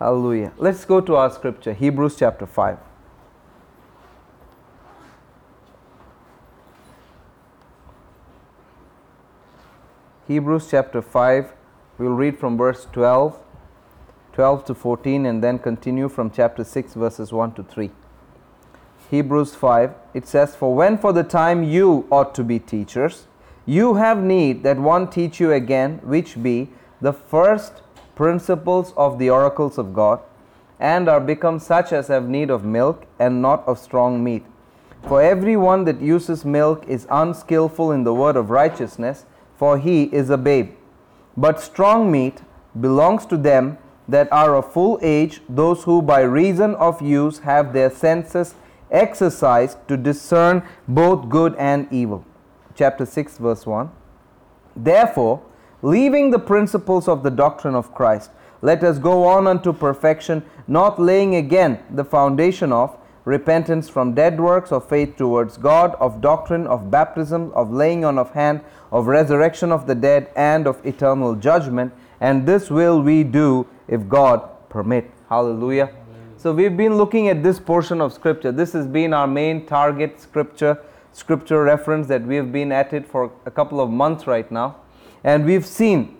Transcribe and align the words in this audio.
Hallelujah. 0.00 0.52
Let's 0.56 0.86
go 0.86 1.02
to 1.02 1.14
our 1.16 1.30
scripture, 1.30 1.74
Hebrews 1.74 2.16
chapter 2.16 2.46
5. 2.46 2.78
Hebrews 10.26 10.68
chapter 10.70 11.02
5, 11.02 11.52
we'll 11.98 12.12
read 12.12 12.38
from 12.38 12.56
verse 12.56 12.86
12, 12.92 13.38
12 14.32 14.64
to 14.64 14.74
14, 14.74 15.26
and 15.26 15.44
then 15.44 15.58
continue 15.58 16.08
from 16.08 16.30
chapter 16.30 16.64
6, 16.64 16.94
verses 16.94 17.30
1 17.30 17.52
to 17.56 17.62
3. 17.62 17.90
Hebrews 19.10 19.54
5, 19.54 19.92
it 20.14 20.26
says, 20.26 20.56
For 20.56 20.74
when 20.74 20.96
for 20.96 21.12
the 21.12 21.24
time 21.24 21.62
you 21.62 22.06
ought 22.10 22.34
to 22.36 22.42
be 22.42 22.58
teachers, 22.58 23.26
you 23.66 23.96
have 23.96 24.22
need 24.22 24.62
that 24.62 24.78
one 24.78 25.10
teach 25.10 25.40
you 25.40 25.52
again, 25.52 26.00
which 26.02 26.42
be 26.42 26.70
the 27.02 27.12
first 27.12 27.82
principles 28.20 28.92
of 28.98 29.18
the 29.18 29.30
oracles 29.30 29.78
of 29.78 29.94
God, 29.94 30.20
and 30.78 31.08
are 31.08 31.20
become 31.20 31.58
such 31.58 31.90
as 31.90 32.08
have 32.08 32.28
need 32.28 32.50
of 32.50 32.62
milk 32.62 33.06
and 33.18 33.40
not 33.40 33.66
of 33.66 33.78
strong 33.78 34.22
meat. 34.22 34.44
For 35.08 35.22
every 35.22 35.56
one 35.56 35.86
that 35.86 36.02
uses 36.02 36.44
milk 36.44 36.84
is 36.86 37.06
unskillful 37.10 37.90
in 37.92 38.04
the 38.04 38.12
word 38.12 38.36
of 38.36 38.50
righteousness, 38.50 39.24
for 39.56 39.78
he 39.78 40.02
is 40.20 40.28
a 40.28 40.36
babe. 40.36 40.72
But 41.34 41.62
strong 41.62 42.12
meat 42.12 42.42
belongs 42.78 43.24
to 43.24 43.38
them 43.38 43.78
that 44.06 44.30
are 44.30 44.54
of 44.54 44.70
full 44.70 44.98
age, 45.00 45.40
those 45.48 45.84
who 45.84 46.02
by 46.02 46.20
reason 46.20 46.74
of 46.74 47.00
use 47.00 47.38
have 47.38 47.72
their 47.72 47.88
senses 47.88 48.54
exercised 48.90 49.78
to 49.88 49.96
discern 49.96 50.62
both 50.86 51.30
good 51.30 51.54
and 51.56 51.88
evil. 51.90 52.26
Chapter 52.74 53.06
6, 53.06 53.38
verse 53.38 53.64
1. 53.64 53.90
Therefore, 54.76 55.40
leaving 55.82 56.30
the 56.30 56.38
principles 56.38 57.08
of 57.08 57.22
the 57.22 57.30
doctrine 57.30 57.74
of 57.74 57.94
Christ, 57.94 58.30
let 58.62 58.84
us 58.84 58.98
go 58.98 59.24
on 59.24 59.46
unto 59.46 59.72
perfection, 59.72 60.44
not 60.68 61.00
laying 61.00 61.34
again 61.34 61.78
the 61.90 62.04
foundation 62.04 62.72
of 62.72 62.96
repentance 63.24 63.88
from 63.88 64.14
dead 64.14 64.40
works, 64.40 64.72
of 64.72 64.88
faith 64.88 65.16
towards 65.16 65.56
God, 65.56 65.94
of 66.00 66.20
doctrine, 66.20 66.66
of 66.66 66.90
baptism, 66.90 67.52
of 67.54 67.70
laying 67.70 68.04
on 68.04 68.18
of 68.18 68.32
hand, 68.32 68.60
of 68.90 69.06
resurrection 69.06 69.70
of 69.70 69.86
the 69.86 69.94
dead, 69.94 70.30
and 70.36 70.66
of 70.66 70.84
eternal 70.84 71.34
judgment. 71.34 71.92
And 72.20 72.46
this 72.46 72.70
will 72.70 73.00
we 73.00 73.24
do 73.24 73.66
if 73.88 74.08
God 74.08 74.48
permit. 74.68 75.10
Hallelujah. 75.28 75.90
So 76.36 76.52
we've 76.52 76.76
been 76.76 76.96
looking 76.96 77.28
at 77.28 77.42
this 77.42 77.60
portion 77.60 78.00
of 78.00 78.12
scripture. 78.12 78.50
This 78.50 78.72
has 78.72 78.86
been 78.86 79.12
our 79.12 79.26
main 79.26 79.66
target 79.66 80.20
scripture, 80.20 80.82
scripture 81.12 81.62
reference 81.62 82.06
that 82.08 82.22
we 82.22 82.36
have 82.36 82.50
been 82.50 82.72
at 82.72 82.92
it 82.92 83.06
for 83.06 83.30
a 83.44 83.50
couple 83.50 83.80
of 83.80 83.90
months 83.90 84.26
right 84.26 84.50
now. 84.50 84.76
And 85.22 85.44
we've 85.44 85.66
seen 85.66 86.16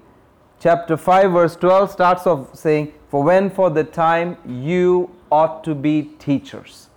chapter 0.61 0.97
5 0.97 1.33
verse 1.33 1.56
12 1.56 1.91
starts 1.91 2.27
off 2.27 2.55
saying, 2.55 2.93
"For 3.09 3.23
when 3.23 3.51
for 3.51 3.70
the 3.70 3.84
time 3.84 4.37
you 4.47 5.11
ought 5.31 5.65
to 5.65 5.75
be 5.75 6.03
teachers." 6.19 6.89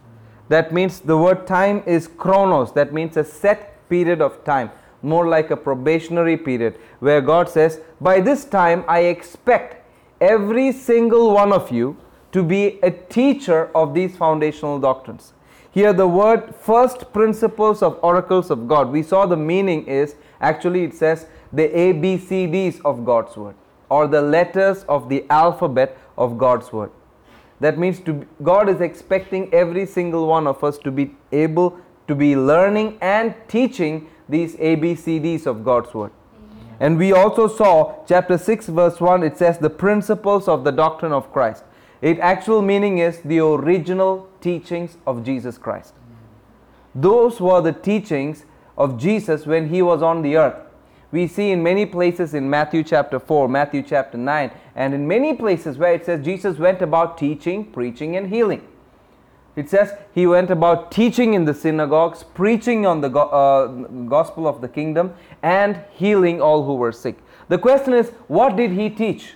That 0.50 0.73
means 0.73 1.00
the 1.00 1.18
word 1.18 1.48
time 1.48 1.84
is 1.86 2.08
chronos. 2.08 2.73
That 2.73 2.94
means 2.94 3.16
a 3.16 3.23
set 3.23 3.88
period 3.90 4.22
of 4.22 4.44
time, 4.44 4.72
more 5.02 5.28
like 5.28 5.50
a 5.52 5.56
probationary 5.58 6.38
period 6.38 6.76
where 7.00 7.22
God 7.22 7.50
says, 7.50 7.80
"By 8.02 8.20
this 8.20 8.44
time 8.44 8.84
I 8.88 9.02
expect 9.02 9.78
every 10.20 10.72
single 10.72 11.34
one 11.34 11.54
of 11.54 11.72
you 11.72 11.95
to 12.34 12.44
be 12.44 12.80
a 12.82 12.92
teacher 12.92 13.70
of 13.76 13.94
these 13.94 14.17
foundational 14.17 14.80
doctrines. 14.80 15.34
Here, 15.72 15.94
the 15.94 16.08
word 16.08 16.54
first 16.56 17.12
principles 17.14 17.82
of 17.82 17.98
oracles 18.02 18.52
of 18.52 18.67
God, 18.67 18.92
we 18.92 19.04
saw 19.04 19.26
the 19.26 19.38
meaning 19.38 19.86
is 19.86 20.16
actually 20.42 20.84
it 20.84 20.94
says 20.94 21.26
the 21.54 21.70
ABCDs 21.70 22.82
of 22.84 23.06
God's 23.06 23.38
word 23.38 23.56
or 23.90 24.08
the 24.08 24.22
letters 24.22 24.84
of 24.90 25.08
the 25.08 25.26
alphabet 25.30 25.98
of 26.18 26.38
God's 26.38 26.73
word. 26.73 26.92
That 27.60 27.78
means 27.78 28.00
to, 28.02 28.26
God 28.42 28.68
is 28.68 28.82
expecting 28.82 29.54
every 29.54 29.86
single 29.86 30.28
one 30.28 30.48
of 30.48 30.64
us 30.64 30.78
to 30.80 30.92
be 30.92 31.16
able 31.32 31.80
to 32.08 32.16
be 32.16 32.36
learning 32.36 32.98
and 33.02 33.36
teaching 33.48 34.10
these 34.28 34.55
ABCDs 34.55 35.45
of 35.45 35.64
God's 35.64 35.94
word. 35.94 36.11
And 36.80 36.98
we 36.98 37.14
also 37.14 37.48
saw 37.48 38.04
chapter 38.06 38.38
6, 38.38 38.67
verse 38.67 39.00
1, 39.00 39.23
it 39.23 39.38
says 39.38 39.60
the 39.60 39.70
principles 39.70 40.48
of 40.48 40.64
the 40.64 40.72
doctrine 40.72 41.14
of 41.14 41.32
Christ. 41.32 41.64
Its 42.02 42.20
actual 42.20 42.61
meaning 42.61 42.98
is 42.98 43.22
the 43.22 43.39
original 43.39 44.27
teachings 44.42 44.98
of 45.08 45.23
Jesus 45.23 45.58
Christ. 45.58 45.94
Those 46.94 47.39
were 47.39 47.61
the 47.61 47.72
teachings 47.72 48.45
of 48.77 48.98
Jesus 48.98 49.45
when 49.45 49.70
he 49.70 49.82
was 49.82 50.02
on 50.02 50.22
the 50.22 50.36
earth. 50.36 50.63
We 51.14 51.28
see 51.28 51.52
in 51.52 51.62
many 51.62 51.86
places 51.86 52.34
in 52.34 52.50
Matthew 52.50 52.84
chapter 52.84 53.20
4, 53.20 53.48
Matthew 53.48 53.84
chapter 53.84 54.18
9, 54.18 54.50
and 54.76 54.96
in 54.96 55.08
many 55.08 55.36
places 55.36 55.78
where 55.78 55.94
it 55.94 56.08
says 56.08 56.26
Jesus 56.26 56.58
went 56.58 56.82
about 56.82 57.20
teaching, 57.20 57.66
preaching, 57.72 58.16
and 58.16 58.30
healing. 58.30 58.68
It 59.56 59.70
says 59.70 59.94
he 60.12 60.26
went 60.26 60.50
about 60.50 60.92
teaching 60.92 61.36
in 61.36 61.46
the 61.46 61.54
synagogues, 61.54 62.24
preaching 62.24 62.88
on 62.88 63.02
the 63.02 63.10
go- 63.10 63.30
uh, 63.30 63.68
gospel 64.08 64.48
of 64.48 64.62
the 64.62 64.68
kingdom, 64.68 65.14
and 65.44 65.84
healing 65.92 66.42
all 66.42 66.66
who 66.66 66.74
were 66.74 66.92
sick. 66.92 67.20
The 67.48 67.60
question 67.60 67.94
is, 67.94 68.10
what 68.28 68.56
did 68.56 68.72
he 68.72 68.90
teach? 68.90 69.36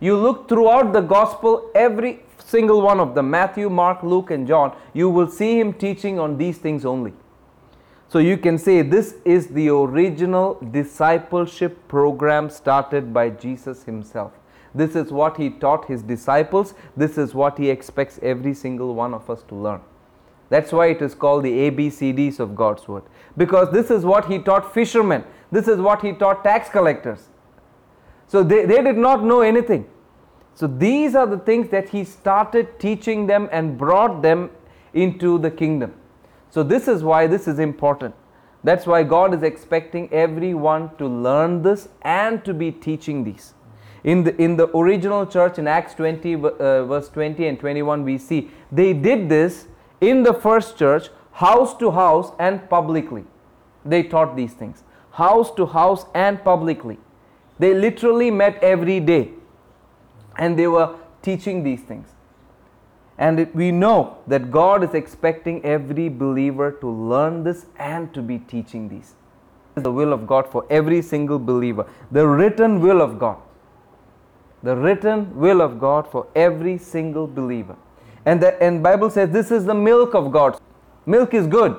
You 0.00 0.16
look 0.16 0.48
throughout 0.48 0.92
the 0.92 1.00
gospel, 1.00 1.70
every 1.76 2.24
single 2.38 2.82
one 2.82 2.98
of 2.98 3.14
them 3.14 3.30
Matthew, 3.30 3.70
Mark, 3.70 4.02
Luke, 4.02 4.32
and 4.32 4.48
John 4.48 4.76
you 4.94 5.08
will 5.08 5.30
see 5.30 5.60
him 5.60 5.74
teaching 5.74 6.18
on 6.18 6.38
these 6.38 6.58
things 6.58 6.84
only. 6.84 7.12
So 8.08 8.18
you 8.18 8.38
can 8.38 8.56
say 8.56 8.80
this 8.80 9.16
is 9.24 9.48
the 9.48 9.68
original 9.68 10.58
discipleship 10.72 11.86
program 11.88 12.48
started 12.48 13.12
by 13.12 13.30
Jesus 13.30 13.84
himself. 13.84 14.32
This 14.74 14.96
is 14.96 15.12
what 15.12 15.36
he 15.36 15.50
taught 15.50 15.86
his 15.86 16.02
disciples. 16.02 16.74
This 16.96 17.18
is 17.18 17.34
what 17.34 17.58
he 17.58 17.68
expects 17.68 18.18
every 18.22 18.54
single 18.54 18.94
one 18.94 19.12
of 19.12 19.28
us 19.28 19.42
to 19.48 19.54
learn. 19.54 19.80
That's 20.48 20.72
why 20.72 20.86
it 20.86 21.02
is 21.02 21.14
called 21.14 21.44
the 21.44 21.70
ABCDs 21.70 22.40
of 22.40 22.56
God's 22.56 22.88
Word. 22.88 23.02
Because 23.36 23.70
this 23.72 23.90
is 23.90 24.04
what 24.04 24.24
he 24.26 24.38
taught 24.38 24.72
fishermen. 24.72 25.24
This 25.52 25.68
is 25.68 25.78
what 25.78 26.02
he 26.02 26.12
taught 26.12 26.42
tax 26.42 26.70
collectors. 26.70 27.28
So 28.26 28.42
they, 28.42 28.64
they 28.64 28.82
did 28.82 28.96
not 28.96 29.22
know 29.22 29.42
anything. 29.42 29.86
So 30.54 30.66
these 30.66 31.14
are 31.14 31.26
the 31.26 31.38
things 31.38 31.68
that 31.68 31.90
he 31.90 32.04
started 32.04 32.80
teaching 32.80 33.26
them 33.26 33.48
and 33.52 33.76
brought 33.76 34.22
them 34.22 34.50
into 34.94 35.38
the 35.38 35.50
kingdom. 35.50 35.94
So 36.50 36.62
this 36.62 36.88
is 36.88 37.02
why 37.02 37.26
this 37.26 37.46
is 37.46 37.58
important. 37.58 38.14
That's 38.64 38.86
why 38.86 39.02
God 39.02 39.34
is 39.34 39.42
expecting 39.42 40.12
everyone 40.12 40.94
to 40.96 41.06
learn 41.06 41.62
this 41.62 41.88
and 42.02 42.44
to 42.44 42.52
be 42.52 42.72
teaching 42.72 43.24
these. 43.24 43.54
In 44.04 44.24
the, 44.24 44.34
in 44.40 44.56
the 44.56 44.68
original 44.76 45.26
church 45.26 45.58
in 45.58 45.68
Acts 45.68 45.94
20, 45.94 46.34
uh, 46.34 46.84
verse 46.84 47.08
20 47.08 47.46
and 47.46 47.58
21, 47.58 48.04
we 48.04 48.18
see 48.18 48.50
they 48.72 48.92
did 48.92 49.28
this 49.28 49.66
in 50.00 50.22
the 50.22 50.32
first 50.32 50.76
church, 50.78 51.08
house 51.32 51.76
to 51.76 51.90
house 51.90 52.32
and 52.38 52.68
publicly. 52.68 53.24
They 53.84 54.02
taught 54.02 54.36
these 54.36 54.54
things, 54.54 54.84
house 55.12 55.52
to 55.54 55.66
house 55.66 56.06
and 56.14 56.42
publicly. 56.42 56.98
They 57.58 57.74
literally 57.74 58.30
met 58.30 58.62
every 58.62 59.00
day 59.00 59.32
and 60.36 60.58
they 60.58 60.68
were 60.68 60.94
teaching 61.22 61.62
these 61.64 61.82
things. 61.82 62.08
And 63.18 63.52
we 63.52 63.72
know 63.72 64.18
that 64.28 64.50
God 64.50 64.84
is 64.84 64.94
expecting 64.94 65.64
every 65.64 66.08
believer 66.08 66.70
to 66.80 66.88
learn 66.88 67.42
this 67.42 67.66
and 67.76 68.14
to 68.14 68.22
be 68.22 68.38
teaching 68.38 68.88
these. 68.88 69.14
This 69.74 69.78
is 69.78 69.82
the 69.82 69.92
will 69.92 70.12
of 70.12 70.26
God 70.26 70.48
for 70.48 70.64
every 70.70 71.02
single 71.02 71.38
believer. 71.38 71.86
The 72.12 72.26
written 72.26 72.80
will 72.80 73.02
of 73.02 73.18
God. 73.18 73.38
The 74.62 74.76
written 74.76 75.36
will 75.36 75.60
of 75.60 75.80
God 75.80 76.10
for 76.10 76.28
every 76.34 76.78
single 76.78 77.26
believer. 77.26 77.76
And 78.24 78.40
the 78.40 78.60
and 78.62 78.82
Bible 78.82 79.10
says 79.10 79.30
this 79.30 79.50
is 79.50 79.64
the 79.64 79.74
milk 79.74 80.14
of 80.14 80.30
God. 80.30 80.60
Milk 81.06 81.34
is 81.34 81.46
good. 81.46 81.76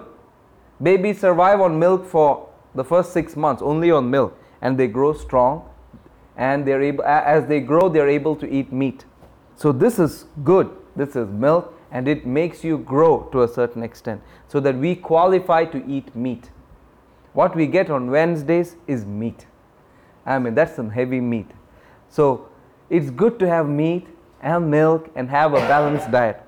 Babies 0.81 1.19
survive 1.19 1.61
on 1.61 1.77
milk 1.77 2.06
for 2.06 2.50
the 2.75 2.83
first 2.83 3.13
six 3.13 3.35
months, 3.35 3.61
only 3.61 3.91
on 3.91 4.09
milk, 4.09 4.38
and 4.61 4.77
they 4.77 4.88
grow 4.88 5.13
strong. 5.13 5.69
And 6.38 6.66
they're 6.66 6.81
able, 6.81 7.03
as 7.03 7.47
they 7.47 7.59
grow, 7.59 7.89
they're 7.89 8.07
able 8.07 8.35
to 8.38 8.50
eat 8.50 8.71
meat. 8.71 9.03
So 9.56 9.73
this 9.73 10.00
is 10.00 10.25
good. 10.44 10.71
This 10.95 11.15
is 11.15 11.30
milk, 11.30 11.74
and 11.91 12.07
it 12.07 12.25
makes 12.25 12.63
you 12.63 12.77
grow 12.77 13.24
to 13.31 13.44
a 13.44 13.47
certain 13.47 13.83
extent, 13.83 14.21
so 14.47 14.59
that 14.59 14.75
we 14.75 14.95
qualify 14.95 15.65
to 15.65 15.86
eat 15.88 16.15
meat. 16.15 16.50
What 17.33 17.56
we 17.56 17.68
get 17.68 17.89
on 17.89 18.09
Wednesdays 18.09 18.75
is 18.88 19.06
meat. 19.06 19.45
I 20.25 20.39
mean, 20.39 20.56
that's 20.56 20.75
some 20.75 20.89
heavy 20.89 21.21
meat. 21.21 21.50
So 22.09 22.50
it's 22.89 23.09
good 23.09 23.39
to 23.39 23.47
have 23.47 23.68
meat 23.68 24.07
and 24.41 24.69
milk 24.69 25.09
and 25.15 25.30
have 25.30 25.53
a 25.53 25.59
balanced 25.59 26.12
diet. 26.19 26.44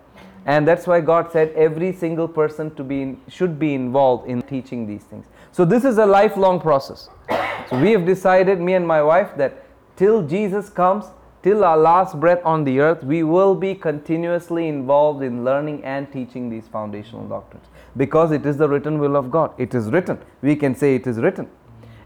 And 0.46 0.68
that's 0.68 0.88
why 0.88 1.02
God 1.02 1.32
said 1.32 1.50
every 1.50 1.94
single 1.94 2.28
person 2.28 2.74
to 2.76 2.84
be 2.84 3.02
in, 3.04 3.22
should 3.28 3.60
be 3.60 3.76
involved 3.76 4.28
in 4.28 4.42
teaching 4.42 4.88
these 4.88 5.04
things. 5.04 5.28
So 5.52 5.66
this 5.66 5.86
is 5.86 5.98
a 5.98 6.06
lifelong 6.06 6.60
process. 6.60 7.10
So 7.70 7.80
we 7.80 7.92
have 7.92 8.06
decided, 8.06 8.60
me 8.60 8.74
and 8.74 8.86
my 8.86 9.02
wife, 9.02 9.38
that 9.38 9.64
till 9.96 10.28
Jesus 10.28 10.70
comes, 10.70 11.06
till 11.44 11.64
our 11.64 11.78
last 11.78 12.20
breath 12.20 12.42
on 12.46 12.64
the 12.64 12.80
earth, 12.80 13.04
we 13.04 13.24
will 13.24 13.56
be 13.56 13.74
continuously 13.76 14.68
involved 14.68 15.24
in 15.24 15.44
learning 15.44 15.84
and 15.84 16.12
teaching 16.12 16.50
these 16.50 16.68
foundational 16.68 17.28
doctrines 17.28 17.66
because 17.98 18.32
it 18.32 18.46
is 18.46 18.58
the 18.58 18.68
written 18.68 19.00
will 19.00 19.16
of 19.16 19.32
God. 19.32 19.54
It 19.58 19.74
is 19.74 19.90
written. 19.90 20.20
We 20.42 20.56
can 20.56 20.76
say 20.76 20.96
it 20.96 21.08
is 21.08 21.18
written. 21.18 21.50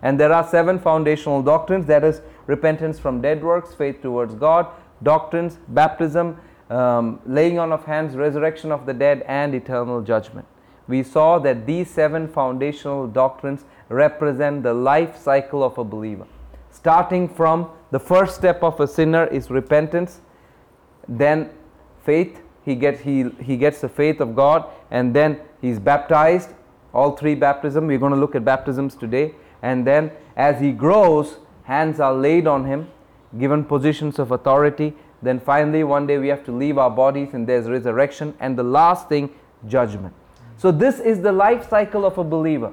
And 0.02 0.20
there 0.20 0.32
are 0.32 0.48
seven 0.48 0.80
foundational 0.80 1.42
doctrines 1.42 1.86
that 1.88 2.04
is 2.04 2.22
repentance 2.48 3.00
from 3.00 3.22
dead 3.22 3.44
works, 3.44 3.74
faith 3.74 4.02
towards 4.02 4.36
God, 4.36 4.68
doctrines 5.04 5.58
baptism, 5.70 6.40
um, 6.70 7.20
laying 7.26 7.60
on 7.60 7.72
of 7.72 7.86
hands, 7.86 8.16
resurrection 8.16 8.72
of 8.72 8.86
the 8.86 8.94
dead, 8.94 9.24
and 9.28 9.54
eternal 9.54 10.02
judgment. 10.02 10.48
We 10.88 11.04
saw 11.04 11.40
that 11.40 11.66
these 11.66 11.90
seven 11.90 12.28
foundational 12.28 13.08
doctrines 13.08 13.66
represent 13.90 14.64
the 14.64 14.74
life 14.74 15.18
cycle 15.18 15.64
of 15.64 15.78
a 15.78 15.84
believer. 15.84 16.28
Starting 16.86 17.28
from 17.28 17.72
the 17.90 17.98
first 17.98 18.36
step 18.36 18.62
of 18.62 18.80
a 18.80 18.88
sinner 18.88 19.26
is 19.26 19.50
repentance, 19.50 20.22
then 21.08 21.50
faith, 22.04 22.42
he 22.64 22.76
gets, 22.76 23.02
he, 23.02 23.28
he 23.42 23.58
gets 23.58 23.82
the 23.82 23.90
faith 23.90 24.22
of 24.22 24.36
God, 24.36 24.70
and 24.92 25.12
then 25.12 25.40
he's 25.62 25.80
baptized. 25.80 26.50
All 26.94 27.18
three 27.18 27.34
baptism, 27.34 27.88
we're 27.88 27.98
going 27.98 28.12
to 28.12 28.20
look 28.20 28.36
at 28.36 28.46
baptisms 28.46 28.94
today. 28.94 29.34
And 29.64 29.88
then 29.88 30.12
as 30.38 30.62
he 30.62 30.72
grows, 30.72 31.38
hands 31.64 32.00
are 32.00 32.14
laid 32.14 32.46
on 32.46 32.66
him, 32.66 32.88
given 33.40 33.66
positions 33.66 34.20
of 34.20 34.30
authority. 34.30 34.94
Then 35.24 35.40
finally, 35.40 35.84
one 35.84 36.06
day 36.06 36.20
we 36.20 36.28
have 36.28 36.46
to 36.46 36.52
leave 36.52 36.78
our 36.78 36.92
bodies, 36.92 37.30
and 37.34 37.50
there's 37.50 37.68
resurrection. 37.68 38.36
And 38.40 38.56
the 38.56 38.64
last 38.64 39.10
thing, 39.10 39.32
judgment. 39.68 40.14
So, 40.56 40.72
this 40.72 41.00
is 41.00 41.24
the 41.24 41.32
life 41.32 41.68
cycle 41.68 42.06
of 42.06 42.20
a 42.20 42.24
believer. 42.24 42.72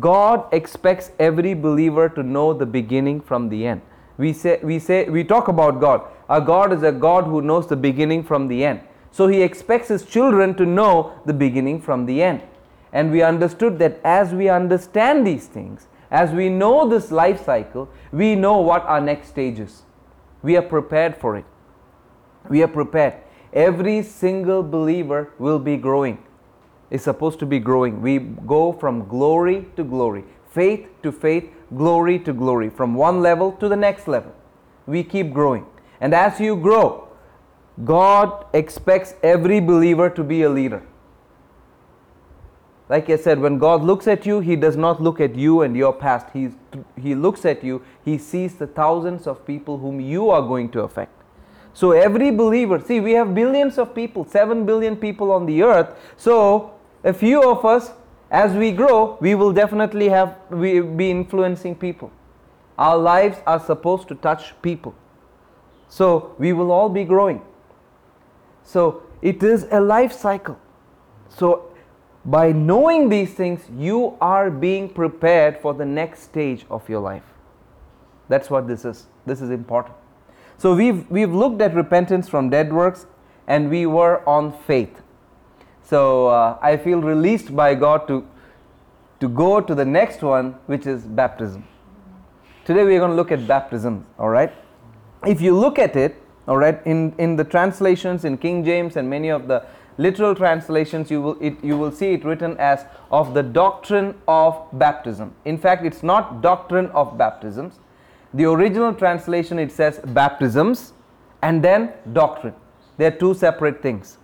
God 0.00 0.46
expects 0.52 1.10
every 1.18 1.54
believer 1.54 2.08
to 2.08 2.22
know 2.22 2.54
the 2.54 2.66
beginning 2.66 3.20
from 3.20 3.48
the 3.48 3.66
end. 3.66 3.82
We 4.16 4.32
say, 4.32 4.58
we 4.62 4.78
say, 4.78 5.08
we 5.08 5.24
talk 5.24 5.48
about 5.48 5.80
God. 5.80 6.02
Our 6.28 6.40
God 6.40 6.72
is 6.72 6.82
a 6.82 6.92
God 6.92 7.24
who 7.24 7.42
knows 7.42 7.66
the 7.66 7.76
beginning 7.76 8.22
from 8.22 8.48
the 8.48 8.64
end. 8.64 8.80
So 9.10 9.28
he 9.28 9.42
expects 9.42 9.88
his 9.88 10.06
children 10.06 10.54
to 10.54 10.64
know 10.64 11.20
the 11.26 11.34
beginning 11.34 11.80
from 11.80 12.06
the 12.06 12.22
end. 12.22 12.42
And 12.92 13.10
we 13.10 13.22
understood 13.22 13.78
that 13.80 14.00
as 14.04 14.32
we 14.32 14.48
understand 14.48 15.26
these 15.26 15.46
things, 15.46 15.88
as 16.10 16.30
we 16.30 16.48
know 16.48 16.88
this 16.88 17.10
life 17.10 17.44
cycle, 17.44 17.88
we 18.12 18.34
know 18.34 18.58
what 18.58 18.82
our 18.84 19.00
next 19.00 19.28
stage 19.28 19.58
is. 19.58 19.82
We 20.42 20.56
are 20.56 20.62
prepared 20.62 21.16
for 21.16 21.36
it. 21.36 21.44
We 22.48 22.62
are 22.62 22.68
prepared. 22.68 23.14
Every 23.52 24.02
single 24.02 24.62
believer 24.62 25.32
will 25.38 25.58
be 25.58 25.76
growing 25.76 26.18
is 26.92 27.02
supposed 27.02 27.38
to 27.38 27.46
be 27.46 27.58
growing. 27.58 28.02
We 28.02 28.18
go 28.18 28.70
from 28.70 29.08
glory 29.08 29.66
to 29.76 29.82
glory, 29.82 30.24
faith 30.50 30.86
to 31.02 31.10
faith, 31.10 31.50
glory 31.74 32.18
to 32.18 32.34
glory, 32.34 32.68
from 32.68 32.94
one 32.94 33.22
level 33.22 33.52
to 33.52 33.68
the 33.68 33.76
next 33.76 34.06
level. 34.06 34.34
We 34.86 35.02
keep 35.02 35.32
growing. 35.32 35.64
And 36.02 36.14
as 36.14 36.38
you 36.38 36.54
grow, 36.54 37.08
God 37.82 38.44
expects 38.52 39.14
every 39.22 39.58
believer 39.58 40.10
to 40.10 40.22
be 40.22 40.42
a 40.42 40.50
leader. 40.50 40.82
Like 42.90 43.08
I 43.08 43.16
said, 43.16 43.38
when 43.38 43.56
God 43.56 43.82
looks 43.82 44.06
at 44.06 44.26
you, 44.26 44.40
He 44.40 44.54
does 44.54 44.76
not 44.76 45.00
look 45.00 45.18
at 45.18 45.34
you 45.34 45.62
and 45.62 45.74
your 45.74 45.94
past. 45.94 46.26
He's, 46.34 46.52
he 47.00 47.14
looks 47.14 47.46
at 47.46 47.64
you, 47.64 47.82
He 48.04 48.18
sees 48.18 48.56
the 48.56 48.66
thousands 48.66 49.26
of 49.26 49.46
people 49.46 49.78
whom 49.78 49.98
you 49.98 50.28
are 50.28 50.42
going 50.42 50.68
to 50.72 50.80
affect. 50.80 51.22
So 51.72 51.92
every 51.92 52.30
believer, 52.30 52.78
see, 52.78 53.00
we 53.00 53.12
have 53.12 53.34
billions 53.34 53.78
of 53.78 53.94
people, 53.94 54.26
7 54.26 54.66
billion 54.66 54.94
people 54.94 55.32
on 55.32 55.46
the 55.46 55.62
earth. 55.62 55.96
So 56.18 56.74
a 57.04 57.12
few 57.12 57.42
of 57.42 57.64
us, 57.64 57.92
as 58.30 58.52
we 58.54 58.72
grow, 58.72 59.18
we 59.20 59.34
will 59.34 59.52
definitely 59.52 60.08
have 60.08 60.36
we 60.50 60.80
be 60.80 61.10
influencing 61.10 61.74
people. 61.74 62.10
Our 62.78 62.96
lives 62.96 63.38
are 63.46 63.60
supposed 63.60 64.08
to 64.08 64.14
touch 64.14 64.54
people. 64.62 64.94
So 65.88 66.34
we 66.38 66.52
will 66.52 66.72
all 66.72 66.88
be 66.88 67.04
growing. 67.04 67.42
So 68.64 69.02
it 69.20 69.42
is 69.42 69.66
a 69.70 69.80
life 69.80 70.12
cycle. 70.12 70.58
So 71.28 71.70
by 72.24 72.52
knowing 72.52 73.08
these 73.08 73.34
things, 73.34 73.60
you 73.76 74.16
are 74.20 74.50
being 74.50 74.88
prepared 74.88 75.58
for 75.58 75.74
the 75.74 75.84
next 75.84 76.22
stage 76.22 76.64
of 76.70 76.88
your 76.88 77.00
life. 77.00 77.24
That's 78.28 78.48
what 78.48 78.66
this 78.66 78.84
is. 78.84 79.06
This 79.26 79.42
is 79.42 79.50
important. 79.50 79.94
So 80.56 80.74
we've 80.74 81.10
we've 81.10 81.34
looked 81.34 81.60
at 81.60 81.74
repentance 81.74 82.28
from 82.28 82.48
dead 82.48 82.72
works 82.72 83.06
and 83.46 83.68
we 83.68 83.84
were 83.84 84.26
on 84.28 84.52
faith. 84.52 85.02
So 85.92 86.28
uh, 86.28 86.56
I 86.62 86.78
feel 86.78 87.02
released 87.02 87.54
by 87.54 87.74
God 87.74 88.08
to, 88.08 88.26
to 89.20 89.28
go 89.28 89.60
to 89.60 89.74
the 89.74 89.84
next 89.84 90.22
one, 90.22 90.54
which 90.64 90.86
is 90.86 91.02
baptism. 91.02 91.68
Today 92.64 92.82
we're 92.82 92.98
going 92.98 93.10
to 93.10 93.14
look 93.14 93.30
at 93.30 93.46
baptism, 93.46 94.06
all 94.18 94.30
right? 94.30 94.50
If 95.26 95.42
you 95.42 95.54
look 95.54 95.78
at 95.78 95.94
it, 95.94 96.16
all 96.48 96.56
right, 96.56 96.80
in, 96.86 97.14
in 97.18 97.36
the 97.36 97.44
translations 97.44 98.24
in 98.24 98.38
King 98.38 98.64
James 98.64 98.96
and 98.96 99.10
many 99.10 99.28
of 99.28 99.48
the 99.48 99.66
literal 99.98 100.34
translations, 100.34 101.10
you 101.10 101.20
will, 101.20 101.36
it, 101.42 101.62
you 101.62 101.76
will 101.76 101.92
see 101.92 102.14
it 102.14 102.24
written 102.24 102.56
as 102.56 102.86
of 103.10 103.34
the 103.34 103.42
doctrine 103.42 104.14
of 104.26 104.64
baptism. 104.72 105.34
In 105.44 105.58
fact, 105.58 105.84
it's 105.84 106.02
not 106.02 106.40
doctrine 106.40 106.86
of 106.92 107.18
baptisms. 107.18 107.80
The 108.32 108.46
original 108.46 108.94
translation, 108.94 109.58
it 109.58 109.70
says 109.70 110.00
baptisms 110.06 110.94
and 111.42 111.62
then 111.62 111.92
doctrine. 112.14 112.54
They're 112.96 113.10
two 113.10 113.34
separate 113.34 113.82
things 113.82 114.16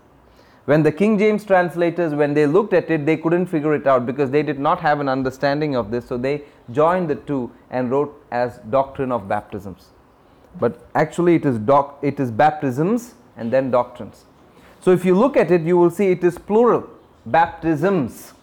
when 0.69 0.83
the 0.83 0.91
king 0.93 1.13
james 1.21 1.45
translators 1.49 2.15
when 2.21 2.35
they 2.35 2.47
looked 2.47 2.75
at 2.79 2.91
it 2.95 3.07
they 3.07 3.17
couldn't 3.17 3.47
figure 3.47 3.75
it 3.75 3.87
out 3.87 4.05
because 4.05 4.31
they 4.31 4.43
did 4.43 4.59
not 4.59 4.81
have 4.81 5.01
an 5.01 5.09
understanding 5.09 5.75
of 5.75 5.91
this. 5.91 6.07
So 6.07 6.19
they 6.19 6.43
joined 6.71 7.09
the 7.09 7.15
two 7.15 7.51
and 7.71 7.91
wrote 7.91 8.23
as 8.31 8.59
doctrine 8.69 9.11
of 9.11 9.27
baptisms. 9.27 9.87
But 10.61 10.87
actually 10.95 11.37
it 11.37 11.47
is 11.47 11.59
doc 11.59 11.99
it 12.03 12.21
is 12.21 12.31
baptisms 12.31 13.15
and 13.39 13.51
then 13.51 13.71
doctrines. 13.71 14.27
So 14.81 14.91
if 14.91 15.07
you 15.07 15.15
look 15.15 15.39
at 15.39 15.51
it 15.51 15.63
you 15.63 15.79
will 15.79 15.91
see 15.91 16.09
it 16.09 16.23
is 16.23 16.37
plural. 16.37 16.87
Baptisms. 17.25 18.35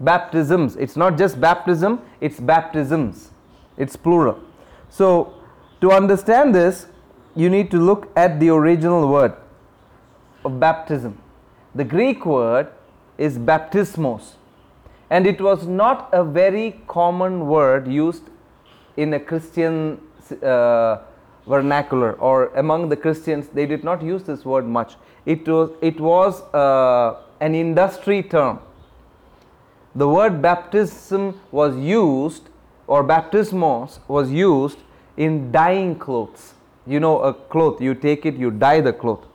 Baptisms. 0.00 0.74
It's 0.74 0.96
not 0.96 1.16
just 1.16 1.40
baptism 1.40 2.00
it's 2.20 2.40
baptisms. 2.40 3.30
It's 3.76 3.94
plural. 3.94 4.40
So 4.88 5.34
to 5.80 5.92
understand 5.92 6.56
this 6.56 6.86
you 7.36 7.48
need 7.48 7.70
to 7.70 7.78
look 7.78 8.10
at 8.16 8.40
the 8.40 8.48
original 8.48 9.08
word 9.08 9.36
of 10.44 10.58
baptism 10.58 11.16
the 11.76 11.84
Greek 11.84 12.24
word 12.24 12.68
is 13.18 13.38
baptismos, 13.38 14.32
and 15.10 15.26
it 15.26 15.40
was 15.40 15.66
not 15.66 16.08
a 16.12 16.24
very 16.24 16.80
common 16.86 17.46
word 17.46 17.86
used 17.86 18.24
in 18.96 19.12
a 19.14 19.20
Christian 19.20 20.00
uh, 20.42 20.98
vernacular 21.46 22.14
or 22.14 22.46
among 22.56 22.88
the 22.88 22.96
Christians. 22.96 23.48
They 23.48 23.66
did 23.66 23.84
not 23.84 24.02
use 24.02 24.22
this 24.24 24.44
word 24.44 24.66
much. 24.66 24.96
It 25.26 25.46
was 25.46 25.70
it 25.80 26.00
was 26.00 26.42
uh, 26.54 27.20
an 27.40 27.54
industry 27.54 28.22
term. 28.22 28.60
The 29.94 30.08
word 30.08 30.40
baptism 30.42 31.40
was 31.50 31.76
used, 31.76 32.48
or 32.86 33.02
baptismos 33.02 34.00
was 34.08 34.30
used 34.30 34.78
in 35.16 35.52
dyeing 35.52 35.96
clothes. 35.98 36.54
You 36.86 37.00
know, 37.00 37.20
a 37.20 37.34
cloth, 37.34 37.80
you 37.80 37.94
take 37.94 38.26
it, 38.26 38.34
you 38.36 38.50
dye 38.50 38.80
the 38.80 38.92
cloth. 38.92 39.26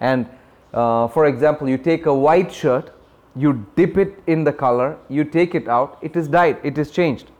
And 0.00 0.28
uh, 0.72 1.06
for 1.08 1.26
example, 1.26 1.68
you 1.68 1.76
take 1.76 2.06
a 2.06 2.14
white 2.14 2.52
shirt, 2.52 2.90
you 3.36 3.66
dip 3.76 3.98
it 3.98 4.22
in 4.26 4.44
the 4.44 4.52
color, 4.52 4.96
you 5.08 5.24
take 5.24 5.54
it 5.54 5.68
out, 5.68 5.98
it 6.00 6.16
is 6.16 6.28
dyed, 6.28 6.58
it 6.62 6.78
is 6.78 6.90
changed. 6.90 7.30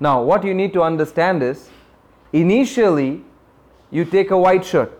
Now, 0.00 0.22
what 0.22 0.44
you 0.44 0.54
need 0.54 0.72
to 0.72 0.82
understand 0.82 1.42
is 1.42 1.70
initially 2.32 3.22
you 3.90 4.04
take 4.04 4.30
a 4.30 4.38
white 4.38 4.64
shirt. 4.64 4.98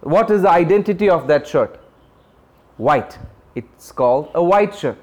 What 0.00 0.30
is 0.30 0.42
the 0.42 0.50
identity 0.50 1.10
of 1.10 1.26
that 1.28 1.46
shirt? 1.46 1.80
White. 2.76 3.18
It's 3.54 3.92
called 3.92 4.30
a 4.34 4.42
white 4.42 4.74
shirt. 4.74 4.98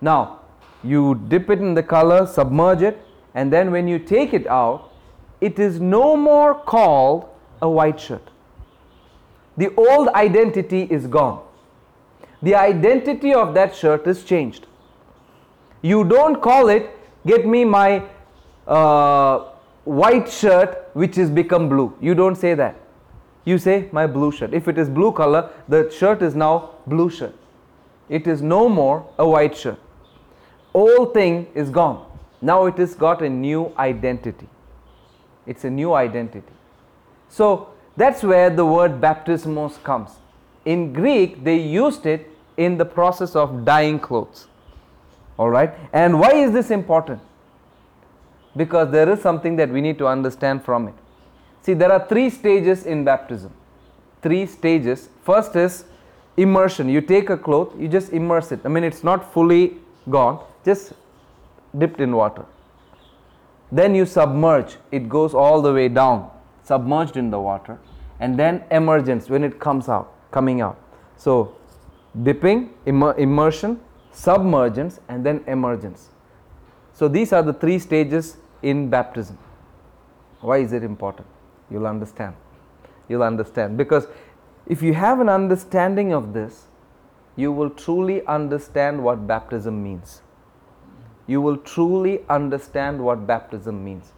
Now, 0.00 0.40
you 0.82 1.20
dip 1.28 1.50
it 1.50 1.58
in 1.58 1.74
the 1.74 1.82
color, 1.82 2.26
submerge 2.26 2.82
it, 2.82 3.04
and 3.34 3.52
then 3.52 3.70
when 3.70 3.88
you 3.88 3.98
take 3.98 4.32
it 4.32 4.46
out, 4.46 4.92
it 5.40 5.58
is 5.58 5.80
no 5.80 6.16
more 6.16 6.54
called 6.54 7.28
a 7.60 7.68
white 7.68 8.00
shirt 8.00 8.30
the 9.58 9.74
old 9.74 10.08
identity 10.08 10.82
is 10.84 11.06
gone. 11.06 11.42
The 12.42 12.54
identity 12.54 13.34
of 13.34 13.54
that 13.54 13.74
shirt 13.74 14.06
is 14.06 14.24
changed. 14.24 14.66
You 15.82 16.04
don't 16.04 16.40
call 16.40 16.68
it, 16.68 16.90
get 17.26 17.46
me 17.46 17.64
my 17.64 18.04
uh, 18.66 19.50
white 19.84 20.30
shirt 20.30 20.90
which 20.92 21.16
has 21.16 21.30
become 21.30 21.68
blue. 21.68 21.92
You 22.00 22.14
don't 22.14 22.36
say 22.36 22.54
that. 22.54 22.76
You 23.44 23.58
say 23.58 23.88
my 23.90 24.06
blue 24.06 24.30
shirt. 24.30 24.54
If 24.54 24.68
it 24.68 24.78
is 24.78 24.88
blue 24.88 25.10
color, 25.10 25.50
the 25.68 25.90
shirt 25.90 26.22
is 26.22 26.34
now 26.36 26.70
blue 26.86 27.10
shirt. 27.10 27.34
It 28.08 28.26
is 28.26 28.42
no 28.42 28.68
more 28.68 29.06
a 29.18 29.28
white 29.28 29.56
shirt. 29.56 29.80
Old 30.72 31.14
thing 31.14 31.46
is 31.54 31.70
gone. 31.70 32.04
Now 32.40 32.66
it 32.66 32.78
has 32.78 32.94
got 32.94 33.22
a 33.22 33.28
new 33.28 33.72
identity. 33.78 34.48
It's 35.46 35.64
a 35.64 35.70
new 35.70 35.94
identity. 35.94 36.52
So 37.28 37.70
that's 37.98 38.22
where 38.22 38.48
the 38.48 38.64
word 38.64 39.00
baptismos 39.00 39.82
comes. 39.82 40.10
In 40.64 40.92
Greek, 40.92 41.42
they 41.42 41.56
used 41.56 42.06
it 42.06 42.30
in 42.56 42.78
the 42.78 42.84
process 42.84 43.34
of 43.34 43.64
dyeing 43.64 43.98
clothes. 43.98 44.46
All 45.36 45.50
right? 45.50 45.74
And 45.92 46.20
why 46.20 46.32
is 46.34 46.52
this 46.52 46.70
important? 46.70 47.20
Because 48.56 48.90
there 48.90 49.08
is 49.08 49.20
something 49.20 49.56
that 49.56 49.68
we 49.68 49.80
need 49.80 49.98
to 49.98 50.06
understand 50.06 50.64
from 50.64 50.88
it. 50.88 50.94
See, 51.62 51.74
there 51.74 51.92
are 51.92 52.06
three 52.06 52.30
stages 52.30 52.86
in 52.86 53.04
baptism. 53.04 53.52
Three 54.22 54.46
stages. 54.46 55.08
First 55.24 55.56
is 55.56 55.84
immersion. 56.36 56.88
You 56.88 57.00
take 57.00 57.30
a 57.30 57.36
cloth, 57.36 57.72
you 57.78 57.88
just 57.88 58.12
immerse 58.12 58.52
it. 58.52 58.60
I 58.64 58.68
mean, 58.68 58.84
it's 58.84 59.02
not 59.02 59.32
fully 59.32 59.76
gone, 60.08 60.44
just 60.64 60.92
dipped 61.76 62.00
in 62.00 62.12
water. 62.14 62.44
Then 63.70 63.94
you 63.94 64.06
submerge, 64.06 64.76
it 64.92 65.08
goes 65.08 65.34
all 65.34 65.60
the 65.60 65.72
way 65.72 65.88
down, 65.88 66.30
submerged 66.68 67.16
in 67.16 67.30
the 67.30 67.40
water 67.40 67.78
and 68.20 68.38
then 68.38 68.62
emergence 68.70 69.30
when 69.30 69.44
it 69.44 69.58
comes 69.58 69.88
out, 69.88 70.12
coming 70.30 70.60
out. 70.60 70.78
So, 71.16 71.56
dipping, 72.22 72.70
immer- 72.86 73.16
immersion, 73.16 73.80
submergence, 74.12 75.00
and 75.08 75.24
then 75.24 75.42
emergence. 75.46 76.08
So, 76.92 77.08
these 77.08 77.32
are 77.32 77.42
the 77.42 77.52
three 77.52 77.78
stages 77.78 78.36
in 78.62 78.90
baptism. 78.90 79.38
Why 80.40 80.58
is 80.58 80.72
it 80.72 80.82
important? 80.82 81.26
You'll 81.70 81.86
understand. 81.86 82.34
You'll 83.08 83.22
understand. 83.22 83.76
Because 83.76 84.06
if 84.66 84.82
you 84.82 84.94
have 84.94 85.20
an 85.20 85.28
understanding 85.28 86.12
of 86.12 86.32
this, 86.32 86.66
you 87.36 87.52
will 87.52 87.70
truly 87.70 88.26
understand 88.26 89.02
what 89.02 89.26
baptism 89.26 89.82
means. 89.82 90.22
You 91.26 91.40
will 91.40 91.56
truly 91.56 92.20
understand 92.28 93.00
what 93.00 93.26
baptism 93.26 93.84
means. 93.84 94.12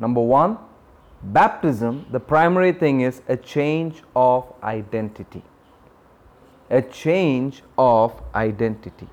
Number 0.00 0.20
one, 0.20 0.58
baptism, 1.22 2.06
the 2.10 2.20
primary 2.20 2.72
thing 2.72 3.00
is 3.02 3.22
a 3.28 3.36
change 3.36 4.02
of 4.16 4.52
identity. 4.62 5.42
A 6.70 6.82
change 6.82 7.62
of 7.76 8.20
identity. 8.34 9.08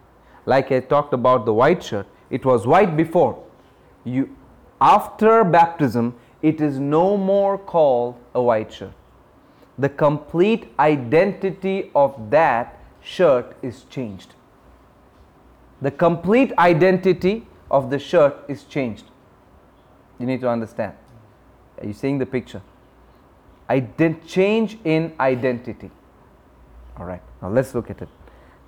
Like 0.45 0.71
I 0.71 0.79
talked 0.79 1.13
about 1.13 1.45
the 1.45 1.53
white 1.53 1.83
shirt, 1.83 2.07
it 2.29 2.45
was 2.45 2.65
white 2.67 2.95
before. 2.95 3.43
You, 4.03 4.35
after 4.79 5.43
baptism, 5.43 6.15
it 6.41 6.61
is 6.61 6.79
no 6.79 7.17
more 7.17 7.57
called 7.57 8.15
a 8.33 8.41
white 8.41 8.71
shirt. 8.71 8.93
The 9.77 9.89
complete 9.89 10.71
identity 10.79 11.91
of 11.93 12.29
that 12.31 12.79
shirt 13.01 13.55
is 13.61 13.83
changed. 13.89 14.35
The 15.81 15.91
complete 15.91 16.51
identity 16.57 17.45
of 17.69 17.89
the 17.89 17.99
shirt 17.99 18.37
is 18.47 18.63
changed. 18.63 19.05
You 20.19 20.25
need 20.25 20.41
to 20.41 20.49
understand. 20.49 20.93
Are 21.79 21.85
you 21.85 21.93
seeing 21.93 22.17
the 22.17 22.25
picture? 22.25 22.61
Ident- 23.69 24.25
change 24.27 24.77
in 24.83 25.13
identity. 25.19 25.91
All 26.97 27.05
right, 27.05 27.21
now 27.41 27.49
let's 27.49 27.75
look 27.75 27.89
at 27.89 28.01
it. 28.01 28.09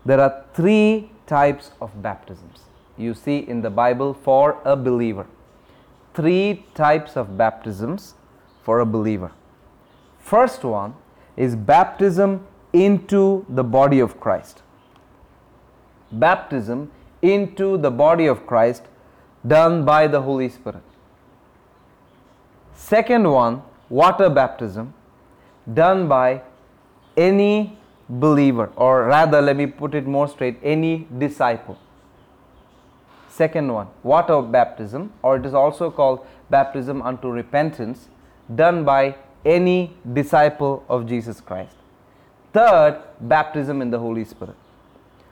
There 0.06 0.20
are 0.20 0.46
three 0.54 1.12
types 1.26 1.72
of 1.82 2.02
baptisms 2.02 2.60
you 2.98 3.14
see 3.14 3.38
in 3.38 3.62
the 3.62 3.70
Bible 3.70 4.14
for 4.14 4.62
a 4.66 4.76
believer. 4.76 5.26
Three 6.14 6.66
types 6.74 7.16
of 7.16 7.38
baptisms 7.38 8.16
for 8.64 8.80
a 8.80 8.86
believer. 8.86 9.32
First 10.20 10.64
one 10.64 10.96
is 11.38 11.56
baptism 11.56 12.46
into 12.74 13.46
the 13.50 13.64
body 13.64 14.00
of 14.00 14.20
Christ. 14.20 14.62
Baptism 16.12 16.92
into 17.22 17.78
the 17.78 17.92
body 17.92 18.26
of 18.28 18.46
Christ 18.46 18.84
done 19.48 19.86
by 19.86 20.08
the 20.08 20.22
Holy 20.22 20.50
Spirit. 20.50 20.84
Second 22.80 23.30
one, 23.30 23.62
water 23.90 24.30
baptism 24.30 24.94
done 25.74 26.08
by 26.08 26.42
any 27.18 27.78
believer, 28.08 28.72
or 28.78 29.04
rather, 29.04 29.42
let 29.42 29.58
me 29.58 29.68
put 29.68 29.94
it 29.94 30.08
more 30.08 30.28
straight, 30.28 30.58
any 30.64 31.06
disciple. 31.18 31.78
Second 33.28 33.72
one, 33.72 33.88
water 34.02 34.42
baptism, 34.42 35.12
or 35.22 35.36
it 35.36 35.46
is 35.46 35.54
also 35.54 35.92
called 35.92 36.26
baptism 36.50 37.02
unto 37.02 37.28
repentance, 37.28 38.08
done 38.56 38.86
by 38.86 39.16
any 39.46 39.94
disciple 40.14 40.84
of 40.88 41.06
Jesus 41.06 41.42
Christ. 41.42 41.76
Third, 42.54 43.04
baptism 43.20 43.82
in 43.82 43.92
the 43.92 44.00
Holy 44.00 44.24
Spirit. 44.24 44.56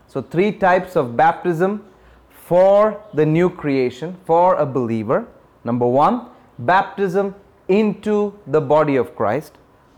So, 0.08 0.22
three 0.22 0.52
types 0.52 0.96
of 0.96 1.16
baptism 1.16 1.86
for 2.30 3.02
the 3.14 3.26
new 3.26 3.50
creation, 3.50 4.18
for 4.26 4.56
a 4.56 4.66
believer. 4.66 5.26
Number 5.64 5.88
one, 5.88 6.28
baptism 6.60 7.36
into 7.68 8.38
the 8.48 8.62
body 8.62 8.96
of 8.96 9.16
Christ, 9.16 9.54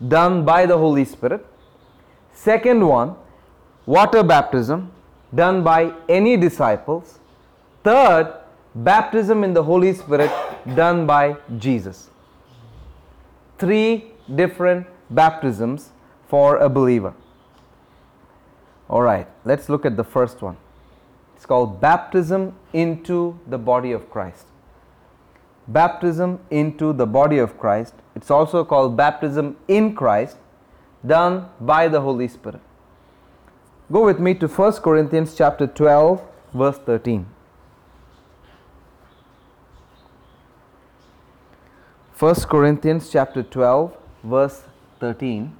done 0.06 0.44
by 0.44 0.66
the 0.66 0.76
Holy 0.76 1.04
Spirit. 1.04 1.46
Second 2.32 2.86
one, 2.86 3.14
water 3.86 4.22
baptism, 4.22 4.92
done 5.34 5.62
by 5.62 5.92
any 6.08 6.36
disciples. 6.36 7.18
Third, 7.84 8.34
baptism 8.74 9.44
in 9.44 9.54
the 9.54 9.62
Holy 9.62 9.92
Spirit, 9.94 10.30
done 10.74 11.06
by 11.06 11.36
Jesus. 11.58 12.10
Three 13.58 14.12
different 14.34 14.86
baptisms 15.10 15.90
for 16.28 16.56
a 16.56 16.68
believer. 16.68 17.14
All 18.88 19.02
right, 19.02 19.26
let's 19.44 19.68
look 19.68 19.84
at 19.86 19.96
the 19.96 20.04
first 20.04 20.42
one. 20.42 20.56
It's 21.36 21.46
called 21.46 21.80
baptism 21.80 22.54
into 22.72 23.38
the 23.46 23.58
body 23.58 23.92
of 23.92 24.10
Christ. 24.10 24.46
Baptism 25.72 26.40
into 26.50 26.92
the 26.92 27.06
body 27.06 27.38
of 27.38 27.56
Christ. 27.58 27.94
It's 28.16 28.30
also 28.30 28.64
called 28.64 28.96
baptism 28.96 29.56
in 29.68 29.94
Christ, 29.94 30.36
done 31.06 31.48
by 31.60 31.86
the 31.88 32.00
Holy 32.00 32.26
Spirit. 32.26 32.60
Go 33.92 34.04
with 34.04 34.18
me 34.18 34.34
to 34.34 34.48
1 34.48 34.72
Corinthians 34.82 35.34
chapter 35.36 35.66
12, 35.66 36.22
verse 36.54 36.78
13. 36.78 37.26
1 42.18 42.34
Corinthians 42.50 43.08
chapter 43.10 43.42
12, 43.42 43.96
verse 44.24 44.62
13. 44.98 45.56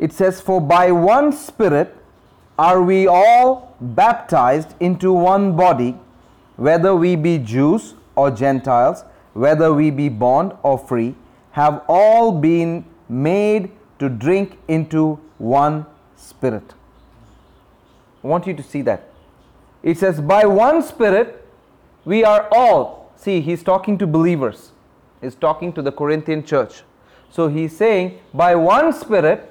It 0.00 0.14
says, 0.14 0.40
For 0.40 0.62
by 0.62 0.90
one 0.90 1.30
Spirit 1.30 1.94
are 2.58 2.82
we 2.82 3.06
all 3.06 3.76
baptized 3.82 4.74
into 4.80 5.12
one 5.12 5.54
body, 5.56 5.94
whether 6.56 6.96
we 6.96 7.16
be 7.16 7.36
Jews 7.36 7.94
or 8.16 8.30
Gentiles, 8.30 9.04
whether 9.34 9.74
we 9.74 9.90
be 9.90 10.08
bond 10.08 10.54
or 10.62 10.78
free, 10.78 11.14
have 11.52 11.82
all 11.86 12.32
been 12.32 12.86
made 13.10 13.70
to 13.98 14.08
drink 14.08 14.58
into 14.68 15.20
one 15.36 15.84
Spirit. 16.16 16.74
I 18.24 18.26
want 18.26 18.46
you 18.46 18.54
to 18.54 18.62
see 18.62 18.80
that. 18.82 19.06
It 19.82 19.98
says, 19.98 20.18
By 20.18 20.46
one 20.46 20.82
Spirit 20.82 21.46
we 22.06 22.24
are 22.24 22.48
all. 22.50 23.12
See, 23.16 23.42
he's 23.42 23.62
talking 23.62 23.98
to 23.98 24.06
believers, 24.06 24.72
he's 25.20 25.34
talking 25.34 25.74
to 25.74 25.82
the 25.82 25.92
Corinthian 25.92 26.42
church. 26.42 26.84
So 27.30 27.48
he's 27.48 27.76
saying, 27.76 28.18
By 28.32 28.54
one 28.54 28.94
Spirit 28.94 29.49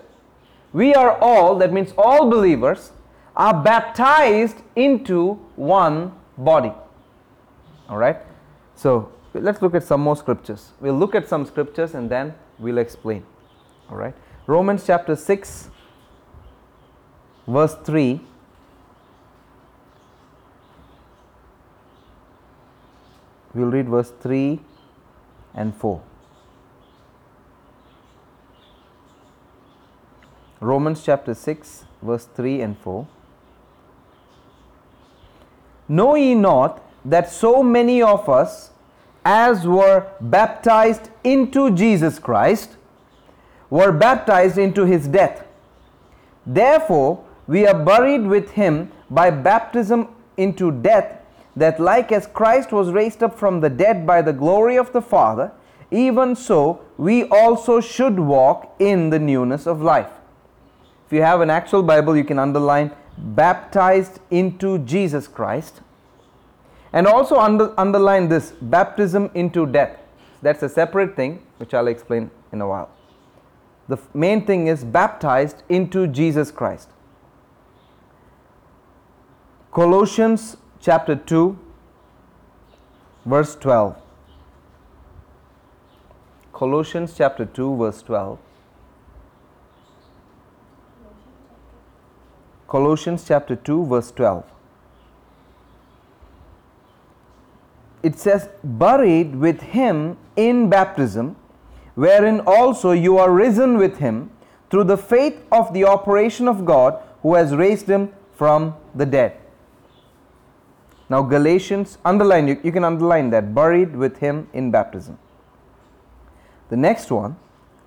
we 0.74 0.94
are 0.94 1.18
all, 1.20 1.56
that 1.58 1.74
means 1.74 1.94
all 1.98 2.30
believers, 2.30 2.92
are 3.36 3.54
baptized 3.54 4.58
into 4.76 5.34
one 5.56 6.14
body. 6.38 6.74
All 7.88 7.98
right? 7.98 8.18
So 8.76 9.12
let's 9.34 9.62
look 9.62 9.76
at 9.76 9.84
some 9.84 10.02
more 10.02 10.16
scriptures. 10.16 10.72
We'll 10.80 10.98
look 10.98 11.16
at 11.16 11.28
some 11.28 11.46
scriptures 11.46 11.96
and 11.96 12.10
then 12.10 12.36
we'll 12.60 12.78
explain. 12.78 13.24
All 13.90 13.98
right? 13.98 14.14
Romans 14.46 14.84
chapter 14.86 15.16
6, 15.16 15.70
verse 17.48 17.76
3. 17.84 18.22
We'll 23.54 23.72
read 23.72 23.90
verse 23.90 24.12
3 24.22 24.60
and 25.56 25.76
4. 25.76 26.02
Romans 30.62 31.02
chapter 31.06 31.34
6, 31.34 31.86
verse 32.02 32.28
3 32.36 32.62
and 32.62 32.78
4. 32.78 33.08
Know 35.88 36.16
ye 36.16 36.36
not 36.36 36.84
that 37.06 37.32
so 37.32 37.64
many 37.64 38.02
of 38.02 38.28
us, 38.28 38.72
as 39.24 39.66
were 39.66 40.12
baptized 40.20 41.10
into 41.24 41.72
Jesus 41.72 42.20
Christ, 42.20 42.76
were 43.70 43.94
baptized 43.94 44.58
into 44.58 44.84
his 44.84 45.08
death? 45.08 45.46
Therefore, 46.46 47.24
we 47.48 47.66
are 47.66 47.86
buried 47.86 48.28
with 48.28 48.52
him 48.52 48.92
by 49.10 49.32
baptism 49.32 50.10
into 50.36 50.72
death, 50.72 51.22
that 51.56 51.80
like 51.80 52.12
as 52.12 52.28
Christ 52.28 52.74
was 52.74 52.92
raised 52.92 53.24
up 53.24 53.40
from 53.40 53.62
the 53.62 53.70
dead 53.70 54.06
by 54.06 54.22
the 54.22 54.34
glory 54.34 54.78
of 54.78 54.92
the 54.92 55.02
Father, 55.02 55.52
even 55.90 56.36
so 56.36 56.82
we 56.98 57.24
also 57.30 57.80
should 57.80 58.20
walk 58.20 58.76
in 58.78 59.10
the 59.10 59.20
newness 59.20 59.66
of 59.66 59.82
life. 59.82 60.19
If 61.10 61.14
you 61.14 61.24
have 61.24 61.42
an 61.42 61.50
actual 61.50 61.82
Bible, 61.82 62.16
you 62.16 62.24
can 62.24 62.38
underline 62.38 62.92
baptized 63.18 64.20
into 64.30 64.78
Jesus 64.78 65.28
Christ. 65.28 65.82
And 66.94 67.08
also 67.08 67.40
under, 67.40 67.74
underline 67.80 68.30
this 68.30 68.54
baptism 68.62 69.32
into 69.34 69.66
death. 69.66 69.98
That's 70.44 70.62
a 70.62 70.70
separate 70.70 71.16
thing, 71.16 71.42
which 71.58 71.74
I'll 71.74 71.88
explain 71.88 72.30
in 72.52 72.62
a 72.62 72.68
while. 72.68 72.92
The 73.88 73.98
f- 73.98 74.08
main 74.14 74.46
thing 74.46 74.68
is 74.68 74.84
baptized 74.84 75.64
into 75.68 76.06
Jesus 76.06 76.52
Christ. 76.52 76.90
Colossians 79.72 80.58
chapter 80.80 81.16
2, 81.16 81.58
verse 83.26 83.56
12. 83.56 83.96
Colossians 86.54 87.16
chapter 87.18 87.46
2, 87.46 87.78
verse 87.78 88.04
12. 88.04 88.38
Colossians 92.70 93.26
chapter 93.28 93.56
2 93.56 93.86
verse 93.88 94.12
12. 94.12 94.44
It 98.02 98.18
says, 98.18 98.48
buried 98.64 99.36
with 99.36 99.62
him 99.62 100.18
in 100.36 100.70
baptism, 100.70 101.36
wherein 101.96 102.40
also 102.42 102.92
you 102.92 103.18
are 103.18 103.32
risen 103.32 103.78
with 103.78 103.98
him 103.98 104.32
through 104.70 104.86
the 104.86 104.98
faith 104.98 105.44
of 105.52 105.74
the 105.74 105.84
operation 105.84 106.48
of 106.48 106.64
God 106.64 107.02
who 107.24 107.36
has 107.36 107.56
raised 107.56 107.88
him 107.88 108.14
from 108.36 108.76
the 108.96 109.06
dead. 109.06 109.36
Now, 111.10 111.24
Galatians, 111.24 111.98
underline, 112.06 112.48
you, 112.48 112.60
you 112.64 112.72
can 112.72 112.86
underline 112.86 113.32
that, 113.32 113.54
buried 113.54 113.96
with 113.96 114.20
him 114.20 114.48
in 114.54 114.70
baptism. 114.72 115.18
The 116.70 116.78
next 116.78 117.12
one, 117.12 117.36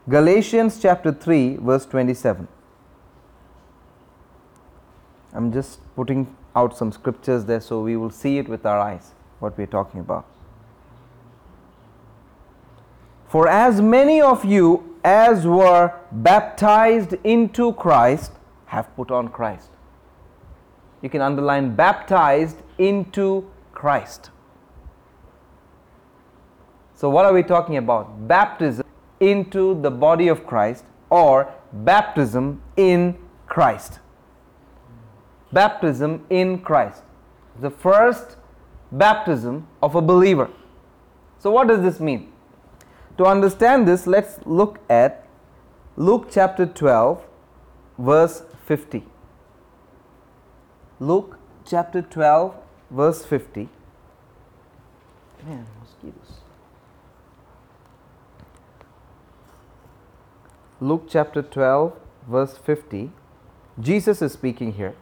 Galatians 0.09 0.81
chapter 0.83 1.13
3, 1.13 1.59
verse 1.59 1.87
27. 1.87 2.49
I'm 5.35 5.53
just 5.53 5.81
putting 5.97 6.35
out 6.55 6.77
some 6.77 6.93
scriptures 6.93 7.45
there 7.45 7.61
so 7.61 7.81
we 7.81 7.97
will 7.97 8.11
see 8.11 8.39
it 8.39 8.49
with 8.49 8.67
our 8.67 8.79
eyes 8.79 9.13
what 9.39 9.57
we're 9.57 9.67
talking 9.67 10.01
about. 10.01 10.27
For 13.29 13.49
as 13.49 13.81
many 13.81 14.21
of 14.21 14.45
you 14.45 14.99
as 15.05 15.47
were 15.47 15.93
baptized 16.13 17.15
into 17.25 17.73
Christ 17.73 18.33
have 18.67 18.95
put 18.95 19.11
on 19.11 19.29
Christ. 19.29 19.71
You 21.01 21.09
can 21.09 21.21
underline 21.21 21.75
baptized 21.75 22.59
into 22.79 23.51
Christ. 23.73 24.31
So, 26.95 27.11
what 27.11 27.25
are 27.25 27.33
we 27.33 27.43
talking 27.43 27.77
about? 27.79 28.29
Baptism 28.29 28.87
into 29.19 29.81
the 29.81 29.91
body 29.91 30.29
of 30.29 30.47
Christ 30.47 30.85
or 31.11 31.53
baptism 31.73 32.63
in 32.77 33.19
Christ. 33.47 33.99
Baptism 35.53 36.25
in 36.31 36.61
Christ. 36.61 37.03
The 37.61 37.71
first 37.71 38.37
baptism 38.91 39.69
of 39.83 39.95
a 39.95 40.03
believer. 40.03 40.51
So, 41.39 41.51
what 41.51 41.69
does 41.69 41.83
this 41.83 42.01
mean? 42.01 42.33
To 43.19 43.27
understand 43.27 43.87
this, 43.87 44.07
let's 44.07 44.39
look 44.47 44.79
at 44.89 45.27
Luke 45.97 46.29
chapter 46.31 46.65
12, 46.65 47.23
verse 47.99 48.45
50. 48.67 49.05
Luke 50.99 51.39
chapter 51.67 52.01
12, 52.01 52.55
verse 52.91 53.25
50. 53.25 53.69
Man, 55.45 55.67
mosquitoes. 55.81 56.41
Luke 60.81 61.07
chapter 61.09 61.43
12, 61.43 61.93
verse 62.29 62.57
50. 62.57 63.11
Jesus 63.81 64.23
is 64.23 64.33
speaking 64.33 64.73
here. 64.73 64.95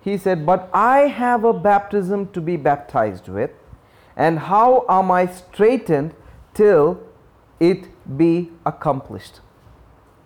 He 0.00 0.16
said, 0.16 0.46
But 0.46 0.70
I 0.72 1.00
have 1.00 1.44
a 1.44 1.52
baptism 1.52 2.28
to 2.32 2.40
be 2.40 2.56
baptized 2.56 3.28
with, 3.28 3.50
and 4.16 4.38
how 4.38 4.84
am 4.88 5.10
I 5.10 5.26
straitened 5.26 6.14
till 6.54 7.00
it 7.60 7.88
be 8.16 8.50
accomplished? 8.64 9.40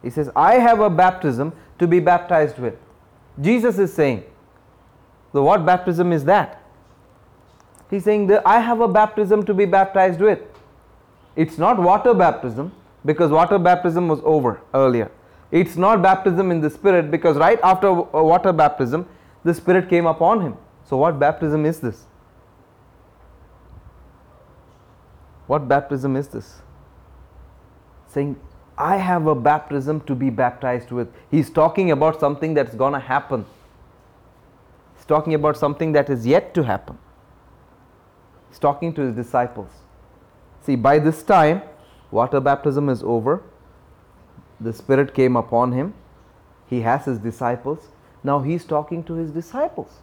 He 0.03 0.11
says, 0.11 0.31
I 0.35 0.55
have 0.55 0.81
a 0.81 0.91
baptism 0.91 1.53
to 1.79 1.87
be 1.87 2.01
baptized 2.01 2.59
with. 2.59 2.75
Jesus 3.41 3.79
is 3.79 3.93
saying, 3.93 4.25
so 5.33 5.43
what 5.43 5.65
baptism 5.65 6.13
is 6.13 6.25
that? 6.25 6.63
He's 7.91 8.05
saying 8.05 8.27
that 8.29 8.47
I 8.47 8.61
have 8.61 8.81
a 8.81 8.89
baptism 8.89 9.45
to 9.45 9.55
be 9.55 9.65
baptized 9.65 10.21
with. 10.21 10.41
It's 11.37 11.59
not 11.59 11.79
water 11.79 12.15
baptism 12.15 12.73
because 13.05 13.31
water 13.31 13.59
baptism 13.59 14.09
was 14.09 14.21
over 14.25 14.61
earlier. 14.75 15.11
It's 15.51 15.77
not 15.77 16.03
baptism 16.03 16.51
in 16.51 16.61
the 16.61 16.71
Spirit 16.71 17.11
because 17.11 17.37
right 17.37 17.59
after 17.63 17.89
uh, 17.89 18.23
water 18.23 18.53
baptism, 18.53 19.07
the 19.45 19.55
Spirit 19.55 19.89
came 19.89 20.07
upon 20.07 20.41
him. 20.41 20.57
So, 20.85 20.97
what 20.97 21.19
baptism 21.19 21.65
is 21.67 21.81
this? 21.81 22.07
What 25.47 25.69
baptism 25.69 26.17
is 26.17 26.29
this? 26.29 26.61
Saying, 28.09 28.37
I 28.77 28.97
have 28.97 29.27
a 29.27 29.35
baptism 29.35 30.01
to 30.03 30.15
be 30.15 30.31
baptized 30.31 30.91
with. 30.91 31.09
He's 31.31 31.51
talking 31.51 31.91
about 31.91 32.19
something 32.21 32.55
that's 32.55 32.75
going 32.75 32.95
to 32.95 32.99
happen. 32.99 33.45
He's 34.97 35.05
talking 35.05 35.35
about 35.35 35.57
something 35.57 35.93
that 35.93 36.09
is 36.11 36.27
yet 36.27 36.55
to 36.55 36.63
happen. 36.63 36.99
He's 38.49 38.59
talking 38.59 38.93
to 38.95 39.03
his 39.03 39.15
disciples. 39.15 39.71
See, 40.63 40.77
by 40.77 40.99
this 40.99 41.23
time, 41.23 41.63
water 42.11 42.41
baptism 42.41 42.89
is 42.89 43.03
over. 43.03 43.43
The 44.61 44.73
Spirit 44.73 45.15
came 45.15 45.37
upon 45.37 45.73
him. 45.73 45.95
He 46.67 46.83
has 46.83 47.05
his 47.05 47.19
disciples. 47.19 47.89
Now 48.25 48.41
he's 48.41 48.65
talking 48.65 49.03
to 49.05 49.15
his 49.15 49.31
disciples. 49.31 50.01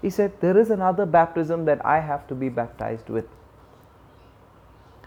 He 0.00 0.10
said, 0.10 0.40
There 0.40 0.58
is 0.58 0.70
another 0.70 1.04
baptism 1.04 1.64
that 1.66 1.84
I 1.84 2.00
have 2.00 2.26
to 2.28 2.34
be 2.34 2.48
baptized 2.48 3.08
with. 3.08 3.26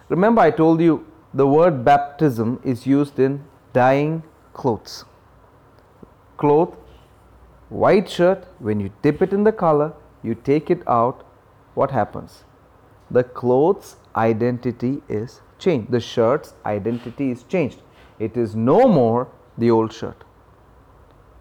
Remember, 0.09 0.41
I 0.41 0.51
told 0.51 0.81
you 0.81 1.05
the 1.33 1.47
word 1.47 1.83
baptism 1.83 2.59
is 2.63 2.85
used 2.85 3.19
in 3.19 3.43
dyeing 3.73 4.23
clothes. 4.53 5.05
Cloth, 6.37 6.75
white 7.69 8.09
shirt, 8.09 8.45
when 8.59 8.79
you 8.79 8.91
dip 9.01 9.21
it 9.21 9.33
in 9.33 9.43
the 9.43 9.51
color, 9.51 9.93
you 10.21 10.35
take 10.35 10.69
it 10.69 10.87
out, 10.87 11.25
what 11.73 11.89
happens? 11.89 12.43
The 13.09 13.23
clothes' 13.23 13.95
identity 14.15 15.01
is 15.09 15.41
changed. 15.57 15.91
The 15.91 15.99
shirt's 15.99 16.53
identity 16.65 17.31
is 17.31 17.43
changed. 17.43 17.81
It 18.19 18.37
is 18.37 18.55
no 18.55 18.87
more 18.87 19.27
the 19.57 19.71
old 19.71 19.91
shirt 19.91 20.23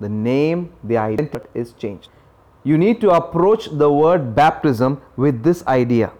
the 0.02 0.08
name, 0.08 0.72
the 0.84 0.98
identity 0.98 1.48
is 1.54 1.72
changed. 1.72 2.10
You 2.64 2.78
need 2.78 3.00
to 3.00 3.10
approach 3.10 3.68
the 3.70 3.90
word 3.90 4.34
baptism 4.34 5.00
with 5.16 5.42
this 5.42 5.66
idea, 5.66 6.12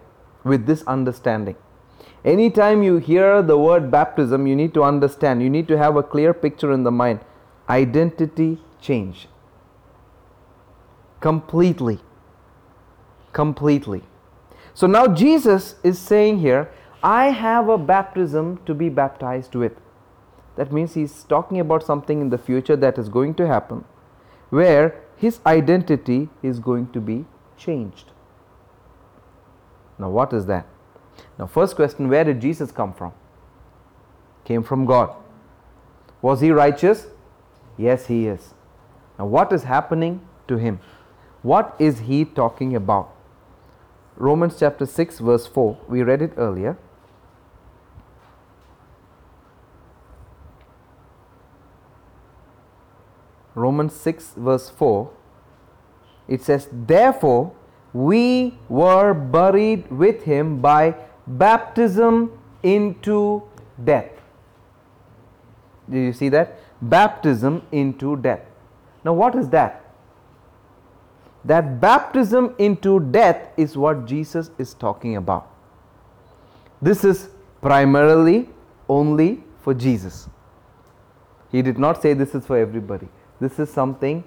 with 0.43 0.65
this 0.65 0.83
understanding. 0.83 1.55
Anytime 2.25 2.83
you 2.83 2.97
hear 2.97 3.41
the 3.41 3.57
word 3.57 3.91
baptism, 3.91 4.47
you 4.47 4.55
need 4.55 4.73
to 4.73 4.83
understand, 4.83 5.43
you 5.43 5.49
need 5.49 5.67
to 5.67 5.77
have 5.77 5.95
a 5.95 6.03
clear 6.03 6.33
picture 6.33 6.71
in 6.71 6.83
the 6.83 6.91
mind. 6.91 7.19
Identity 7.69 8.59
change. 8.81 9.27
Completely. 11.19 11.99
Completely. 13.31 14.03
So 14.73 14.87
now 14.87 15.07
Jesus 15.07 15.75
is 15.83 15.99
saying 15.99 16.39
here, 16.39 16.71
I 17.03 17.27
have 17.27 17.69
a 17.69 17.77
baptism 17.77 18.59
to 18.65 18.73
be 18.73 18.89
baptized 18.89 19.55
with. 19.55 19.73
That 20.55 20.71
means 20.71 20.93
he's 20.93 21.23
talking 21.23 21.59
about 21.59 21.83
something 21.83 22.21
in 22.21 22.29
the 22.29 22.37
future 22.37 22.75
that 22.75 22.97
is 22.97 23.09
going 23.09 23.33
to 23.35 23.47
happen 23.47 23.85
where 24.49 25.01
his 25.15 25.39
identity 25.45 26.29
is 26.43 26.59
going 26.59 26.91
to 26.91 27.01
be 27.01 27.25
changed. 27.57 28.11
Now, 29.97 30.09
what 30.09 30.33
is 30.33 30.45
that? 30.45 30.67
Now, 31.39 31.47
first 31.47 31.75
question 31.75 32.09
where 32.09 32.23
did 32.23 32.41
Jesus 32.41 32.71
come 32.71 32.93
from? 32.93 33.13
Came 34.45 34.63
from 34.63 34.85
God. 34.85 35.15
Was 36.21 36.41
he 36.41 36.51
righteous? 36.51 37.07
Yes, 37.77 38.07
he 38.07 38.27
is. 38.27 38.53
Now, 39.17 39.25
what 39.25 39.51
is 39.51 39.63
happening 39.63 40.21
to 40.47 40.57
him? 40.57 40.79
What 41.41 41.75
is 41.79 41.99
he 42.01 42.25
talking 42.25 42.75
about? 42.75 43.13
Romans 44.15 44.57
chapter 44.59 44.85
6, 44.85 45.19
verse 45.19 45.47
4, 45.47 45.79
we 45.87 46.03
read 46.03 46.21
it 46.21 46.33
earlier. 46.37 46.77
Romans 53.55 53.93
6, 53.93 54.33
verse 54.37 54.69
4, 54.69 55.09
it 56.27 56.41
says, 56.41 56.67
Therefore, 56.71 57.53
we 57.93 58.57
were 58.69 59.13
buried 59.13 59.89
with 59.91 60.23
him 60.23 60.59
by 60.59 60.95
baptism 61.27 62.31
into 62.63 63.43
death. 63.83 64.09
Did 65.89 65.99
you 65.99 66.13
see 66.13 66.29
that? 66.29 66.59
Baptism 66.81 67.61
into 67.71 68.15
death. 68.17 68.41
Now, 69.03 69.13
what 69.13 69.35
is 69.35 69.49
that? 69.49 69.83
That 71.45 71.81
baptism 71.81 72.55
into 72.57 72.99
death 72.99 73.49
is 73.57 73.77
what 73.77 74.05
Jesus 74.05 74.49
is 74.57 74.73
talking 74.73 75.17
about. 75.17 75.49
This 76.81 77.03
is 77.03 77.29
primarily 77.61 78.49
only 78.87 79.43
for 79.61 79.73
Jesus. 79.73 80.29
He 81.51 81.61
did 81.61 81.77
not 81.77 82.01
say 82.01 82.13
this 82.13 82.33
is 82.33 82.45
for 82.45 82.57
everybody. 82.57 83.07
This 83.43 83.59
is 83.59 83.69
something 83.69 84.23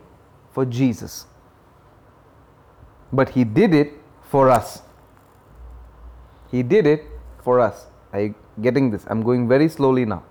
for 0.52 0.66
Jesus. 0.66 1.24
But 3.10 3.30
He 3.30 3.44
did 3.44 3.72
it 3.72 3.94
for 4.32 4.50
us. 4.50 4.82
He 6.50 6.62
did 6.62 6.86
it 6.86 7.06
for 7.42 7.58
us. 7.58 7.86
Are 8.12 8.20
you 8.20 8.34
getting 8.60 8.90
this? 8.90 9.06
I'm 9.06 9.22
going 9.22 9.48
very 9.48 9.70
slowly 9.70 10.04
now. 10.04 10.22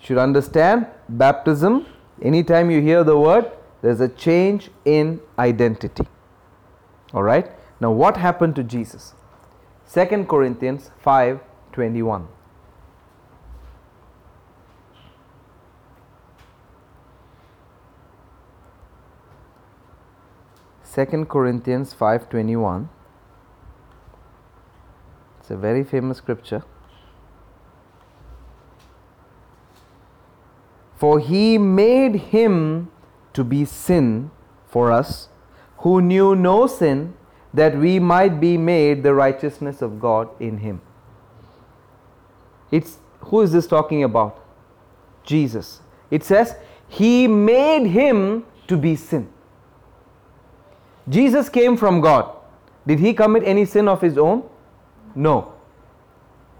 Should 0.00 0.18
understand 0.18 0.88
baptism, 1.08 1.86
anytime 2.20 2.72
you 2.72 2.80
hear 2.80 3.04
the 3.04 3.16
word, 3.16 3.52
there's 3.82 4.00
a 4.00 4.08
change 4.08 4.70
in 4.84 5.20
identity. 5.38 6.08
All 7.14 7.22
right? 7.22 7.52
Now, 7.80 7.92
what 7.92 8.16
happened 8.16 8.56
to 8.56 8.64
Jesus? 8.64 9.14
2 9.94 10.24
Corinthians 10.24 10.90
5 10.98 11.38
21. 11.72 12.26
2 20.94 21.24
Corinthians 21.26 21.94
5:21 21.94 22.88
it's 25.42 25.50
a 25.50 25.56
very 25.56 25.82
famous 25.82 26.18
scripture. 26.18 26.62
For 30.94 31.18
he 31.18 31.58
made 31.58 32.14
him 32.14 32.92
to 33.32 33.42
be 33.42 33.64
sin 33.64 34.30
for 34.68 34.92
us, 34.92 35.28
who 35.78 36.00
knew 36.00 36.36
no 36.36 36.68
sin, 36.68 37.14
that 37.52 37.76
we 37.76 37.98
might 37.98 38.38
be 38.38 38.56
made 38.56 39.02
the 39.02 39.14
righteousness 39.14 39.82
of 39.82 39.98
God 39.98 40.28
in 40.38 40.58
him. 40.58 40.80
It's 42.70 42.98
who 43.22 43.40
is 43.40 43.50
this 43.50 43.66
talking 43.66 44.04
about? 44.04 44.38
Jesus. 45.24 45.80
It 46.08 46.22
says, 46.22 46.54
He 46.86 47.26
made 47.26 47.86
him 47.86 48.44
to 48.68 48.76
be 48.76 48.94
sin. 48.94 49.28
Jesus 51.08 51.48
came 51.48 51.76
from 51.76 52.00
God. 52.00 52.36
Did 52.86 52.98
he 52.98 53.14
commit 53.14 53.42
any 53.44 53.64
sin 53.64 53.88
of 53.88 54.00
his 54.00 54.18
own? 54.18 54.48
No. 55.14 55.54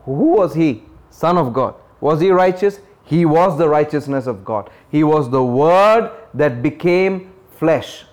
Who 0.05 0.37
was 0.37 0.55
he? 0.55 0.83
Son 1.11 1.38
of 1.38 1.52
God. 1.52 1.74
Was 2.00 2.20
he 2.20 2.31
righteous? 2.31 2.81
He 3.05 3.24
was 3.24 3.59
the 3.59 3.68
righteousness 3.68 4.26
of 4.26 4.44
God. 4.44 4.70
He 4.90 5.05
was 5.05 5.31
the 5.31 5.44
Word 5.44 6.11
that 6.35 6.62
became 6.62 7.33
flesh. 7.50 8.05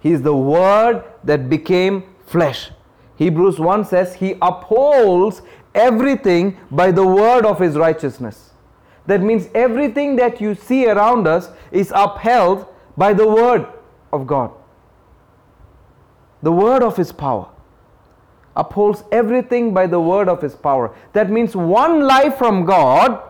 He 0.00 0.12
is 0.12 0.22
the 0.22 0.36
Word 0.36 1.04
that 1.24 1.48
became 1.48 2.04
flesh. 2.26 2.70
Hebrews 3.16 3.58
1 3.58 3.84
says, 3.84 4.14
He 4.14 4.36
upholds 4.40 5.42
everything 5.74 6.56
by 6.70 6.92
the 6.92 7.06
word 7.06 7.44
of 7.44 7.58
His 7.58 7.76
righteousness. 7.76 8.50
That 9.06 9.22
means 9.22 9.48
everything 9.54 10.16
that 10.16 10.40
you 10.40 10.54
see 10.54 10.86
around 10.88 11.26
us 11.26 11.50
is 11.72 11.92
upheld 11.94 12.66
by 12.96 13.12
the 13.12 13.26
word 13.26 13.66
of 14.12 14.26
God. 14.26 14.52
The 16.42 16.52
word 16.52 16.82
of 16.82 16.96
His 16.96 17.12
power 17.12 17.48
upholds 18.56 19.04
everything 19.12 19.72
by 19.72 19.86
the 19.86 20.00
word 20.00 20.28
of 20.28 20.42
His 20.42 20.54
power. 20.54 20.94
That 21.12 21.30
means 21.30 21.54
one 21.54 22.00
life 22.06 22.36
from 22.36 22.64
God, 22.64 23.22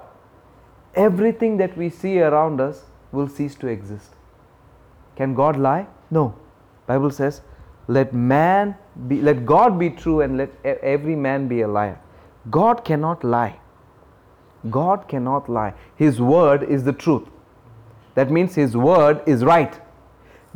everything 0.94 1.56
that 1.58 1.76
we 1.76 1.90
see 1.90 2.20
around 2.20 2.60
us 2.60 2.84
will 3.12 3.28
cease 3.28 3.54
to 3.56 3.66
exist. 3.66 4.14
Can 5.16 5.34
God 5.34 5.56
lie? 5.56 5.86
No. 6.10 6.34
Bible 6.86 7.10
says, 7.10 7.42
let 7.88 8.12
man 8.12 8.76
be 9.06 9.20
let 9.22 9.46
God 9.46 9.78
be 9.78 9.90
true 9.90 10.20
and 10.20 10.36
let 10.36 10.50
every 10.64 11.16
man 11.16 11.48
be 11.48 11.62
a 11.62 11.68
liar. 11.68 11.98
God 12.50 12.84
cannot 12.84 13.24
lie. 13.24 13.58
God 14.70 15.08
cannot 15.08 15.48
lie. 15.48 15.74
His 15.96 16.20
word 16.20 16.62
is 16.62 16.84
the 16.84 16.92
truth. 16.92 17.28
That 18.14 18.30
means 18.30 18.54
his 18.54 18.76
word 18.76 19.22
is 19.26 19.44
right. 19.44 19.80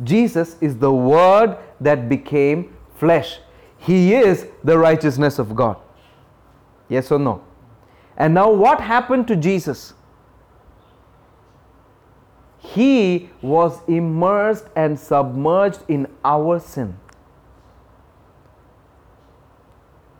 Jesus 0.03 0.57
is 0.61 0.77
the 0.77 0.91
word 0.91 1.57
that 1.79 2.09
became 2.09 2.75
flesh. 2.95 3.39
He 3.77 4.13
is 4.13 4.47
the 4.63 4.77
righteousness 4.77 5.39
of 5.39 5.55
God. 5.55 5.77
Yes 6.89 7.11
or 7.11 7.19
no? 7.19 7.43
And 8.15 8.33
now, 8.33 8.51
what 8.51 8.79
happened 8.79 9.27
to 9.27 9.35
Jesus? 9.35 9.93
He 12.59 13.29
was 13.41 13.81
immersed 13.87 14.65
and 14.75 14.99
submerged 14.99 15.79
in 15.87 16.07
our 16.23 16.59
sin. 16.59 16.97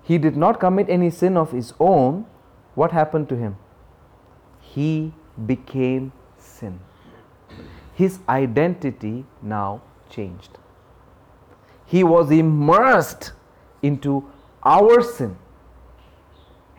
He 0.03 0.17
did 0.17 0.35
not 0.35 0.59
commit 0.59 0.89
any 0.89 1.09
sin 1.09 1.37
of 1.37 1.51
his 1.51 1.73
own. 1.79 2.25
What 2.75 2.91
happened 2.91 3.29
to 3.29 3.37
him? 3.37 3.55
He 4.59 5.13
became 5.45 6.11
sin. 6.37 6.79
His 7.93 8.19
identity 8.27 9.25
now 9.41 9.82
changed. 10.10 10.58
He 11.86 12.03
was 12.03 12.32
immersed 12.32 13.34
into 13.82 14.29
our 14.63 15.01
sin. 15.01 15.38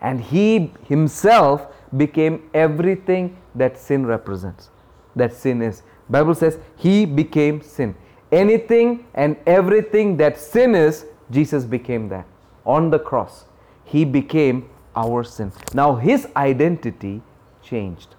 And 0.01 0.21
he 0.21 0.71
himself 0.87 1.67
became 1.95 2.49
everything 2.53 3.37
that 3.55 3.77
sin 3.77 4.05
represents 4.05 4.69
that 5.15 5.33
sin 5.33 5.61
is. 5.61 5.83
Bible 6.09 6.35
says 6.35 6.59
he 6.75 7.05
became 7.05 7.61
sin. 7.61 7.95
Anything 8.31 9.05
and 9.13 9.37
everything 9.45 10.17
that 10.17 10.39
sin 10.39 10.75
is, 10.75 11.05
Jesus 11.31 11.63
became 11.63 12.09
that. 12.09 12.25
On 12.65 12.89
the 12.89 12.99
cross, 12.99 13.45
he 13.83 14.03
became 14.05 14.69
our 14.95 15.23
sin. 15.23 15.51
Now 15.73 15.95
his 15.95 16.27
identity 16.35 17.21
changed. 17.61 18.15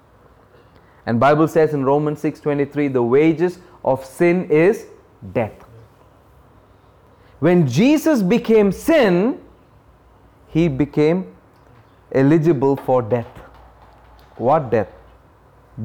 And 1.06 1.20
Bible 1.20 1.48
says 1.48 1.72
in 1.72 1.84
Romans 1.84 2.20
6:23 2.20 2.88
the 2.92 3.02
wages 3.02 3.58
of 3.84 4.04
sin 4.04 4.44
is 4.50 4.86
death. 5.32 5.64
When 7.38 7.66
Jesus 7.66 8.22
became 8.22 8.72
sin, 8.72 9.40
he 10.48 10.68
became 10.68 11.26
eligible 12.12 12.76
for 12.76 13.02
death. 13.02 13.28
What 14.36 14.70
death? 14.70 14.88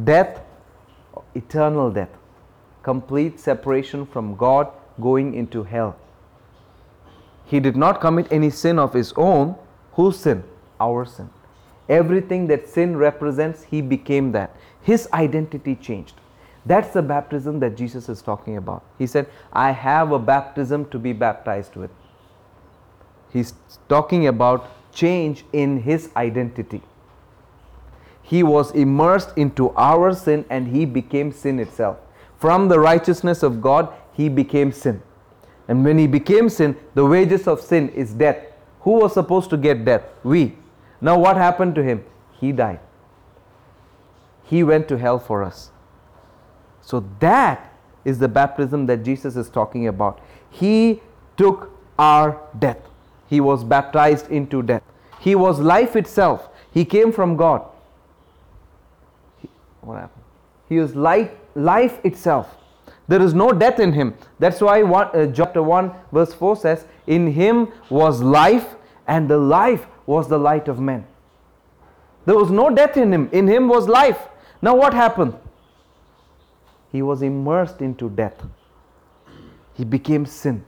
Death 0.03 0.41
eternal 1.35 1.91
death, 1.91 2.09
complete 2.83 3.39
separation 3.39 4.05
from 4.05 4.35
God, 4.35 4.67
going 4.99 5.33
into 5.33 5.63
hell. 5.63 5.95
He 7.45 7.59
did 7.59 7.75
not 7.75 8.01
commit 8.01 8.27
any 8.31 8.49
sin 8.49 8.79
of 8.79 8.93
his 8.93 9.13
own. 9.15 9.55
Whose 9.93 10.19
sin? 10.19 10.43
Our 10.79 11.05
sin. 11.05 11.29
Everything 11.89 12.47
that 12.47 12.67
sin 12.67 12.95
represents, 12.95 13.63
he 13.63 13.81
became 13.81 14.31
that. 14.31 14.55
His 14.83 15.07
identity 15.13 15.75
changed. 15.75 16.15
That's 16.65 16.93
the 16.93 17.01
baptism 17.01 17.59
that 17.59 17.75
Jesus 17.75 18.09
is 18.09 18.21
talking 18.21 18.57
about. 18.57 18.83
He 18.99 19.07
said, 19.07 19.27
I 19.51 19.71
have 19.71 20.11
a 20.11 20.19
baptism 20.19 20.85
to 20.89 20.99
be 20.99 21.13
baptized 21.13 21.75
with. 21.75 21.89
He's 23.33 23.53
talking 23.89 24.27
about 24.27 24.69
change 24.93 25.45
in 25.53 25.81
his 25.81 26.09
identity. 26.15 26.81
He 28.21 28.43
was 28.43 28.71
immersed 28.71 29.37
into 29.37 29.71
our 29.71 30.13
sin 30.13 30.45
and 30.49 30.67
he 30.67 30.85
became 30.85 31.31
sin 31.31 31.59
itself. 31.59 31.97
From 32.37 32.67
the 32.67 32.79
righteousness 32.79 33.43
of 33.43 33.61
God, 33.61 33.93
he 34.13 34.29
became 34.29 34.71
sin. 34.71 35.01
And 35.67 35.85
when 35.85 35.97
he 35.97 36.07
became 36.07 36.49
sin, 36.49 36.75
the 36.95 37.05
wages 37.05 37.47
of 37.47 37.61
sin 37.61 37.89
is 37.89 38.13
death. 38.13 38.37
Who 38.81 38.91
was 38.91 39.13
supposed 39.13 39.49
to 39.51 39.57
get 39.57 39.85
death? 39.85 40.03
We. 40.23 40.57
Now, 40.99 41.17
what 41.17 41.37
happened 41.37 41.75
to 41.75 41.83
him? 41.83 42.03
He 42.39 42.51
died. 42.51 42.79
He 44.51 44.63
went 44.63 44.87
to 44.89 44.99
hell 44.99 45.17
for 45.17 45.41
us. 45.41 45.71
So, 46.81 47.03
that 47.19 47.73
is 48.05 48.19
the 48.19 48.27
baptism 48.27 48.85
that 48.85 49.03
Jesus 49.03 49.35
is 49.35 49.49
talking 49.49 49.87
about. 49.87 50.21
He 50.51 51.01
took 51.37 51.71
our 51.97 52.39
death. 52.59 52.79
He 53.27 53.41
was 53.41 53.63
baptized 53.63 54.29
into 54.29 54.61
death. 54.61 54.83
He 55.19 55.33
was 55.33 55.59
life 55.59 55.95
itself. 55.95 56.49
He 56.71 56.85
came 56.85 57.11
from 57.11 57.35
God 57.35 57.65
what 59.81 59.99
happened? 59.99 60.23
He 60.69 60.77
is 60.77 60.95
life, 60.95 61.31
life 61.55 61.99
itself. 62.05 62.57
There 63.07 63.21
is 63.21 63.33
no 63.33 63.51
death 63.51 63.79
in 63.79 63.93
him. 63.93 64.15
That's 64.39 64.61
why 64.61 64.81
John, 64.81 65.09
uh, 65.13 65.31
chapter 65.33 65.61
1, 65.61 65.91
verse 66.11 66.33
4 66.33 66.55
says, 66.55 66.85
In 67.07 67.33
him 67.33 67.67
was 67.89 68.21
life, 68.21 68.75
and 69.07 69.29
the 69.29 69.37
life 69.37 69.85
was 70.05 70.29
the 70.29 70.37
light 70.37 70.67
of 70.67 70.79
men. 70.79 71.05
There 72.25 72.37
was 72.37 72.51
no 72.51 72.69
death 72.69 72.95
in 72.95 73.11
him. 73.11 73.29
In 73.31 73.47
him 73.47 73.67
was 73.67 73.87
life. 73.87 74.27
Now, 74.61 74.75
what 74.75 74.93
happened? 74.93 75.35
He 76.91 77.01
was 77.01 77.21
immersed 77.21 77.81
into 77.81 78.09
death. 78.09 78.43
He 79.73 79.85
became 79.85 80.25
sin. 80.25 80.65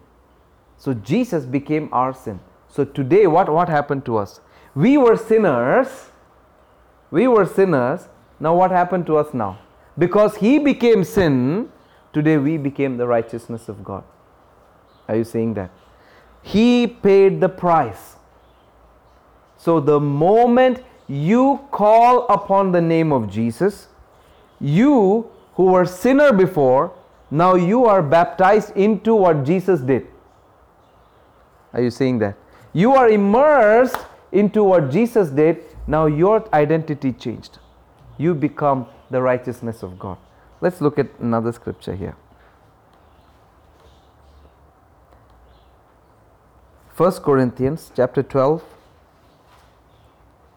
So, 0.77 0.93
Jesus 0.93 1.45
became 1.45 1.89
our 1.91 2.13
sin. 2.13 2.39
So, 2.67 2.86
today, 2.86 3.27
what, 3.27 3.49
what 3.51 3.69
happened 3.69 4.06
to 4.06 4.17
us? 4.17 4.41
We 4.73 4.97
were 4.97 5.17
sinners. 5.17 6.10
We 7.12 7.27
were 7.27 7.45
sinners 7.45 8.08
now, 8.43 8.56
what 8.56 8.71
happened 8.71 9.06
to 9.06 9.15
us 9.15 9.34
now? 9.34 9.60
Because 9.97 10.36
he 10.36 10.60
became 10.60 11.06
sin, 11.06 11.69
today 12.12 12.38
we 12.38 12.58
became 12.58 12.97
the 12.97 13.08
righteousness 13.08 13.69
of 13.69 13.86
God. 13.86 14.03
Are 15.08 15.15
you 15.15 15.23
saying 15.23 15.53
that? 15.53 15.71
He 16.41 16.88
paid 16.88 17.39
the 17.39 17.47
price. 17.47 18.17
So, 19.56 19.79
the 19.79 19.99
moment 19.99 20.84
you 21.13 21.60
call 21.71 22.26
upon 22.28 22.71
the 22.71 22.82
name 22.82 23.12
of 23.12 23.30
Jesus, 23.30 23.88
you 24.60 25.30
who 25.56 25.65
were 25.65 25.86
sinner 25.86 26.34
before, 26.34 26.91
now 27.30 27.56
you 27.56 27.86
are 27.86 28.02
baptized 28.02 28.76
into 28.76 29.15
what 29.15 29.43
Jesus 29.43 29.82
did. 29.82 30.08
Are 31.73 31.82
you 31.82 31.89
saying 31.89 32.19
that? 32.19 32.36
You 32.73 32.93
are 32.93 33.10
immersed 33.10 33.97
into 34.32 34.63
what 34.63 34.89
Jesus 34.91 35.30
did, 35.30 35.63
now 35.88 36.06
your 36.06 36.47
identity 36.54 37.12
changed 37.12 37.60
you 38.17 38.34
become 38.34 38.88
the 39.10 39.21
righteousness 39.21 39.84
of 39.84 39.99
God. 39.99 40.17
Let's 40.62 40.82
look 40.82 40.99
at 40.99 41.08
another 41.19 41.52
scripture 41.52 41.95
here. 41.95 42.15
1 46.95 47.12
Corinthians 47.23 47.91
chapter 47.95 48.21
12 48.21 48.63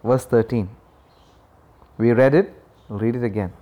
verse 0.07 0.25
13. 0.25 0.69
We 1.99 2.12
read 2.12 2.35
it, 2.35 2.53
we'll 2.88 2.99
read 2.99 3.16
it 3.16 3.25
again. 3.25 3.53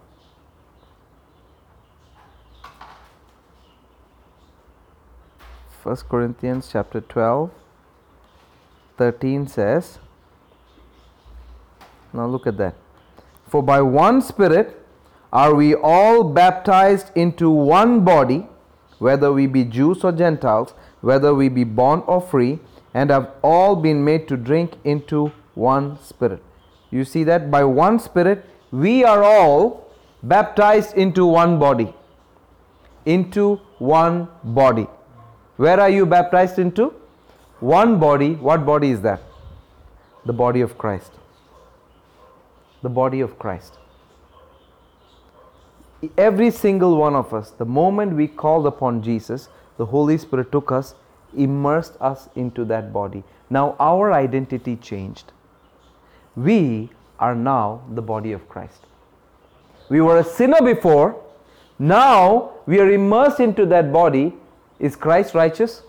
First 5.83 6.09
Corinthians 6.09 6.71
chapter 6.73 7.01
12 7.01 7.51
13 8.97 9.49
says, 9.49 9.99
now 12.13 12.27
look 12.27 12.47
at 12.47 12.57
that. 12.59 12.77
For 13.49 13.63
by 13.63 13.83
one 13.83 14.23
Spirit 14.23 14.81
are 15.33 15.55
we 15.55 15.75
all 15.75 16.23
baptized 16.23 17.11
into 17.17 17.51
one 17.51 18.05
body, 18.05 18.47
whether 18.99 19.33
we 19.33 19.49
be 19.49 19.65
Jews 19.65 20.05
or 20.05 20.13
Gentiles, 20.13 20.75
whether 21.01 21.35
we 21.35 21.49
be 21.49 21.65
bond 21.65 22.05
or 22.07 22.21
free, 22.21 22.61
and 22.95 23.11
have 23.11 23.33
all 23.43 23.75
been 23.75 24.05
made 24.05 24.29
to 24.29 24.37
drink 24.37 24.75
into 24.85 25.33
one 25.55 25.99
Spirit. 26.03 26.43
You 26.91 27.05
see 27.05 27.25
that? 27.25 27.51
By 27.51 27.65
one 27.65 27.99
Spirit, 27.99 28.45
we 28.71 29.05
are 29.05 29.23
all 29.23 29.91
baptized 30.23 30.97
into 30.97 31.27
one 31.27 31.59
body. 31.59 31.95
Into 33.05 33.57
one 33.79 34.29
body. 34.43 34.87
Where 35.57 35.79
are 35.81 35.91
you 35.91 36.07
baptized 36.07 36.59
into? 36.59 36.93
One 37.61 37.99
body. 37.99 38.35
What 38.35 38.67
body 38.67 38.91
is 38.91 39.03
that? 39.03 39.23
The 40.27 40.33
body 40.33 40.61
of 40.61 40.77
Christ. 40.79 41.13
The 42.83 42.89
body 42.89 43.21
of 43.21 43.39
Christ. 43.39 43.79
Every 46.19 46.51
single 46.51 46.97
one 46.97 47.15
of 47.15 47.33
us, 47.33 47.51
the 47.51 47.65
moment 47.65 48.15
we 48.15 48.27
called 48.27 48.67
upon 48.67 49.03
Jesus, 49.03 49.49
the 49.79 49.87
Holy 49.87 50.19
Spirit 50.19 50.53
took 50.53 50.71
us, 50.71 50.95
immersed 51.37 51.97
us 52.01 52.29
into 52.35 52.65
that 52.67 52.93
body. 52.93 53.23
Now 53.49 53.77
our 53.79 54.13
identity 54.13 54.77
changed. 54.77 55.33
We 56.37 56.91
are 57.19 57.35
now 57.35 57.83
the 57.91 58.03
body 58.03 58.33
of 58.33 58.49
Christ. 58.49 58.81
We 59.89 60.01
were 60.01 60.19
a 60.19 60.25
sinner 60.25 60.61
before, 60.63 61.21
now 61.79 62.53
we 62.67 62.81
are 62.81 62.91
immersed 62.91 63.41
into 63.41 63.67
that 63.67 63.93
body. 63.93 64.35
Is 64.79 64.97
Christ 64.97 65.35
righteous? 65.35 65.83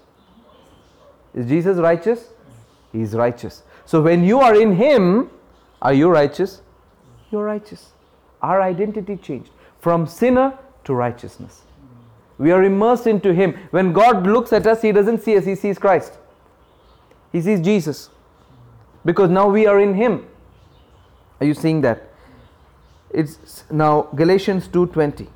Is 1.34 1.48
Jesus 1.48 1.78
righteous? 1.78 2.30
He 2.92 3.02
is 3.02 3.14
righteous. 3.14 3.64
So 3.86 4.02
when 4.02 4.24
you 4.24 4.40
are 4.40 4.60
in 4.60 4.76
Him, 4.76 5.30
are 5.82 5.94
you 5.94 6.10
righteous? 6.10 6.62
You're 7.32 7.46
righteous. 7.46 7.92
Our 8.42 8.62
identity 8.62 9.18
changed 9.18 9.50
from 9.80 10.08
sinner 10.08 10.58
to 10.86 10.94
righteousness. 10.94 11.62
We 12.38 12.52
are 12.52 12.64
immersed 12.64 13.08
into 13.08 13.34
Him. 13.34 13.58
When 13.72 13.94
God 13.94 14.26
looks 14.26 14.54
at 14.54 14.68
us, 14.68 14.82
He 14.82 14.92
doesn't 14.92 15.22
see 15.22 15.38
us, 15.38 15.46
He 15.46 15.56
sees 15.56 15.78
Christ. 15.78 16.18
He 17.32 17.42
sees 17.42 17.62
Jesus. 17.62 18.10
Because 19.04 19.30
now 19.30 19.48
we 19.48 19.68
are 19.68 19.80
in 19.80 19.94
Him. 19.94 20.26
Are 21.40 21.46
you 21.46 21.54
seeing 21.54 21.82
that? 21.82 22.10
It's 23.12 23.64
now 23.70 24.08
Galatians 24.16 24.68
2:20. 24.68 25.28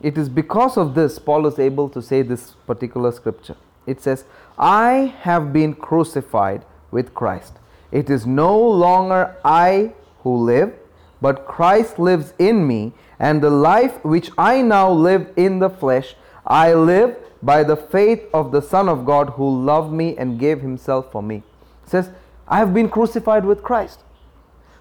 It 0.00 0.16
is 0.16 0.28
because 0.28 0.76
of 0.76 0.94
this 0.94 1.18
Paul 1.18 1.46
is 1.46 1.58
able 1.58 1.88
to 1.88 2.00
say 2.00 2.22
this 2.22 2.54
particular 2.66 3.10
scripture. 3.10 3.56
It 3.86 4.00
says, 4.00 4.24
I 4.58 5.14
have 5.22 5.52
been 5.52 5.74
crucified 5.74 6.64
with 6.90 7.14
Christ. 7.14 7.54
It 7.90 8.10
is 8.10 8.26
no 8.26 8.56
longer 8.56 9.34
I 9.44 9.94
who 10.22 10.36
live, 10.36 10.74
but 11.20 11.46
Christ 11.46 11.98
lives 11.98 12.32
in 12.38 12.66
me, 12.66 12.92
and 13.18 13.42
the 13.42 13.50
life 13.50 14.04
which 14.04 14.30
I 14.38 14.62
now 14.62 14.90
live 14.90 15.32
in 15.36 15.58
the 15.58 15.70
flesh, 15.70 16.14
I 16.46 16.74
live 16.74 17.16
by 17.42 17.64
the 17.64 17.76
faith 17.76 18.28
of 18.32 18.52
the 18.52 18.62
Son 18.62 18.88
of 18.88 19.04
God 19.04 19.30
who 19.30 19.64
loved 19.64 19.92
me 19.92 20.16
and 20.16 20.38
gave 20.38 20.60
himself 20.60 21.10
for 21.10 21.22
me. 21.22 21.42
Says, 21.88 22.10
I 22.46 22.58
have 22.58 22.72
been 22.74 22.88
crucified 22.88 23.44
with 23.44 23.62
Christ. 23.62 24.00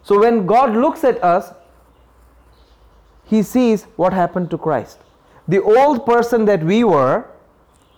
So 0.03 0.19
when 0.19 0.45
God 0.45 0.75
looks 0.75 1.03
at 1.03 1.23
us, 1.23 1.53
he 3.25 3.43
sees 3.43 3.83
what 3.95 4.13
happened 4.13 4.49
to 4.51 4.57
Christ. 4.57 4.99
The 5.47 5.61
old 5.61 6.05
person 6.05 6.45
that 6.45 6.63
we 6.63 6.83
were 6.83 7.25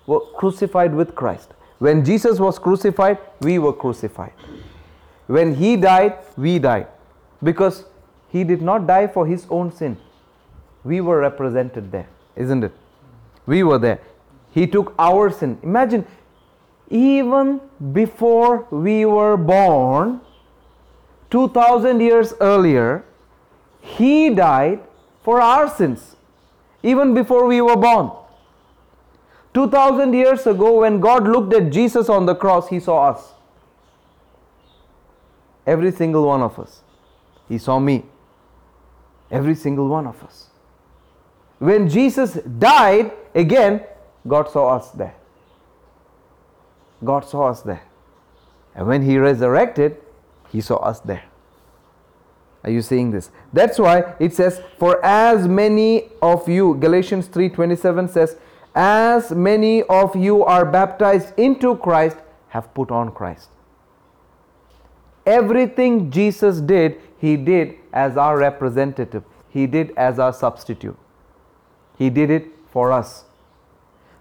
were 0.08 0.22
crucified 0.38 0.94
with 0.94 1.16
Christ. 1.16 1.52
When 1.78 2.04
Jesus 2.04 2.40
was 2.40 2.60
crucified, 2.60 3.20
we 3.42 3.60
were 3.60 3.74
crucified. 3.74 4.34
When 5.28 5.54
he 5.56 5.78
died, 5.78 6.18
we 6.36 6.60
died. 6.60 6.88
Because 7.44 7.86
he 8.30 8.44
did 8.44 8.62
not 8.62 8.88
die 8.88 9.08
for 9.08 9.26
his 9.26 9.46
own 9.50 9.72
sin. 9.72 9.98
We 10.84 11.02
were 11.02 11.20
represented 11.20 11.92
there, 11.92 12.08
isn't 12.36 12.64
it? 12.64 12.72
We 13.46 13.64
were 13.64 13.78
there. 13.78 14.00
He 14.52 14.66
took 14.66 14.94
our 14.98 15.30
sin. 15.30 15.60
Imagine, 15.62 16.06
even 16.90 17.62
before 17.94 18.68
we 18.72 19.06
were 19.06 19.38
born, 19.38 20.22
2000 21.30 22.00
years 22.00 22.34
earlier, 22.42 23.06
he 23.82 24.30
died 24.30 24.80
for 25.24 25.40
our 25.40 25.70
sins, 25.70 26.16
even 26.82 27.14
before 27.14 27.46
we 27.46 27.62
were 27.62 27.76
born. 27.76 28.12
2000 29.54 30.14
years 30.14 30.48
ago, 30.48 30.80
when 30.80 31.00
God 31.00 31.28
looked 31.28 31.54
at 31.54 31.72
Jesus 31.72 32.10
on 32.10 32.26
the 32.26 32.36
cross, 32.36 32.70
he 32.70 32.80
saw 32.80 33.10
us. 33.10 33.34
Every 35.66 35.92
single 35.92 36.26
one 36.26 36.42
of 36.42 36.58
us. 36.58 36.82
He 37.48 37.58
saw 37.58 37.80
me. 37.80 38.06
Every 39.30 39.56
single 39.56 39.88
one 39.88 40.08
of 40.08 40.24
us. 40.24 40.48
When 41.60 41.90
Jesus 41.90 42.34
died, 42.34 43.12
again, 43.36 43.84
God 44.28 44.50
saw 44.50 44.76
us 44.76 44.92
there. 44.92 45.16
God 47.04 47.26
saw 47.26 47.50
us 47.50 47.62
there. 47.62 47.84
And 48.76 48.88
when 48.88 49.04
He 49.04 49.18
resurrected, 49.18 49.98
He 50.52 50.62
saw 50.62 50.78
us 50.78 51.00
there. 51.00 51.24
Are 52.64 52.70
you 52.70 52.82
seeing 52.82 53.12
this? 53.12 53.32
That's 53.54 53.80
why 53.80 54.16
it 54.20 54.34
says, 54.34 54.62
For 54.78 55.04
as 55.04 55.48
many 55.48 56.10
of 56.22 56.48
you, 56.50 56.76
Galatians 56.76 57.28
3:27 57.30 58.10
says, 58.10 58.36
As 58.76 59.32
many 59.32 59.84
of 59.84 60.16
you 60.16 60.44
are 60.44 60.66
baptized 60.66 61.38
into 61.38 61.76
Christ, 61.78 62.18
have 62.50 62.74
put 62.74 62.92
on 62.92 63.12
Christ. 63.12 63.50
Everything 65.26 66.12
Jesus 66.12 66.60
did, 66.60 67.00
He 67.18 67.38
did 67.38 67.76
as 67.94 68.18
our 68.18 68.38
representative, 68.38 69.24
He 69.50 69.68
did 69.68 69.92
as 69.96 70.20
our 70.20 70.34
substitute. 70.34 70.98
He 71.98 72.10
did 72.10 72.30
it 72.30 72.48
for 72.72 72.92
us. 72.92 73.26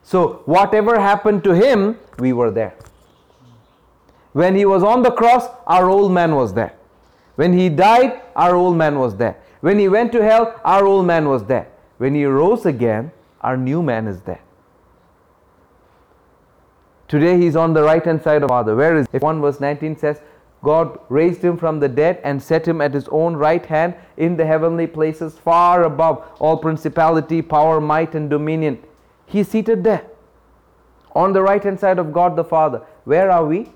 So, 0.09 0.41
whatever 0.47 0.99
happened 0.99 1.45
to 1.45 1.55
Him, 1.55 1.99
we 2.19 2.33
were 2.33 2.51
there. 2.51 2.75
When 4.33 4.57
He 4.57 4.65
was 4.65 4.83
on 4.83 5.03
the 5.03 5.11
cross, 5.11 5.47
our 5.67 5.91
old 5.91 6.13
man 6.13 6.35
was 6.35 6.55
there. 6.55 6.73
When 7.37 7.53
He 7.53 7.69
died, 7.69 8.23
our 8.35 8.57
old 8.57 8.79
man 8.79 8.99
was 8.99 9.17
there. 9.17 9.37
When 9.61 9.79
He 9.79 9.87
went 9.87 10.13
to 10.13 10.23
hell, 10.23 10.59
our 10.65 10.87
old 10.87 11.05
man 11.05 11.29
was 11.29 11.45
there. 11.45 11.69
When 11.99 12.15
He 12.15 12.25
rose 12.25 12.65
again, 12.65 13.13
our 13.43 13.59
new 13.59 13.83
man 13.83 14.07
is 14.07 14.23
there. 14.23 14.41
Today 17.07 17.37
He's 17.37 17.55
on 17.55 17.75
the 17.75 17.83
right 17.83 18.03
hand 18.03 18.23
side 18.23 18.43
of 18.43 18.49
Father. 18.49 18.75
Where 18.75 18.97
is 18.97 19.07
if 19.13 19.21
1 19.21 19.43
verse 19.43 19.61
19 19.61 19.99
says, 19.99 20.23
God 20.65 20.99
raised 21.11 21.43
him 21.43 21.59
from 21.59 21.81
the 21.81 21.89
dead 21.89 22.19
and 22.25 22.43
set 22.43 22.67
him 22.67 22.81
at 22.81 22.95
his 22.95 23.09
own 23.09 23.37
right 23.37 23.65
hand 23.65 23.95
in 24.17 24.39
the 24.39 24.47
heavenly 24.47 24.87
places, 24.87 25.39
far 25.39 25.85
above 25.85 26.27
all 26.39 26.57
principality, 26.57 27.43
power, 27.43 27.79
might, 27.79 28.15
and 28.15 28.31
dominion. 28.31 28.83
He 29.29 29.41
is 29.41 29.49
seated 29.49 29.85
there 29.85 30.05
on 31.15 31.33
the 31.33 31.43
right 31.43 31.63
hand 31.63 31.79
side 31.79 31.99
of 31.99 32.13
God 32.13 32.35
the 32.35 32.45
Father. 32.45 32.83
Where 33.05 33.31
are 33.31 33.45
we? 33.45 33.71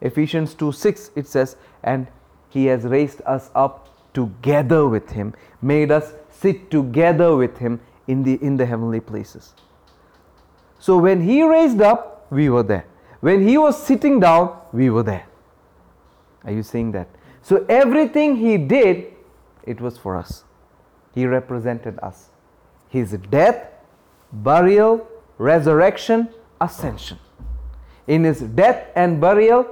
Ephesians 0.00 0.54
2 0.54 0.72
6 0.72 1.10
it 1.16 1.26
says, 1.26 1.56
And 1.82 2.06
he 2.50 2.66
has 2.66 2.84
raised 2.84 3.22
us 3.24 3.50
up 3.54 3.88
together 4.12 4.86
with 4.86 5.10
him, 5.10 5.34
made 5.62 5.90
us 5.90 6.12
sit 6.30 6.70
together 6.70 7.34
with 7.36 7.58
him 7.58 7.80
in 8.06 8.22
the, 8.22 8.34
in 8.42 8.56
the 8.56 8.66
heavenly 8.66 9.00
places. 9.00 9.54
So 10.78 10.98
when 10.98 11.22
he 11.22 11.42
raised 11.42 11.80
up, 11.80 12.26
we 12.30 12.50
were 12.50 12.62
there. 12.62 12.84
When 13.20 13.46
he 13.46 13.56
was 13.56 13.80
sitting 13.80 14.20
down, 14.20 14.58
we 14.72 14.90
were 14.90 15.04
there. 15.04 15.26
Are 16.44 16.52
you 16.52 16.62
seeing 16.62 16.92
that? 16.92 17.08
So 17.40 17.64
everything 17.68 18.36
he 18.36 18.58
did, 18.58 19.14
it 19.62 19.80
was 19.80 19.96
for 19.96 20.16
us. 20.16 20.44
He 21.14 21.26
represented 21.26 21.98
us. 22.02 22.30
His 22.88 23.12
death, 23.30 23.71
burial, 24.32 25.06
resurrection, 25.38 26.28
ascension. 26.60 27.18
In 28.06 28.24
his 28.24 28.40
death 28.40 28.88
and 28.96 29.20
burial, 29.20 29.66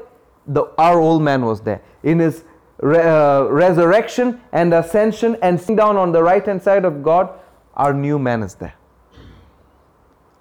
the, 0.47 0.65
our 0.79 1.01
old 1.01 1.23
man 1.23 1.45
was 1.45 1.61
there. 1.61 1.83
In 2.03 2.19
his 2.19 2.45
re, 2.79 2.99
uh, 2.99 3.45
resurrection 3.45 4.41
and 4.53 4.73
ascension 4.75 5.37
and 5.43 5.59
sitting 5.59 5.77
down 5.77 5.97
on 5.97 6.13
the 6.13 6.23
right 6.23 6.45
hand 6.45 6.63
side 6.63 6.85
of 6.85 7.03
God, 7.03 7.31
our 7.75 7.93
new 7.93 8.19
man 8.19 8.43
is 8.43 8.55
there. 8.55 8.75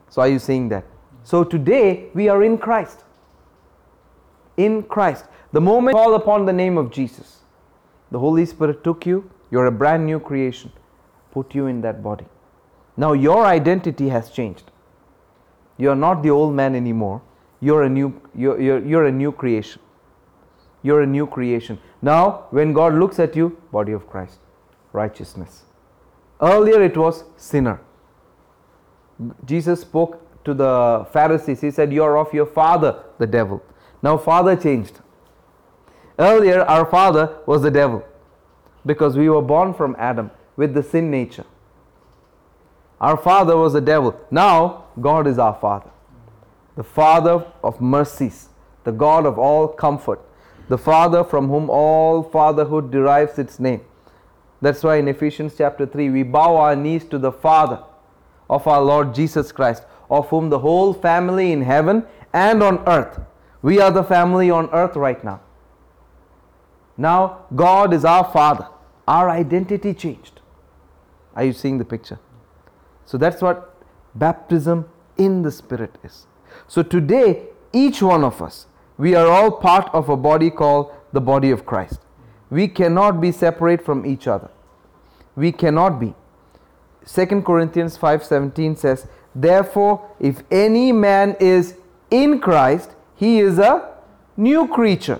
So, 0.09 0.21
are 0.21 0.27
you 0.27 0.39
seeing 0.39 0.69
that? 0.69 0.85
So, 1.23 1.43
today 1.43 2.09
we 2.13 2.29
are 2.29 2.43
in 2.43 2.57
Christ. 2.57 3.03
In 4.57 4.83
Christ. 4.83 5.25
The 5.51 5.61
moment 5.61 5.95
you 5.95 6.03
call 6.03 6.15
upon 6.15 6.45
the 6.45 6.53
name 6.53 6.77
of 6.77 6.91
Jesus, 6.91 7.39
the 8.11 8.19
Holy 8.19 8.45
Spirit 8.45 8.83
took 8.83 9.05
you, 9.05 9.29
you're 9.51 9.67
a 9.67 9.71
brand 9.71 10.05
new 10.05 10.19
creation, 10.19 10.71
put 11.31 11.55
you 11.55 11.67
in 11.67 11.81
that 11.81 12.03
body. 12.03 12.25
Now 12.99 13.13
your 13.13 13.45
identity 13.45 14.09
has 14.09 14.29
changed. 14.29 14.71
You're 15.77 15.95
not 15.95 16.21
the 16.21 16.29
old 16.29 16.53
man 16.53 16.75
anymore. 16.75 17.21
You're 17.61 17.83
a 17.83 17.89
new 17.89 18.09
you're, 18.35 18.59
you're, 18.61 18.85
you're 18.85 19.05
a 19.05 19.11
new 19.11 19.31
creation. 19.31 19.81
You're 20.83 21.01
a 21.01 21.07
new 21.07 21.25
creation. 21.25 21.79
Now 22.01 22.47
when 22.51 22.73
God 22.73 22.93
looks 22.93 23.19
at 23.19 23.35
you, 23.35 23.57
body 23.71 23.93
of 23.93 24.07
Christ, 24.09 24.39
righteousness. 24.91 25.63
Earlier 26.41 26.81
it 26.81 26.97
was 26.97 27.23
sinner. 27.37 27.79
Jesus 29.45 29.81
spoke 29.81 30.19
to 30.43 30.53
the 30.53 31.07
Pharisees, 31.13 31.61
he 31.61 31.71
said, 31.71 31.93
You're 31.93 32.17
of 32.17 32.33
your 32.33 32.45
father, 32.45 33.03
the 33.17 33.27
devil. 33.27 33.61
Now, 34.01 34.17
father 34.17 34.55
changed. 34.55 34.99
Earlier, 36.17 36.61
our 36.61 36.85
father 36.85 37.37
was 37.45 37.61
the 37.61 37.71
devil 37.71 38.05
because 38.85 39.17
we 39.17 39.29
were 39.29 39.41
born 39.41 39.73
from 39.73 39.95
Adam 39.99 40.31
with 40.55 40.73
the 40.73 40.83
sin 40.83 41.11
nature. 41.11 41.45
Our 42.99 43.17
father 43.17 43.55
was 43.55 43.73
the 43.73 43.81
devil. 43.81 44.19
Now, 44.29 44.85
God 44.99 45.27
is 45.27 45.39
our 45.39 45.55
father. 45.55 45.89
The 46.75 46.83
father 46.83 47.45
of 47.63 47.79
mercies, 47.81 48.49
the 48.83 48.91
God 48.91 49.25
of 49.25 49.39
all 49.39 49.67
comfort, 49.67 50.21
the 50.67 50.77
father 50.77 51.23
from 51.23 51.47
whom 51.47 51.69
all 51.69 52.23
fatherhood 52.23 52.91
derives 52.91 53.39
its 53.39 53.59
name. 53.59 53.81
That's 54.61 54.83
why 54.83 54.97
in 54.97 55.07
Ephesians 55.07 55.53
chapter 55.57 55.85
3, 55.85 56.09
we 56.09 56.23
bow 56.23 56.57
our 56.57 56.75
knees 56.75 57.05
to 57.05 57.17
the 57.17 57.31
Father 57.31 57.81
of 58.49 58.67
our 58.67 58.81
Lord 58.81 59.15
Jesus 59.15 59.51
Christ, 59.51 59.83
of 60.09 60.27
whom 60.29 60.49
the 60.49 60.59
whole 60.59 60.93
family 60.93 61.51
in 61.51 61.61
heaven 61.61 62.05
and 62.33 62.61
on 62.61 62.83
earth. 62.87 63.21
We 63.61 63.79
are 63.79 63.91
the 63.91 64.03
family 64.03 64.51
on 64.51 64.69
earth 64.71 64.95
right 64.95 65.23
now. 65.23 65.41
Now, 66.97 67.45
God 67.55 67.93
is 67.93 68.03
our 68.03 68.25
Father. 68.25 68.67
Our 69.07 69.29
identity 69.29 69.93
changed. 69.93 70.41
Are 71.35 71.45
you 71.45 71.53
seeing 71.53 71.77
the 71.77 71.85
picture? 71.85 72.19
So, 73.09 73.17
that's 73.17 73.41
what 73.41 73.73
baptism 74.13 74.85
in 75.17 75.41
the 75.41 75.51
Spirit 75.51 75.95
is. 76.03 76.27
So, 76.67 76.83
today, 76.83 77.47
each 77.73 78.03
one 78.03 78.23
of 78.23 78.39
us, 78.39 78.67
we 78.99 79.15
are 79.15 79.25
all 79.25 79.49
part 79.49 79.89
of 79.95 80.09
a 80.09 80.15
body 80.15 80.51
called 80.51 80.91
the 81.11 81.19
body 81.19 81.49
of 81.49 81.65
Christ. 81.65 82.01
We 82.51 82.67
cannot 82.67 83.19
be 83.19 83.31
separate 83.31 83.83
from 83.83 84.05
each 84.05 84.27
other. 84.27 84.51
We 85.35 85.51
cannot 85.51 85.99
be. 85.99 86.13
2 87.07 87.43
Corinthians 87.49 87.97
5:17 87.97 88.75
says, 88.75 89.07
"Therefore, 89.33 90.01
if 90.19 90.43
any 90.51 90.91
man 90.91 91.35
is 91.39 91.75
in 92.11 92.39
Christ, 92.39 92.95
he 93.15 93.39
is 93.39 93.57
a 93.57 93.73
new 94.37 94.67
creature. 94.67 95.19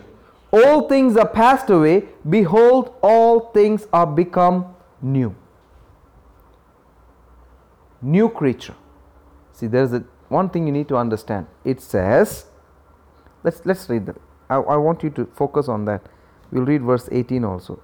All 0.53 0.87
things 0.87 1.17
are 1.17 1.31
passed 1.41 1.71
away; 1.71 1.97
behold, 2.37 2.93
all 3.01 3.39
things 3.59 3.87
are 3.91 4.09
become 4.23 4.65
new." 5.01 5.33
New 8.01 8.29
creature. 8.29 8.75
See, 9.51 9.67
there's 9.67 9.93
a 9.93 10.03
one 10.29 10.49
thing 10.49 10.67
you 10.67 10.71
need 10.71 10.87
to 10.87 10.95
understand. 10.95 11.47
It 11.65 11.81
says, 11.81 12.45
let's 13.43 13.65
let's 13.65 13.89
read 13.89 14.05
that. 14.05 14.17
I, 14.49 14.55
I 14.55 14.77
want 14.77 15.03
you 15.03 15.09
to 15.11 15.25
focus 15.35 15.67
on 15.67 15.85
that. 15.85 16.01
We'll 16.51 16.65
read 16.65 16.81
verse 16.81 17.09
18 17.11 17.43
also. 17.43 17.81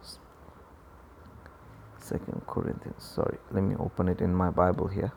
Second 2.00 2.42
Corinthians. 2.48 3.04
Sorry, 3.04 3.38
let 3.52 3.64
me 3.64 3.76
open 3.80 4.08
it 4.08 4.22
in 4.22 4.34
my 4.34 4.50
Bible 4.50 4.88
here. 4.88 5.12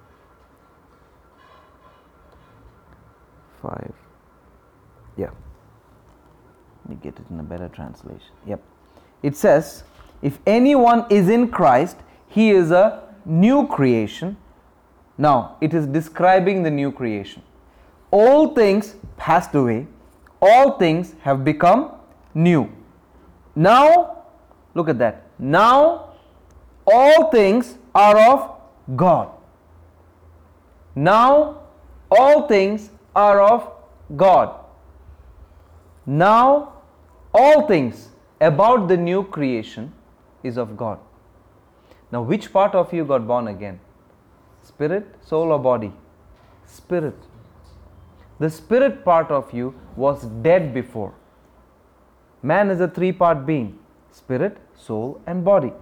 5. 3.63 3.93
Yeah. 5.17 5.31
Let 6.85 6.91
me 6.91 6.97
get 7.03 7.19
it 7.19 7.27
in 7.31 7.41
a 7.41 7.43
better 7.43 7.69
translation. 7.69 8.33
Yep. 8.47 8.63
It 9.23 9.37
says, 9.37 9.85
If 10.23 10.39
anyone 10.47 11.05
is 11.11 11.29
in 11.29 11.49
Christ, 11.49 11.97
he 12.29 12.51
is 12.51 12.71
a 12.71 13.03
new 13.25 13.67
creation. 13.67 14.37
Now, 15.19 15.57
it 15.61 15.75
is 15.75 15.87
describing 15.87 16.63
the 16.63 16.71
new 16.71 16.93
creation. 16.93 17.43
All 18.13 18.55
things 18.55 18.95
passed 19.17 19.55
away, 19.55 19.89
all 20.41 20.79
things 20.79 21.15
have 21.23 21.45
become 21.45 21.91
new. 22.35 22.71
Now, 23.57 24.23
look 24.75 24.89
at 24.89 24.99
that. 25.01 25.27
Now, 25.39 26.11
all 26.87 27.31
things 27.31 27.77
are 27.95 28.17
of 28.17 28.57
God. 28.97 29.31
Now, 30.95 31.63
all 32.11 32.47
things 32.47 32.91
are 33.15 33.41
of 33.41 33.71
God. 34.17 34.55
Now, 36.07 36.75
all 37.35 37.67
things 37.67 38.09
about 38.41 38.89
the 38.89 38.97
new 38.97 39.25
creation 39.25 39.93
is 40.43 40.57
of 40.57 40.77
God. 40.77 40.99
Now, 42.11 42.23
which 42.23 42.53
part 42.53 42.75
of 42.75 42.93
you 42.95 43.05
got 43.05 43.27
born 43.27 43.49
again? 43.49 43.81
Spirit, 44.69 45.07
soul, 45.33 45.53
or 45.57 45.59
body? 45.59 45.93
Spirit. 46.67 47.29
The 48.39 48.51
spirit 48.51 49.05
part 49.05 49.31
of 49.31 49.53
you 49.53 49.75
was 49.97 50.25
dead 50.49 50.73
before. 50.73 51.13
Man 52.43 52.71
is 52.71 52.81
a 52.81 52.89
three 52.89 53.13
part 53.13 53.45
being 53.47 53.79
spirit, 54.23 54.57
soul, 54.77 55.21
and 55.27 55.45
body 55.45 55.73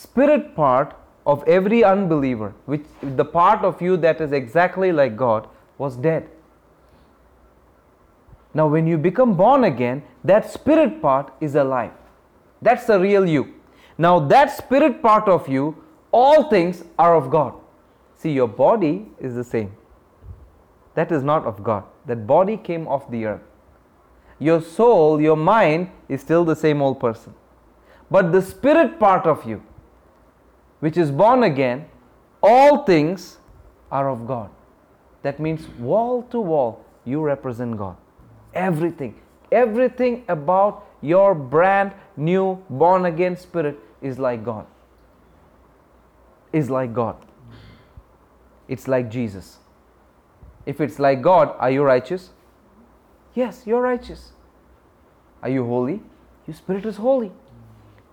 spirit 0.00 0.54
part 0.54 0.96
of 1.26 1.46
every 1.46 1.84
unbeliever, 1.84 2.54
which 2.64 2.84
the 3.02 3.24
part 3.24 3.64
of 3.64 3.82
you 3.82 3.96
that 3.98 4.20
is 4.20 4.32
exactly 4.32 4.92
like 4.92 5.16
God, 5.16 5.46
was 5.78 5.96
dead. 5.96 6.28
Now, 8.52 8.66
when 8.66 8.86
you 8.86 8.98
become 8.98 9.36
born 9.36 9.64
again, 9.64 10.02
that 10.24 10.50
spirit 10.50 11.00
part 11.00 11.32
is 11.40 11.54
alive. 11.54 11.92
That's 12.62 12.86
the 12.86 12.98
real 12.98 13.28
you. 13.28 13.54
Now, 13.96 14.18
that 14.18 14.56
spirit 14.56 15.02
part 15.02 15.28
of 15.28 15.48
you, 15.48 15.76
all 16.10 16.48
things 16.50 16.82
are 16.98 17.14
of 17.14 17.30
God. 17.30 17.54
See, 18.20 18.32
your 18.32 18.48
body 18.48 19.06
is 19.18 19.34
the 19.34 19.42
same. 19.42 19.72
That 20.94 21.10
is 21.10 21.22
not 21.22 21.46
of 21.46 21.62
God. 21.64 21.84
That 22.04 22.26
body 22.26 22.58
came 22.58 22.86
off 22.86 23.10
the 23.10 23.24
earth. 23.24 23.40
Your 24.38 24.60
soul, 24.60 25.22
your 25.22 25.36
mind 25.36 25.90
is 26.06 26.20
still 26.20 26.44
the 26.44 26.54
same 26.54 26.82
old 26.82 27.00
person. 27.00 27.32
But 28.10 28.30
the 28.30 28.42
spirit 28.42 28.98
part 28.98 29.24
of 29.24 29.46
you, 29.46 29.62
which 30.80 30.98
is 30.98 31.10
born 31.10 31.44
again, 31.44 31.86
all 32.42 32.84
things 32.84 33.38
are 33.90 34.10
of 34.10 34.26
God. 34.26 34.50
That 35.22 35.40
means 35.40 35.66
wall 35.78 36.22
to 36.24 36.40
wall, 36.40 36.84
you 37.06 37.22
represent 37.22 37.78
God. 37.78 37.96
Everything, 38.52 39.18
everything 39.50 40.24
about 40.28 40.86
your 41.00 41.34
brand 41.34 41.92
new 42.18 42.62
born 42.68 43.06
again 43.06 43.38
spirit 43.38 43.78
is 44.02 44.18
like 44.18 44.44
God. 44.44 44.66
Is 46.52 46.68
like 46.68 46.92
God. 46.92 47.16
It's 48.70 48.86
like 48.86 49.10
Jesus. 49.10 49.58
If 50.64 50.80
it's 50.80 51.00
like 51.00 51.20
God, 51.20 51.54
are 51.58 51.70
you 51.70 51.82
righteous? 51.82 52.30
Yes, 53.34 53.64
you're 53.66 53.82
righteous. 53.82 54.32
Are 55.42 55.48
you 55.48 55.66
holy? 55.66 56.00
Your 56.46 56.54
spirit 56.54 56.86
is 56.86 56.96
holy. 56.96 57.32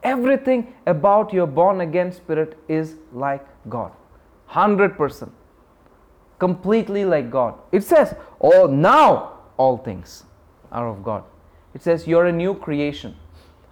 Everything 0.02 0.74
about 0.88 1.32
your 1.32 1.46
born 1.46 1.82
again 1.82 2.12
spirit 2.12 2.58
is 2.68 2.96
like 3.14 3.46
God. 3.70 3.92
100%. 4.50 5.30
Completely 6.40 7.06
like 7.06 7.30
God. 7.30 7.54
It 7.72 7.84
says, 7.84 8.16
Oh, 8.42 8.66
now 8.66 9.40
all 9.58 9.78
things 9.78 10.24
are 10.72 10.88
of 10.88 11.04
God. 11.04 11.24
It 11.76 11.84
says, 11.84 12.08
You're 12.08 12.26
a 12.26 12.32
new 12.32 12.56
creation. 12.56 13.16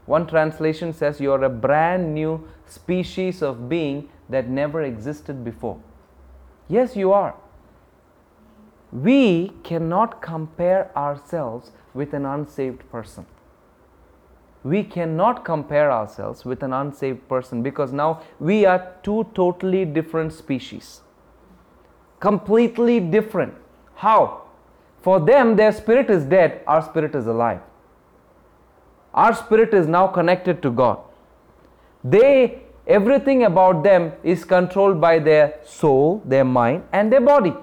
One 0.05 0.27
translation 0.27 0.93
says, 0.93 1.19
You're 1.19 1.43
a 1.43 1.49
brand 1.49 2.13
new 2.13 2.47
species 2.67 3.41
of 3.41 3.67
being 3.67 4.09
that 4.29 4.49
never 4.49 4.83
existed 4.83 5.43
before. 5.43 5.79
Yes, 6.67 6.95
you 6.95 7.11
are. 7.11 7.35
We 8.91 9.51
cannot 9.63 10.21
compare 10.21 10.91
ourselves 10.97 11.71
with 11.93 12.13
an 12.13 12.25
unsaved 12.25 12.89
person 12.89 13.25
we 14.65 14.83
cannot 14.83 15.45
compare 15.45 15.91
ourselves 15.91 16.43
with 16.43 16.63
an 16.63 16.73
unsaved 16.73 17.27
person 17.29 17.61
because 17.61 17.93
now 17.93 18.23
we 18.39 18.65
are 18.65 18.93
two 19.03 19.27
totally 19.35 19.85
different 19.85 20.33
species. 20.33 21.01
Completely 22.19 22.99
different. 22.99 23.53
How? 23.93 24.41
For 25.03 25.19
them, 25.19 25.55
their 25.55 25.71
spirit 25.71 26.09
is 26.09 26.25
dead, 26.25 26.63
our 26.65 26.81
spirit 26.81 27.13
is 27.13 27.27
alive. 27.27 27.61
Our 29.13 29.35
spirit 29.35 29.71
is 29.75 29.85
now 29.85 30.07
connected 30.07 30.63
to 30.63 30.71
God. 30.71 30.97
They, 32.03 32.63
everything 32.87 33.43
about 33.43 33.83
them 33.83 34.11
is 34.23 34.43
controlled 34.43 34.99
by 35.01 35.19
their 35.19 35.59
soul, 35.65 36.21
their 36.25 36.45
mind, 36.45 36.83
and 36.91 37.11
their 37.11 37.21
body. 37.21 37.53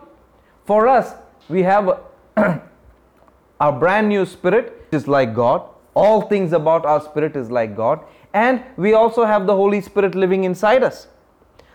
For 0.65 0.89
us, 0.89 1.15
we 1.49 1.63
have 1.63 2.01
a 2.37 3.73
brand 3.73 4.09
new 4.09 4.25
spirit, 4.27 4.87
is 4.93 5.09
like 5.09 5.35
God 5.35 5.63
all 5.95 6.23
things 6.23 6.53
about 6.53 6.87
our 6.87 7.01
spirit 7.01 7.37
is 7.37 7.51
like 7.51 7.77
God, 7.77 8.01
and 8.33 8.63
we 8.77 8.95
also 8.95 9.25
have 9.25 9.47
the 9.47 9.55
Holy 9.55 9.81
Spirit 9.81 10.15
living 10.15 10.45
inside 10.45 10.83
us. 10.83 11.07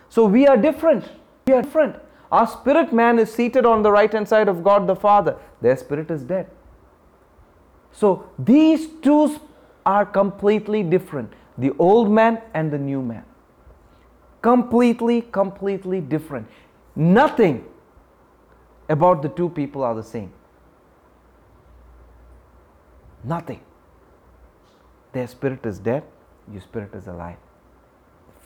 So 0.08 0.24
we 0.24 0.46
are 0.46 0.56
different. 0.56 1.08
We 1.46 1.52
are 1.54 1.62
different. 1.62 1.96
Our 2.32 2.46
spirit 2.46 2.92
man 2.92 3.18
is 3.18 3.32
seated 3.32 3.64
on 3.64 3.82
the 3.82 3.90
right 3.90 4.12
hand 4.12 4.28
side 4.28 4.48
of 4.48 4.64
God 4.64 4.86
the 4.86 4.96
Father, 4.96 5.36
their 5.60 5.76
spirit 5.76 6.10
is 6.10 6.22
dead. 6.22 6.50
So 7.92 8.28
these 8.38 8.88
two 9.02 9.40
are 9.86 10.04
completely 10.04 10.82
different 10.82 11.32
the 11.56 11.72
old 11.80 12.08
man 12.08 12.40
and 12.54 12.70
the 12.70 12.78
new 12.78 13.02
man. 13.02 13.24
Completely, 14.42 15.22
completely 15.22 16.00
different. 16.00 16.46
Nothing 16.94 17.64
about 18.88 19.22
the 19.22 19.28
two 19.28 19.48
people 19.48 19.82
are 19.82 19.94
the 19.94 20.02
same. 20.02 20.32
Nothing. 23.24 23.60
Their 25.12 25.26
spirit 25.26 25.66
is 25.66 25.78
dead, 25.78 26.04
your 26.52 26.62
spirit 26.62 26.94
is 26.94 27.06
alive. 27.06 27.36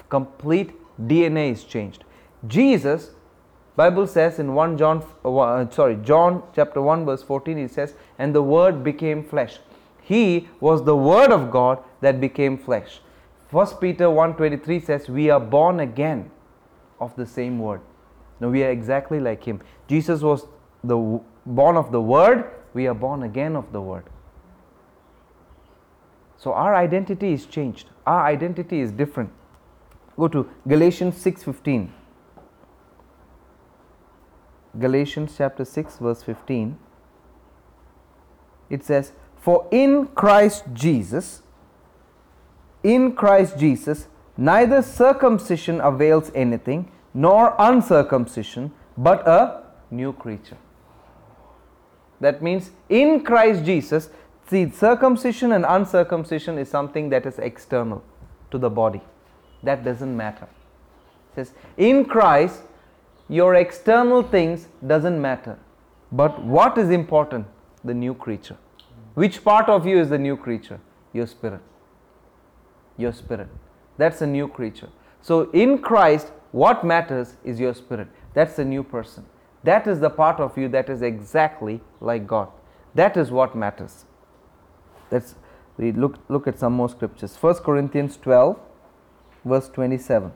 Complete 0.09 0.73
DNA 1.01 1.53
is 1.53 1.65
changed. 1.65 2.05
Jesus 2.47 3.11
Bible 3.75 4.07
says 4.07 4.39
in 4.39 4.55
1 4.55 4.77
John 4.77 5.03
uh, 5.25 5.69
sorry 5.71 5.97
John 5.97 6.43
chapter 6.55 6.83
1 6.83 7.07
verse 7.07 7.23
14 7.23 7.57
he 7.57 7.69
says 7.69 7.95
and 8.19 8.35
the 8.35 8.43
word 8.43 8.85
became 8.85 9.25
flesh. 9.25 9.59
He 10.03 10.49
was 10.61 10.85
the 10.85 10.97
word 10.97 11.31
of 11.31 11.51
God 11.51 11.83
that 12.01 12.21
became 12.21 12.59
flesh. 12.59 13.01
1 13.53 13.67
Peter 13.81 14.07
1:23 14.07 14.81
says 14.85 15.09
we 15.09 15.29
are 15.29 15.39
born 15.39 15.81
again 15.81 16.31
of 16.99 17.15
the 17.17 17.27
same 17.27 17.59
word. 17.59 17.83
Now 18.41 18.49
we 18.49 18.65
are 18.65 18.71
exactly 18.71 19.21
like 19.21 19.45
him. 19.45 19.61
Jesus 19.87 20.23
was 20.23 20.47
the 20.83 21.21
born 21.45 21.77
of 21.77 21.93
the 21.93 22.01
word, 22.01 22.51
we 22.73 22.87
are 22.87 22.95
born 22.95 23.23
again 23.23 23.55
of 23.55 23.71
the 23.73 23.81
word. 23.81 24.05
So 26.39 26.55
our 26.55 26.75
identity 26.75 27.33
is 27.33 27.45
changed. 27.47 27.91
Our 28.07 28.25
identity 28.25 28.81
is 28.81 28.91
different. 28.91 29.31
Go 30.17 30.29
to 30.29 30.49
Galatians 30.67 31.17
6:15. 31.17 31.93
Galatians 34.79 35.35
chapter 35.37 35.67
6 35.67 35.99
verse 35.99 36.23
15. 36.23 36.79
It 38.71 38.83
says, 38.83 39.13
"For 39.37 39.67
in 39.71 40.07
Christ 40.07 40.65
Jesus, 40.73 41.42
in 42.83 43.13
Christ 43.13 43.59
Jesus, 43.59 44.09
neither 44.37 44.83
circumcision 44.83 45.81
avails 45.81 46.31
anything, 46.35 46.91
nor 47.15 47.55
uncircumcision, 47.59 48.73
but 48.97 49.27
a 49.27 49.63
new 49.91 50.13
creature." 50.13 50.57
That 52.21 52.43
means 52.43 52.71
in 52.89 53.25
Christ 53.25 53.65
Jesus, 53.65 54.11
see, 54.47 54.71
circumcision 54.71 55.53
and 55.53 55.65
uncircumcision 55.67 56.59
is 56.59 56.69
something 56.69 57.11
that 57.11 57.27
is 57.27 57.39
external 57.39 58.03
to 58.51 58.59
the 58.59 58.71
body. 58.71 59.03
That 59.63 59.85
doesn't 59.85 60.17
matter. 60.17 60.45
It 60.45 61.35
says, 61.35 61.55
in 61.77 62.05
Christ, 62.05 62.63
your 63.29 63.55
external 63.55 64.23
things 64.23 64.69
doesn't 64.87 65.21
matter. 65.21 65.59
But 66.11 66.45
what 66.45 66.77
is 66.79 66.91
important? 66.91 67.47
The 67.85 67.95
new 67.95 68.15
creature. 68.15 68.57
Which 69.15 69.43
part 69.45 69.69
of 69.69 69.87
you 69.87 69.99
is 69.99 70.11
the 70.11 70.19
new 70.19 70.37
creature? 70.37 70.79
Your 71.13 71.27
spirit. 71.27 71.61
Your 72.97 73.13
spirit. 73.13 73.49
That's 73.99 74.23
a 74.23 74.27
new 74.27 74.49
creature. 74.49 74.89
So 75.21 75.51
in 75.53 75.79
Christ, 75.79 76.33
what 76.51 76.85
matters 76.85 77.37
is 77.45 77.59
your 77.59 77.75
spirit. 77.75 78.09
That's 78.35 78.59
a 78.59 78.65
new 78.65 78.83
person. 78.83 79.27
That 79.65 79.87
is 79.87 80.01
the 80.01 80.11
part 80.11 80.41
of 80.41 80.59
you 80.59 80.69
that 80.69 80.89
is 80.89 81.03
exactly 81.03 81.81
like 82.01 82.27
God. 82.27 82.49
That 82.95 83.17
is 83.17 83.31
what 83.31 83.55
matters. 83.55 84.05
Let's 85.11 85.35
read, 85.77 85.97
look, 85.97 86.19
look 86.29 86.47
at 86.47 86.59
some 86.59 86.73
more 86.73 86.89
scriptures. 86.89 87.37
1 87.37 87.55
Corinthians 87.57 88.17
12, 88.17 88.59
verse 89.45 89.69
27. 89.69 90.33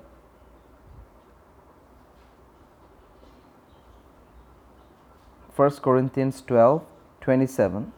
First 5.52 5.82
Corinthians 5.82 6.42
12, 6.42 6.84
27. 7.22 7.92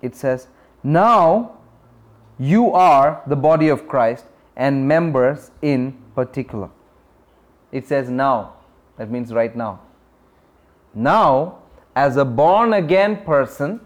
It 0.00 0.16
says, 0.16 0.48
Now 0.82 1.55
you 2.38 2.72
are 2.72 3.22
the 3.26 3.36
body 3.36 3.68
of 3.68 3.88
Christ 3.88 4.26
and 4.56 4.86
members 4.86 5.50
in 5.62 5.96
particular. 6.14 6.70
It 7.72 7.86
says 7.86 8.08
now. 8.08 8.54
That 8.96 9.10
means 9.10 9.32
right 9.32 9.54
now. 9.54 9.80
Now, 10.94 11.58
as 11.94 12.16
a 12.16 12.24
born 12.24 12.72
again 12.72 13.24
person, 13.24 13.80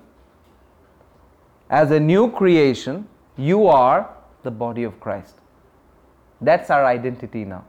as 1.68 1.90
a 1.90 2.00
new 2.00 2.30
creation, 2.30 3.08
you 3.36 3.66
are 3.66 4.14
the 4.42 4.50
body 4.50 4.84
of 4.84 5.00
Christ. 5.00 5.36
That's 6.40 6.70
our 6.70 6.84
identity 6.84 7.44
now. 7.44 7.64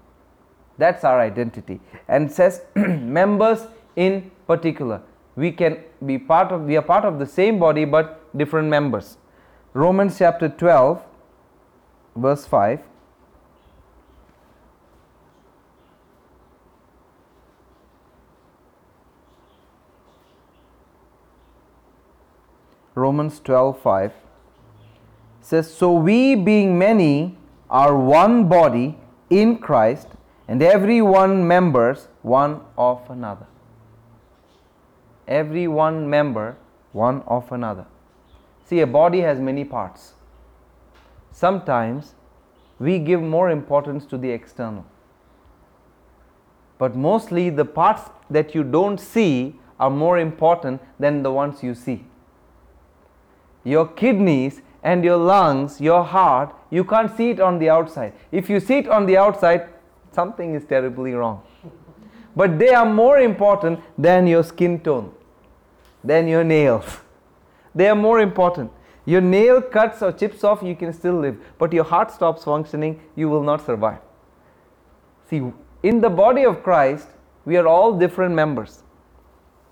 That's 0.78 1.04
our 1.04 1.20
identity. 1.20 1.80
And 2.08 2.32
says 2.32 2.62
members 2.76 3.68
in 3.96 4.32
particular. 4.48 5.02
We 5.36 5.52
can 5.52 5.80
be 6.06 6.18
part 6.18 6.52
of 6.52 6.64
we 6.64 6.78
are 6.78 6.82
part 6.82 7.06
of 7.06 7.20
the 7.20 7.26
same 7.26 7.60
body 7.60 7.86
but 7.86 8.20
different 8.38 8.68
members. 8.68 9.18
Romans 9.74 10.18
chapter 10.18 10.50
12 10.50 11.02
verse 12.18 12.46
5 12.46 12.82
Romans 22.96 23.40
12:5 23.40 24.12
says 25.40 25.74
so 25.74 25.94
we 25.94 26.36
being 26.36 26.78
many 26.78 27.38
are 27.70 27.96
one 27.96 28.50
body 28.50 28.98
in 29.30 29.58
Christ 29.58 30.10
and 30.50 30.62
every 30.62 31.02
one 31.02 31.48
members 31.48 32.10
one 32.22 32.60
of 32.78 33.10
another. 33.10 33.48
Every 35.30 35.66
one 35.70 36.10
member 36.10 36.58
one 36.92 37.22
of 37.26 37.50
another 37.54 37.86
see 38.66 38.80
a 38.80 38.88
body 38.88 39.22
has 39.22 39.40
many 39.40 39.64
parts 39.64 40.14
sometimes 41.32 42.16
we 42.80 42.98
give 43.00 43.22
more 43.22 43.50
importance 43.50 44.06
to 44.06 44.18
the 44.18 44.30
external 44.30 44.86
but 46.78 46.96
mostly 46.96 47.50
the 47.50 47.66
parts 47.66 48.10
that 48.30 48.56
you 48.56 48.64
don't 48.64 49.00
see 49.00 49.56
are 49.80 49.90
more 49.90 50.18
important 50.20 50.82
than 51.00 51.24
the 51.24 51.32
ones 51.32 51.64
you 51.64 51.76
see 51.76 52.06
your 53.64 53.88
kidneys 53.88 54.62
and 54.84 55.04
your 55.04 55.18
lungs, 55.18 55.80
your 55.80 56.04
heart, 56.04 56.56
you 56.70 56.84
can't 56.84 57.16
see 57.16 57.30
it 57.32 57.40
on 57.40 57.60
the 57.60 57.70
outside. 57.70 58.14
If 58.32 58.50
you 58.50 58.60
see 58.60 58.80
it 58.80 58.88
on 58.88 59.06
the 59.06 59.18
outside, 59.18 59.70
something 60.12 60.56
is 60.56 60.66
terribly 60.66 61.14
wrong. 61.14 61.44
But 62.36 62.58
they 62.58 62.70
are 62.70 62.86
more 62.86 63.20
important 63.20 63.80
than 63.98 64.26
your 64.26 64.44
skin 64.44 64.80
tone, 64.80 65.12
than 66.04 66.28
your 66.28 66.44
nails. 66.44 66.86
They 67.74 67.88
are 67.88 67.96
more 67.96 68.20
important. 68.20 68.72
Your 69.06 69.22
nail 69.22 69.62
cuts 69.62 70.02
or 70.02 70.12
chips 70.12 70.44
off, 70.44 70.62
you 70.62 70.76
can 70.76 70.94
still 70.94 71.16
live. 71.16 71.38
But 71.58 71.74
your 71.74 71.84
heart 71.84 72.12
stops 72.12 72.44
functioning, 72.44 73.02
you 73.16 73.30
will 73.30 73.44
not 73.44 73.66
survive. 73.66 74.00
See, 75.30 75.42
in 75.84 76.02
the 76.02 76.10
body 76.10 76.46
of 76.46 76.62
Christ, 76.64 77.08
we 77.46 77.58
are 77.58 77.68
all 77.68 77.98
different 77.98 78.36
members. 78.36 78.84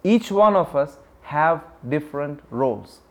Each 0.03 0.31
one 0.31 0.55
of 0.55 0.75
us 0.75 0.97
have 1.21 1.63
different 1.87 2.39
roles. 2.49 3.01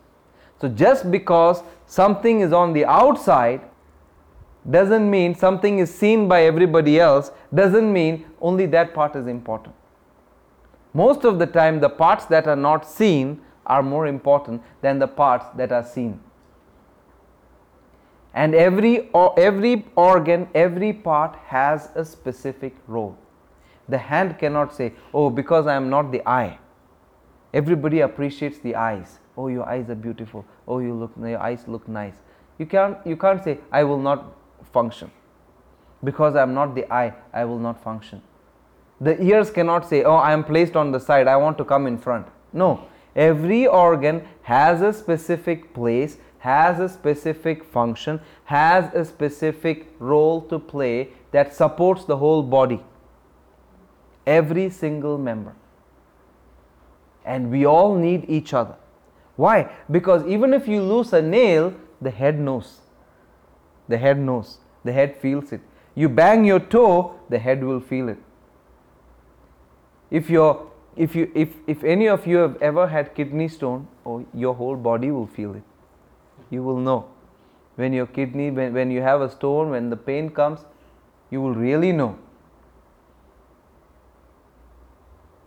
So 0.61 0.69
just 0.69 1.11
because 1.11 1.63
something 1.87 2.41
is 2.41 2.53
on 2.53 2.73
the 2.73 2.85
outside 2.85 3.61
doesn't 4.69 5.09
mean 5.09 5.35
something 5.35 5.79
is 5.79 5.95
seen 5.95 6.27
by 6.27 6.43
everybody 6.45 6.99
else, 6.99 7.31
doesn't 7.55 7.93
mean 7.93 8.27
only 8.41 8.67
that 8.67 8.93
part 8.93 9.15
is 9.15 9.27
important. 9.27 9.75
Most 10.93 11.25
of 11.25 11.39
the 11.39 11.47
time, 11.47 11.81
the 11.81 11.89
parts 11.89 12.25
that 12.27 12.49
are 12.49 12.57
not 12.57 12.89
seen 12.89 13.41
are 13.69 13.83
more 13.83 14.07
important 14.07 14.63
than 14.81 14.99
the 14.99 15.07
parts 15.07 15.47
that 15.57 15.73
are 15.73 15.85
seen. 15.85 16.21
And 18.35 18.55
every, 18.55 19.09
or, 19.11 19.39
every 19.39 19.87
organ, 19.97 20.49
every 20.55 20.93
part 20.93 21.37
has 21.47 21.91
a 21.95 22.05
specific 22.05 22.77
role. 22.87 23.17
The 23.89 23.99
hand 23.99 24.39
cannot 24.39 24.75
say, 24.75 24.93
Oh, 25.15 25.31
because 25.31 25.67
I 25.67 25.75
am 25.75 25.89
not 25.89 26.13
the 26.13 26.27
eye. 26.29 26.59
Everybody 27.53 28.01
appreciates 28.01 28.59
the 28.59 28.75
eyes. 28.75 29.19
Oh 29.37 29.49
your 29.49 29.67
eyes 29.69 29.89
are 29.89 29.95
beautiful. 29.95 30.45
Oh 30.67 30.81
you 30.81 30.93
look 30.95 31.13
your 31.19 31.41
eyes 31.41 31.67
look 31.67 31.89
nice. 31.89 32.15
You 32.59 32.67
can't 32.67 32.99
you 33.07 33.17
can't 33.17 33.43
say 33.43 33.59
i 33.73 33.85
will 33.85 33.99
not 33.99 34.25
function. 34.73 35.11
Because 36.05 36.37
i 36.37 36.43
am 36.43 36.55
not 36.55 36.75
the 36.75 36.93
eye 36.93 37.15
i 37.33 37.45
will 37.45 37.59
not 37.59 37.83
function. 37.83 38.21
The 39.01 39.21
ears 39.23 39.51
cannot 39.51 39.89
say 39.89 40.03
oh 40.03 40.17
i 40.17 40.33
am 40.33 40.45
placed 40.45 40.77
on 40.77 40.93
the 40.93 41.01
side. 41.01 41.27
I 41.29 41.37
want 41.37 41.57
to 41.59 41.65
come 41.65 41.87
in 41.87 41.97
front. 41.97 42.27
No 42.53 42.87
every 43.27 43.67
organ 43.67 44.23
has 44.55 44.81
a 44.89 44.93
specific 44.93 45.69
place 45.75 46.17
has 46.39 46.81
a 46.81 46.89
specific 46.89 47.63
function 47.77 48.21
has 48.45 48.91
a 48.95 49.05
specific 49.05 49.87
role 49.99 50.41
to 50.41 50.59
play 50.59 51.09
that 51.33 51.55
supports 51.55 52.05
the 52.05 52.17
whole 52.17 52.43
body 52.43 52.83
every 54.27 54.69
single 54.71 55.19
member 55.19 55.55
and 57.25 57.51
we 57.51 57.65
all 57.67 57.95
need 57.95 58.25
each 58.29 58.55
other 58.55 58.77
why? 59.39 59.71
Because 59.89 60.27
even 60.27 60.53
if 60.53 60.67
you 60.67 60.83
lose 60.83 61.13
a 61.13 61.23
nail, 61.23 61.73
the 62.03 62.11
head 62.11 62.41
knows. 62.41 62.81
The 63.87 63.97
head 63.97 64.19
knows. 64.19 64.59
The 64.83 64.93
head 64.93 65.17
feels 65.17 65.53
it. 65.53 65.61
You 65.95 66.09
bang 66.09 66.45
your 66.45 66.59
toe, 66.59 67.15
the 67.29 67.39
head 67.39 67.63
will 67.63 67.79
feel 67.79 68.09
it. 68.09 68.19
If 70.11 70.29
you're 70.29 70.67
if 70.99 71.15
you 71.15 71.31
if, 71.35 71.55
if 71.67 71.85
any 71.85 72.09
of 72.09 72.27
you 72.27 72.37
have 72.39 72.61
ever 72.61 72.87
had 72.87 73.15
kidney 73.15 73.49
stone, 73.49 73.89
oh, 74.05 74.27
your 74.35 74.55
whole 74.55 74.77
body 74.77 75.11
will 75.11 75.27
feel 75.27 75.55
it. 75.55 75.63
You 76.51 76.63
will 76.63 76.79
know. 76.79 77.07
When 77.77 77.93
your 77.93 78.07
kidney, 78.07 78.51
when, 78.51 78.75
when 78.75 78.91
you 78.91 79.03
have 79.03 79.21
a 79.21 79.31
stone, 79.31 79.71
when 79.71 79.91
the 79.91 79.97
pain 79.97 80.31
comes, 80.31 80.65
you 81.31 81.41
will 81.41 81.55
really 81.55 81.93
know. 81.93 82.19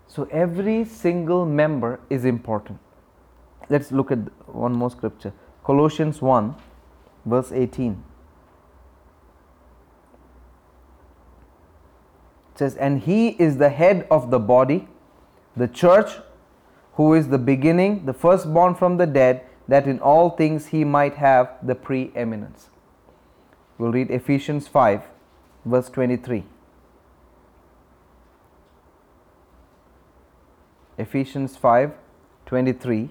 So 0.08 0.28
every 0.32 0.86
single 0.86 1.46
member 1.46 2.00
is 2.10 2.26
important 2.26 2.80
let's 3.72 3.92
look 3.92 4.12
at 4.12 4.20
one 4.48 4.74
more 4.74 4.92
scripture 4.92 5.34
Colossians 5.64 6.22
1, 6.22 6.56
verse 7.26 7.52
18. 7.52 8.04
It 12.54 12.58
says, 12.58 12.76
And 12.76 13.00
he 13.00 13.30
is 13.30 13.58
the 13.58 13.70
head 13.70 14.08
of 14.10 14.32
the 14.32 14.40
body, 14.40 14.88
the 15.56 15.68
church, 15.68 16.20
who 16.94 17.14
is 17.14 17.30
the 17.30 17.38
beginning, 17.38 18.06
the 18.06 18.14
firstborn 18.14 18.76
from 18.76 18.98
the 18.98 19.08
dead, 19.08 19.44
that 19.68 19.88
in 19.88 20.00
all 20.00 20.30
things 20.30 20.68
he 20.68 20.84
might 20.84 21.16
have 21.16 21.50
the 21.64 21.76
preeminence. 21.76 22.70
We'll 23.78 23.92
read 23.92 24.12
Ephesians 24.12 24.68
5, 24.68 25.04
verse 25.66 25.90
23. 25.90 26.44
Ephesians 30.98 31.58
5 31.58 31.94
23. 32.46 33.10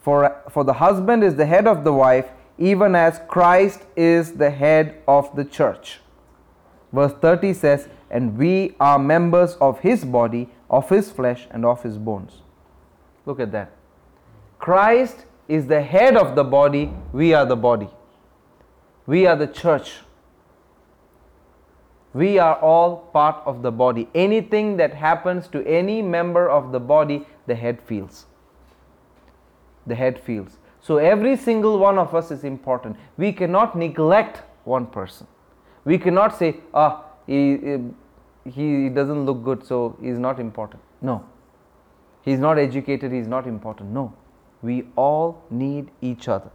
For, 0.00 0.42
for 0.50 0.62
the 0.62 0.74
husband 0.74 1.24
is 1.24 1.34
the 1.34 1.46
head 1.46 1.66
of 1.66 1.82
the 1.82 1.92
wife, 1.92 2.28
even 2.58 2.94
as 2.94 3.20
Christ 3.26 3.80
is 3.96 4.34
the 4.34 4.50
head 4.50 5.02
of 5.08 5.34
the 5.34 5.44
church. 5.44 5.98
Verse 6.96 7.12
30 7.12 7.52
says, 7.52 7.88
And 8.10 8.38
we 8.38 8.74
are 8.80 8.98
members 8.98 9.56
of 9.56 9.80
his 9.80 10.02
body, 10.02 10.48
of 10.70 10.88
his 10.88 11.10
flesh, 11.10 11.46
and 11.50 11.66
of 11.66 11.82
his 11.82 11.98
bones. 11.98 12.40
Look 13.26 13.38
at 13.38 13.52
that. 13.52 13.72
Christ 14.58 15.26
is 15.46 15.66
the 15.66 15.82
head 15.82 16.16
of 16.16 16.34
the 16.34 16.42
body, 16.42 16.90
we 17.12 17.34
are 17.34 17.44
the 17.44 17.54
body. 17.54 17.90
We 19.04 19.26
are 19.26 19.36
the 19.36 19.46
church. 19.46 19.96
We 22.14 22.38
are 22.38 22.58
all 22.60 22.96
part 23.12 23.42
of 23.44 23.60
the 23.60 23.70
body. 23.70 24.08
Anything 24.14 24.78
that 24.78 24.94
happens 24.94 25.48
to 25.48 25.62
any 25.66 26.00
member 26.00 26.48
of 26.48 26.72
the 26.72 26.80
body, 26.80 27.26
the 27.46 27.54
head 27.54 27.82
feels. 27.82 28.24
The 29.86 29.94
head 29.94 30.18
feels. 30.18 30.56
So 30.80 30.96
every 30.96 31.36
single 31.36 31.78
one 31.78 31.98
of 31.98 32.14
us 32.14 32.30
is 32.30 32.42
important. 32.42 32.96
We 33.18 33.34
cannot 33.34 33.76
neglect 33.76 34.40
one 34.64 34.86
person. 34.86 35.26
We 35.86 35.98
cannot 35.98 36.36
say, 36.36 36.56
ah, 36.74 37.04
he, 37.26 37.78
he 38.44 38.88
doesn't 38.88 39.24
look 39.24 39.42
good, 39.44 39.64
so 39.64 39.96
he's 40.02 40.18
not 40.18 40.40
important. 40.40 40.82
No. 41.00 41.24
He's 42.22 42.40
not 42.40 42.58
educated, 42.58 43.12
he's 43.12 43.28
not 43.28 43.46
important. 43.46 43.90
No. 43.90 44.12
We 44.62 44.88
all 44.96 45.44
need 45.48 45.92
each 46.02 46.26
other. 46.26 46.50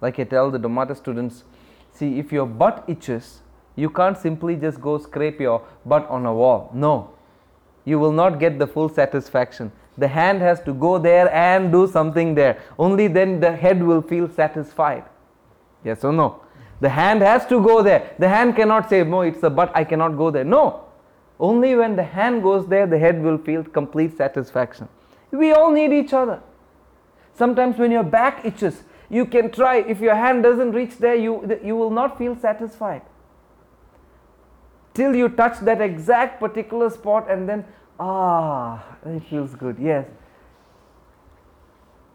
Like 0.00 0.18
I 0.18 0.24
tell 0.24 0.50
the 0.50 0.58
Domata 0.58 0.96
students, 0.96 1.44
see, 1.92 2.18
if 2.18 2.32
your 2.32 2.46
butt 2.46 2.84
itches, 2.88 3.42
you 3.76 3.88
can't 3.90 4.18
simply 4.18 4.56
just 4.56 4.80
go 4.80 4.98
scrape 4.98 5.40
your 5.40 5.62
butt 5.86 6.08
on 6.10 6.26
a 6.26 6.34
wall. 6.34 6.70
No. 6.74 7.10
You 7.84 8.00
will 8.00 8.12
not 8.12 8.40
get 8.40 8.58
the 8.58 8.66
full 8.66 8.88
satisfaction. 8.88 9.70
The 9.96 10.08
hand 10.08 10.40
has 10.40 10.60
to 10.62 10.74
go 10.74 10.98
there 10.98 11.32
and 11.32 11.70
do 11.70 11.86
something 11.86 12.34
there. 12.34 12.60
Only 12.76 13.06
then 13.06 13.38
the 13.38 13.54
head 13.54 13.80
will 13.80 14.02
feel 14.02 14.28
satisfied. 14.28 15.04
Yes 15.84 16.02
or 16.02 16.12
no? 16.12 16.40
The 16.84 16.90
hand 16.90 17.22
has 17.22 17.46
to 17.46 17.62
go 17.62 17.82
there. 17.82 18.14
The 18.18 18.28
hand 18.28 18.56
cannot 18.56 18.90
say, 18.90 19.02
No, 19.04 19.22
it's 19.22 19.40
the 19.40 19.48
butt, 19.48 19.72
I 19.74 19.84
cannot 19.84 20.18
go 20.18 20.30
there. 20.30 20.44
No. 20.44 20.84
Only 21.40 21.74
when 21.74 21.96
the 21.96 22.02
hand 22.02 22.42
goes 22.42 22.66
there, 22.66 22.86
the 22.86 22.98
head 22.98 23.22
will 23.22 23.38
feel 23.38 23.64
complete 23.64 24.18
satisfaction. 24.18 24.90
We 25.30 25.52
all 25.52 25.70
need 25.70 25.94
each 25.94 26.12
other. 26.12 26.42
Sometimes 27.32 27.78
when 27.78 27.90
your 27.90 28.02
back 28.02 28.44
itches, 28.44 28.82
you 29.08 29.24
can 29.24 29.50
try. 29.50 29.76
If 29.76 30.00
your 30.00 30.14
hand 30.14 30.42
doesn't 30.42 30.72
reach 30.72 30.98
there, 30.98 31.14
you, 31.14 31.58
you 31.64 31.74
will 31.74 31.88
not 31.90 32.18
feel 32.18 32.36
satisfied 32.36 33.00
till 34.92 35.16
you 35.16 35.30
touch 35.30 35.58
that 35.60 35.80
exact 35.80 36.38
particular 36.38 36.90
spot 36.90 37.30
and 37.30 37.48
then 37.48 37.64
ah 37.98 38.84
it 39.06 39.24
feels 39.30 39.54
good 39.56 39.76
yes 39.78 40.06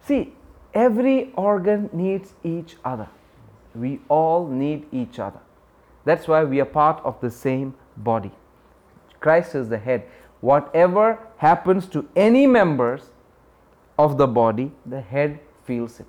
see 0.08 0.34
every 0.74 1.34
organ 1.36 1.90
needs 1.92 2.34
each 2.44 2.78
other 2.86 3.10
we 3.76 4.00
all 4.10 4.48
need 4.48 4.86
each 4.92 5.20
other. 5.20 5.40
That's 6.06 6.28
why 6.28 6.44
we 6.44 6.60
are 6.60 6.66
part 6.66 7.04
of 7.04 7.20
the 7.22 7.30
same 7.30 7.76
body. 7.98 8.32
Christ 9.20 9.56
is 9.56 9.70
the 9.70 9.78
head. 9.78 10.04
Whatever 10.42 11.20
happens 11.38 11.88
to 11.88 12.08
any 12.16 12.48
members 12.48 13.10
of 13.98 14.18
the 14.18 14.28
body 14.28 14.72
the 14.86 15.02
head 15.02 15.40
feels 15.66 16.00
it. 16.00 16.06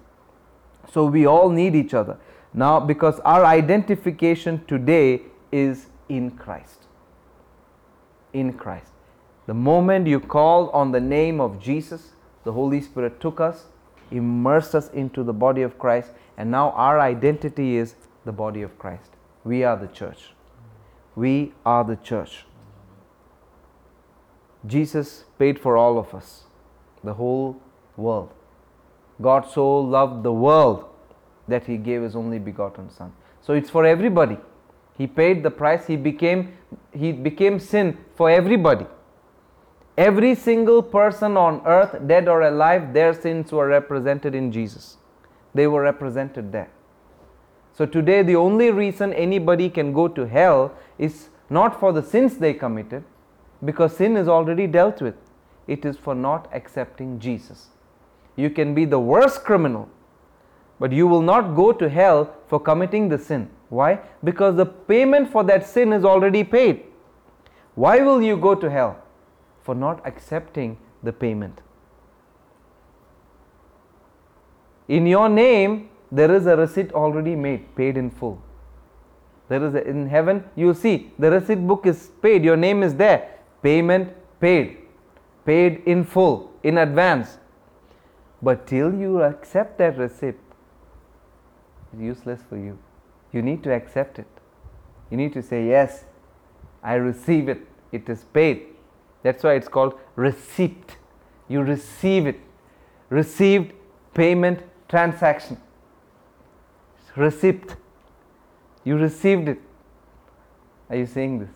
So 0.92 1.04
we 1.06 1.26
all 1.26 1.50
need 1.50 1.74
each 1.74 1.92
other. 1.92 2.16
Now 2.54 2.80
because 2.80 3.20
our 3.20 3.44
identification 3.44 4.64
today 4.66 5.22
is 5.52 5.86
in 6.08 6.30
Christ. 6.30 6.86
In 8.32 8.52
Christ. 8.52 8.92
The 9.46 9.54
moment 9.54 10.06
you 10.06 10.20
called 10.20 10.70
on 10.72 10.92
the 10.92 11.00
name 11.00 11.40
of 11.40 11.60
Jesus, 11.60 12.12
the 12.44 12.52
Holy 12.52 12.80
Spirit 12.80 13.20
took 13.20 13.40
us, 13.40 13.66
immersed 14.10 14.74
us 14.74 14.88
into 14.90 15.22
the 15.24 15.32
body 15.32 15.62
of 15.62 15.78
Christ, 15.78 16.12
and 16.40 16.50
now 16.50 16.70
our 16.70 16.98
identity 16.98 17.76
is 17.76 17.96
the 18.24 18.32
body 18.32 18.62
of 18.62 18.78
Christ. 18.78 19.10
We 19.44 19.62
are 19.62 19.76
the 19.76 19.88
church. 19.88 20.30
We 21.14 21.52
are 21.66 21.84
the 21.84 21.96
church. 21.96 22.46
Jesus 24.66 25.24
paid 25.38 25.58
for 25.58 25.76
all 25.76 25.98
of 25.98 26.14
us, 26.14 26.44
the 27.04 27.12
whole 27.12 27.60
world. 27.98 28.32
God 29.20 29.50
so 29.50 29.80
loved 29.80 30.22
the 30.22 30.32
world 30.32 30.86
that 31.46 31.66
he 31.66 31.76
gave 31.76 32.00
his 32.00 32.16
only 32.16 32.38
begotten 32.38 32.88
Son. 32.88 33.12
So 33.42 33.52
it's 33.52 33.68
for 33.68 33.84
everybody. 33.84 34.38
He 34.96 35.06
paid 35.06 35.42
the 35.42 35.50
price. 35.50 35.86
He 35.86 35.98
became, 35.98 36.54
he 36.92 37.12
became 37.12 37.58
sin 37.58 37.98
for 38.14 38.30
everybody. 38.30 38.86
Every 39.98 40.34
single 40.34 40.82
person 40.82 41.36
on 41.36 41.60
earth, 41.66 42.00
dead 42.06 42.28
or 42.28 42.40
alive, 42.42 42.94
their 42.94 43.12
sins 43.12 43.52
were 43.52 43.68
represented 43.68 44.34
in 44.34 44.50
Jesus. 44.50 44.96
They 45.54 45.66
were 45.66 45.82
represented 45.82 46.52
there. 46.52 46.70
So 47.72 47.86
today, 47.86 48.22
the 48.22 48.36
only 48.36 48.70
reason 48.70 49.12
anybody 49.12 49.70
can 49.70 49.92
go 49.92 50.08
to 50.08 50.26
hell 50.26 50.72
is 50.98 51.28
not 51.48 51.80
for 51.80 51.92
the 51.92 52.02
sins 52.02 52.38
they 52.38 52.52
committed, 52.54 53.04
because 53.64 53.96
sin 53.96 54.16
is 54.16 54.28
already 54.28 54.66
dealt 54.66 55.00
with. 55.00 55.14
It 55.66 55.84
is 55.84 55.96
for 55.96 56.14
not 56.14 56.48
accepting 56.52 57.18
Jesus. 57.18 57.68
You 58.36 58.50
can 58.50 58.74
be 58.74 58.84
the 58.84 58.98
worst 58.98 59.44
criminal, 59.44 59.88
but 60.78 60.92
you 60.92 61.06
will 61.06 61.22
not 61.22 61.54
go 61.54 61.72
to 61.72 61.88
hell 61.88 62.34
for 62.48 62.58
committing 62.60 63.08
the 63.08 63.18
sin. 63.18 63.50
Why? 63.68 64.00
Because 64.24 64.56
the 64.56 64.66
payment 64.66 65.30
for 65.30 65.44
that 65.44 65.66
sin 65.66 65.92
is 65.92 66.04
already 66.04 66.42
paid. 66.44 66.84
Why 67.74 68.00
will 68.00 68.22
you 68.22 68.36
go 68.36 68.54
to 68.54 68.70
hell? 68.70 69.02
For 69.62 69.74
not 69.74 70.04
accepting 70.06 70.78
the 71.02 71.12
payment. 71.12 71.60
In 74.90 75.06
your 75.06 75.28
name, 75.28 75.88
there 76.10 76.34
is 76.34 76.46
a 76.46 76.56
receipt 76.56 76.92
already 76.92 77.36
made, 77.36 77.76
paid 77.76 77.96
in 77.96 78.10
full. 78.10 78.42
There 79.48 79.64
is 79.64 79.74
a, 79.74 79.86
in 79.86 80.08
heaven, 80.08 80.42
you 80.56 80.74
see 80.74 81.12
the 81.16 81.30
receipt 81.30 81.64
book 81.64 81.86
is 81.86 82.10
paid, 82.20 82.42
your 82.44 82.56
name 82.56 82.82
is 82.82 82.96
there, 82.96 83.38
payment 83.62 84.12
paid, 84.40 84.78
paid 85.44 85.84
in 85.86 86.02
full, 86.02 86.52
in 86.64 86.78
advance. 86.78 87.38
But 88.42 88.66
till 88.66 88.92
you 88.92 89.22
accept 89.22 89.78
that 89.78 89.96
receipt, 89.96 90.34
it's 91.92 92.02
useless 92.02 92.40
for 92.48 92.56
you. 92.56 92.76
You 93.32 93.42
need 93.42 93.62
to 93.62 93.72
accept 93.72 94.18
it. 94.18 94.26
You 95.08 95.16
need 95.16 95.32
to 95.34 95.42
say, 95.42 95.68
Yes, 95.68 96.04
I 96.82 96.94
receive 96.94 97.48
it. 97.48 97.64
It 97.92 98.08
is 98.08 98.24
paid. 98.32 98.66
That's 99.22 99.44
why 99.44 99.54
it's 99.54 99.68
called 99.68 99.94
receipt. 100.16 100.96
You 101.46 101.62
receive 101.62 102.26
it. 102.26 102.40
Received 103.08 103.72
payment 104.14 104.62
transaction. 104.90 105.56
Receipt. 107.16 107.76
You 108.84 108.96
received 108.96 109.48
it. 109.48 109.60
Are 110.90 110.96
you 110.96 111.06
saying 111.06 111.38
this? 111.38 111.50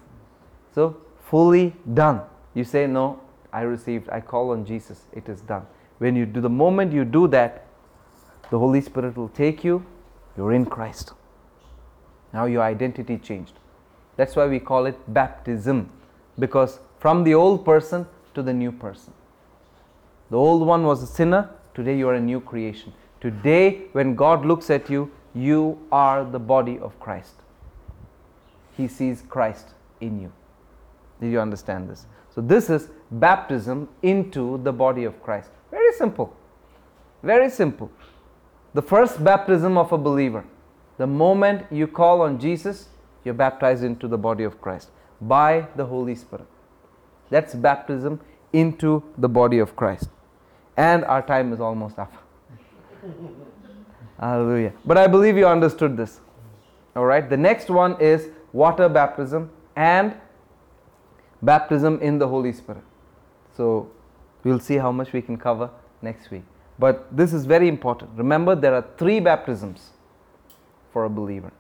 So, 0.75 0.97
fully 1.29 1.75
done. 1.93 2.23
You 2.55 2.65
say, 2.65 2.87
No, 2.87 3.21
I 3.53 3.63
received. 3.63 4.09
I 4.11 4.21
call 4.21 4.51
on 4.51 4.65
Jesus. 4.65 5.03
It 5.13 5.29
is 5.29 5.41
done. 5.41 5.67
When 5.99 6.17
you 6.17 6.27
do, 6.27 6.41
the 6.41 6.49
moment 6.49 6.93
you 6.93 7.05
do 7.05 7.29
that, 7.29 7.67
the 8.51 8.59
Holy 8.59 8.81
Spirit 8.81 9.17
will 9.17 9.29
take 9.29 9.65
you. 9.65 9.85
You're 10.37 10.53
in 10.53 10.67
Christ. 10.67 11.13
Now 12.33 12.47
your 12.47 12.63
identity 12.63 13.19
changed. 13.19 13.55
That's 14.17 14.37
why 14.37 14.47
we 14.47 14.61
call 14.61 14.87
it 14.87 14.97
baptism 15.13 15.91
because 16.39 16.81
from 16.99 17.25
the 17.25 17.35
old 17.35 17.65
person 17.65 18.07
to 18.35 18.43
the 18.43 18.53
new 18.53 18.73
person. 18.73 19.13
The 20.31 20.37
old 20.37 20.67
one 20.67 20.85
was 20.85 21.03
a 21.03 21.07
sinner, 21.07 21.51
today 21.75 21.97
you 21.97 22.09
are 22.09 22.15
a 22.15 22.21
new 22.21 22.41
creation. 22.41 22.93
Today, 23.25 23.85
when 23.93 24.15
God 24.15 24.45
looks 24.45 24.69
at 24.69 24.91
you, 24.91 25.11
you 25.35 25.79
are 25.91 26.27
the 26.27 26.39
body 26.39 26.79
of 26.79 27.01
Christ. 27.01 27.37
He 28.77 28.87
sees 28.87 29.23
Christ 29.23 29.69
in 30.03 30.21
you. 30.21 30.31
Did 31.23 31.33
you 31.33 31.41
understand 31.41 31.89
this? 31.89 32.05
So, 32.35 32.43
this 32.43 32.69
is 32.69 32.91
baptism 33.11 33.89
into 34.03 34.61
the 34.63 34.75
body 34.75 35.05
of 35.05 35.23
Christ. 35.23 35.49
Very 35.71 35.95
simple. 35.95 36.37
Very 37.23 37.49
simple. 37.49 37.91
The 38.75 38.83
first 38.83 39.25
baptism 39.25 39.79
of 39.79 39.93
a 39.93 39.97
believer 39.97 40.45
the 40.99 41.07
moment 41.07 41.65
you 41.71 41.87
call 41.87 42.21
on 42.21 42.39
Jesus, 42.39 42.89
you're 43.25 43.33
baptized 43.33 43.85
into 43.85 44.07
the 44.07 44.19
body 44.19 44.45
of 44.45 44.61
Christ 44.61 44.91
by 45.23 45.67
the 45.77 45.87
Holy 45.87 46.15
Spirit. 46.15 46.47
That's 47.31 47.55
baptism 47.55 48.21
into 48.53 49.03
the 49.17 49.31
body 49.31 49.61
of 49.61 49.75
Christ. 49.77 50.11
And 50.77 51.07
our 51.07 51.23
time 51.23 51.55
is 51.55 51.61
almost 51.61 51.99
up. 51.99 52.24
Hallelujah. 54.19 54.73
But 54.85 54.99
I 54.99 55.07
believe 55.07 55.37
you 55.37 55.47
understood 55.47 55.97
this. 55.97 56.21
All 56.97 57.05
right. 57.05 57.29
The 57.29 57.37
next 57.37 57.71
one 57.71 58.01
is 58.01 58.29
water 58.53 58.89
baptism 58.89 59.51
and 59.77 60.15
baptism 61.43 62.01
in 62.01 62.19
the 62.19 62.29
Holy 62.29 62.53
Spirit. 62.53 62.85
So 63.57 63.91
we'll 64.45 64.61
see 64.61 64.77
how 64.77 64.93
much 64.93 65.13
we 65.13 65.21
can 65.21 65.37
cover 65.37 65.71
next 66.03 66.31
week. 66.31 66.45
But 66.79 67.17
this 67.17 67.33
is 67.33 67.47
very 67.47 67.69
important. 67.69 68.11
Remember, 68.17 68.55
there 68.55 68.75
are 68.75 68.85
three 68.99 69.21
baptisms 69.21 69.91
for 70.93 71.05
a 71.05 71.11
believer. 71.11 71.53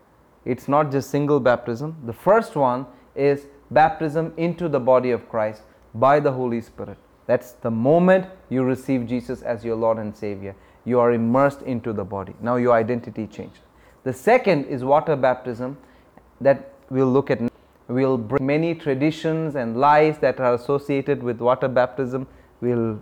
It's 0.44 0.68
not 0.68 0.90
just 0.90 1.10
single 1.10 1.40
baptism. 1.40 1.96
The 2.04 2.12
first 2.12 2.56
one 2.56 2.86
is 3.14 3.46
baptism 3.70 4.32
into 4.36 4.68
the 4.68 4.80
body 4.80 5.10
of 5.10 5.28
Christ 5.28 5.62
by 5.94 6.20
the 6.20 6.32
Holy 6.32 6.60
Spirit. 6.60 6.98
That's 7.26 7.52
the 7.52 7.70
moment 7.70 8.26
you 8.50 8.62
receive 8.64 9.06
Jesus 9.06 9.42
as 9.42 9.64
your 9.64 9.76
Lord 9.76 9.98
and 9.98 10.14
Savior. 10.14 10.54
You 10.84 11.00
are 11.00 11.12
immersed 11.12 11.62
into 11.62 11.92
the 11.92 12.04
body. 12.04 12.34
Now 12.40 12.56
your 12.56 12.74
identity 12.74 13.26
changed. 13.26 13.60
The 14.04 14.12
second 14.12 14.66
is 14.66 14.84
water 14.84 15.16
baptism 15.16 15.78
that 16.40 16.72
we'll 16.90 17.10
look 17.10 17.30
at. 17.30 17.40
We'll 17.88 18.18
bring 18.18 18.44
many 18.44 18.74
traditions 18.74 19.56
and 19.56 19.76
lies 19.76 20.18
that 20.18 20.40
are 20.40 20.54
associated 20.54 21.22
with 21.22 21.40
water 21.40 21.68
baptism. 21.68 22.26
We'll 22.60 23.00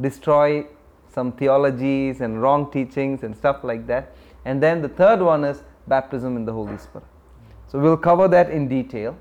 destroy 0.00 0.66
some 1.12 1.32
theologies 1.32 2.20
and 2.20 2.40
wrong 2.40 2.70
teachings 2.70 3.22
and 3.22 3.36
stuff 3.36 3.64
like 3.64 3.86
that. 3.86 4.14
And 4.44 4.62
then 4.62 4.82
the 4.82 4.88
third 4.88 5.20
one 5.20 5.44
is 5.44 5.62
baptism 5.86 6.36
in 6.36 6.44
the 6.44 6.52
Holy 6.52 6.78
Spirit. 6.78 7.06
So 7.68 7.78
we'll 7.78 7.96
cover 7.96 8.28
that 8.28 8.50
in 8.50 8.68
detail. 8.68 9.16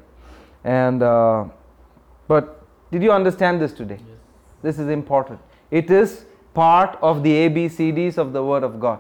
And 0.64 1.02
uh, 1.04 1.46
but 2.28 2.66
did 2.92 3.04
you 3.04 3.12
understand 3.12 3.62
this 3.62 3.74
today? 3.74 4.00
Yes. 4.00 4.18
This 4.62 4.80
is 4.80 4.90
important. 4.90 5.40
It 5.70 5.90
is 5.90 6.26
part 6.54 6.98
of 7.02 7.24
the 7.24 7.32
ABCDs 7.32 8.18
of 8.18 8.34
the 8.34 8.44
Word 8.44 8.64
of 8.64 8.80
God. 8.80 9.00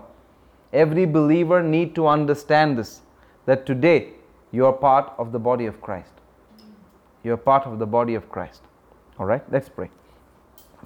Every 0.72 1.06
believer 1.06 1.62
need 1.62 1.96
to 1.96 2.08
understand 2.08 2.78
this 2.78 3.02
that 3.46 3.66
today 3.66 4.14
you 4.52 4.66
are 4.66 4.74
part 4.74 5.12
of 5.18 5.32
the 5.32 5.40
body 5.40 5.66
of 5.66 5.82
Christ. 5.82 6.14
You 7.24 7.34
are 7.34 7.38
part 7.38 7.66
of 7.66 7.80
the 7.80 7.86
body 7.86 8.16
of 8.16 8.30
Christ. 8.30 8.62
All 9.20 9.26
right, 9.26 9.44
let's 9.52 9.70
pray. 9.70 9.90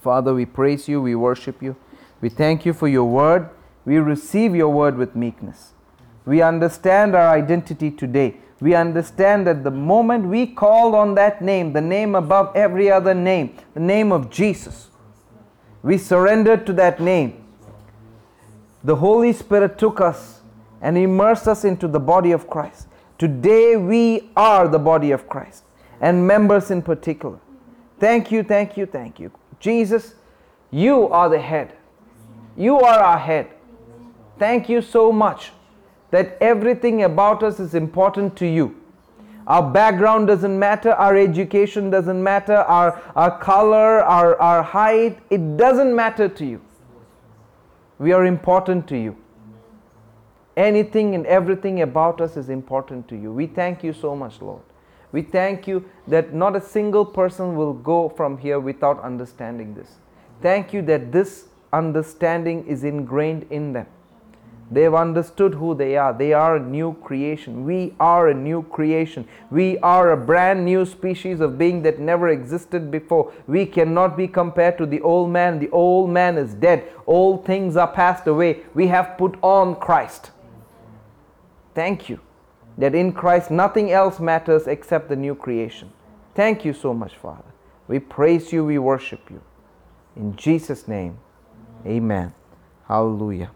Father, 0.01 0.33
we 0.33 0.45
praise 0.45 0.87
you, 0.87 1.01
we 1.01 1.15
worship 1.15 1.61
you. 1.61 1.75
We 2.21 2.29
thank 2.29 2.65
you 2.65 2.73
for 2.73 2.87
your 2.87 3.05
word. 3.05 3.49
We 3.85 3.97
receive 3.97 4.55
your 4.55 4.69
word 4.69 4.97
with 4.97 5.15
meekness. 5.15 5.73
We 6.25 6.41
understand 6.41 7.15
our 7.15 7.29
identity 7.29 7.91
today. 7.91 8.37
We 8.59 8.73
understand 8.73 9.45
that 9.47 9.63
the 9.63 9.71
moment 9.71 10.25
we 10.27 10.47
called 10.47 10.95
on 10.95 11.15
that 11.15 11.41
name, 11.41 11.73
the 11.73 11.81
name 11.81 12.15
above 12.15 12.55
every 12.55 12.89
other 12.89 13.13
name, 13.13 13.55
the 13.73 13.79
name 13.79 14.11
of 14.11 14.29
Jesus, 14.29 14.89
we 15.85 15.99
surrendered 15.99 16.65
to 16.65 16.73
that 16.73 16.99
name. 16.99 17.45
The 18.83 18.95
Holy 18.95 19.31
Spirit 19.33 19.77
took 19.77 20.01
us 20.01 20.41
and 20.81 20.97
immersed 20.97 21.47
us 21.47 21.63
into 21.63 21.87
the 21.87 21.99
body 21.99 22.31
of 22.31 22.49
Christ. 22.49 22.87
Today 23.19 23.77
we 23.77 24.31
are 24.35 24.67
the 24.67 24.79
body 24.79 25.11
of 25.11 25.29
Christ 25.29 25.63
and 26.01 26.27
members 26.27 26.71
in 26.71 26.81
particular. 26.81 27.37
Thank 27.99 28.31
you, 28.31 28.41
thank 28.41 28.75
you, 28.75 28.87
thank 28.87 29.19
you. 29.19 29.31
Jesus, 29.59 30.15
you 30.71 31.07
are 31.09 31.29
the 31.29 31.39
head. 31.39 31.73
You 32.57 32.79
are 32.79 32.99
our 32.99 33.19
head. 33.19 33.51
Thank 34.39 34.67
you 34.67 34.81
so 34.81 35.11
much 35.11 35.51
that 36.09 36.35
everything 36.41 37.03
about 37.03 37.43
us 37.43 37.59
is 37.59 37.75
important 37.75 38.35
to 38.37 38.47
you. 38.47 38.75
Our 39.47 39.71
background 39.71 40.27
doesn't 40.27 40.57
matter, 40.57 40.91
our 40.93 41.15
education 41.15 41.91
doesn't 41.91 42.21
matter, 42.21 42.55
our, 42.55 43.01
our 43.15 43.37
color, 43.39 44.01
our, 44.01 44.39
our 44.41 44.63
height, 44.63 45.19
it 45.29 45.57
doesn't 45.57 45.95
matter 45.95 46.27
to 46.27 46.45
you. 46.45 46.61
We 47.99 48.11
are 48.11 48.25
important 48.25 48.87
to 48.87 48.97
you. 48.97 49.15
Anything 50.57 51.13
and 51.13 51.25
everything 51.27 51.81
about 51.81 52.21
us 52.21 52.37
is 52.37 52.49
important 52.49 53.07
to 53.09 53.15
you. 53.15 53.31
We 53.31 53.45
thank 53.45 53.83
you 53.83 53.93
so 53.93 54.15
much, 54.15 54.41
Lord. 54.41 54.63
We 55.11 55.21
thank 55.21 55.67
you 55.67 55.89
that 56.07 56.33
not 56.33 56.55
a 56.55 56.61
single 56.61 57.05
person 57.05 57.55
will 57.55 57.73
go 57.73 58.09
from 58.09 58.37
here 58.37 58.59
without 58.59 59.01
understanding 59.01 59.75
this. 59.75 59.95
Thank 60.41 60.73
you 60.73 60.81
that 60.83 61.11
this 61.11 61.45
understanding 61.71 62.65
is 62.65 62.83
ingrained 62.83 63.45
in 63.49 63.73
them. 63.73 63.87
They've 64.71 64.93
understood 64.93 65.53
who 65.53 65.75
they 65.75 65.95
are. 65.95 66.11
They 66.11 66.33
are 66.33 66.55
a 66.55 66.59
new 66.59 66.95
creation. 67.03 67.65
We 67.65 67.93
are 67.99 68.29
a 68.29 68.33
new 68.33 68.63
creation. 68.63 69.27
We 69.51 69.77
are 69.79 70.11
a 70.11 70.17
brand 70.17 70.65
new 70.65 70.85
species 70.85 71.39
of 71.39 71.57
being 71.57 71.83
that 71.83 71.99
never 71.99 72.29
existed 72.29 72.89
before. 72.89 73.31
We 73.45 73.67
cannot 73.67 74.17
be 74.17 74.27
compared 74.27 74.79
to 74.79 74.87
the 74.87 75.01
old 75.01 75.29
man. 75.29 75.59
The 75.59 75.69
old 75.69 76.09
man 76.09 76.37
is 76.37 76.55
dead. 76.55 76.91
All 77.05 77.37
things 77.37 77.77
are 77.77 77.91
passed 77.91 78.25
away. 78.25 78.61
We 78.73 78.87
have 78.87 79.17
put 79.17 79.37
on 79.43 79.75
Christ. 79.75 80.31
Thank 81.75 82.09
you 82.09 82.19
that 82.77 82.95
in 82.95 83.11
Christ 83.11 83.51
nothing 83.51 83.91
else 83.91 84.19
matters 84.19 84.67
except 84.67 85.09
the 85.09 85.15
new 85.15 85.35
creation. 85.35 85.91
Thank 86.33 86.65
you 86.65 86.73
so 86.73 86.93
much, 86.93 87.15
Father. 87.15 87.45
We 87.87 87.99
praise 87.99 88.51
you, 88.51 88.65
we 88.65 88.77
worship 88.79 89.29
you. 89.29 89.41
In 90.15 90.35
Jesus' 90.35 90.87
name, 90.87 91.19
amen. 91.85 92.33
Hallelujah. 92.87 93.51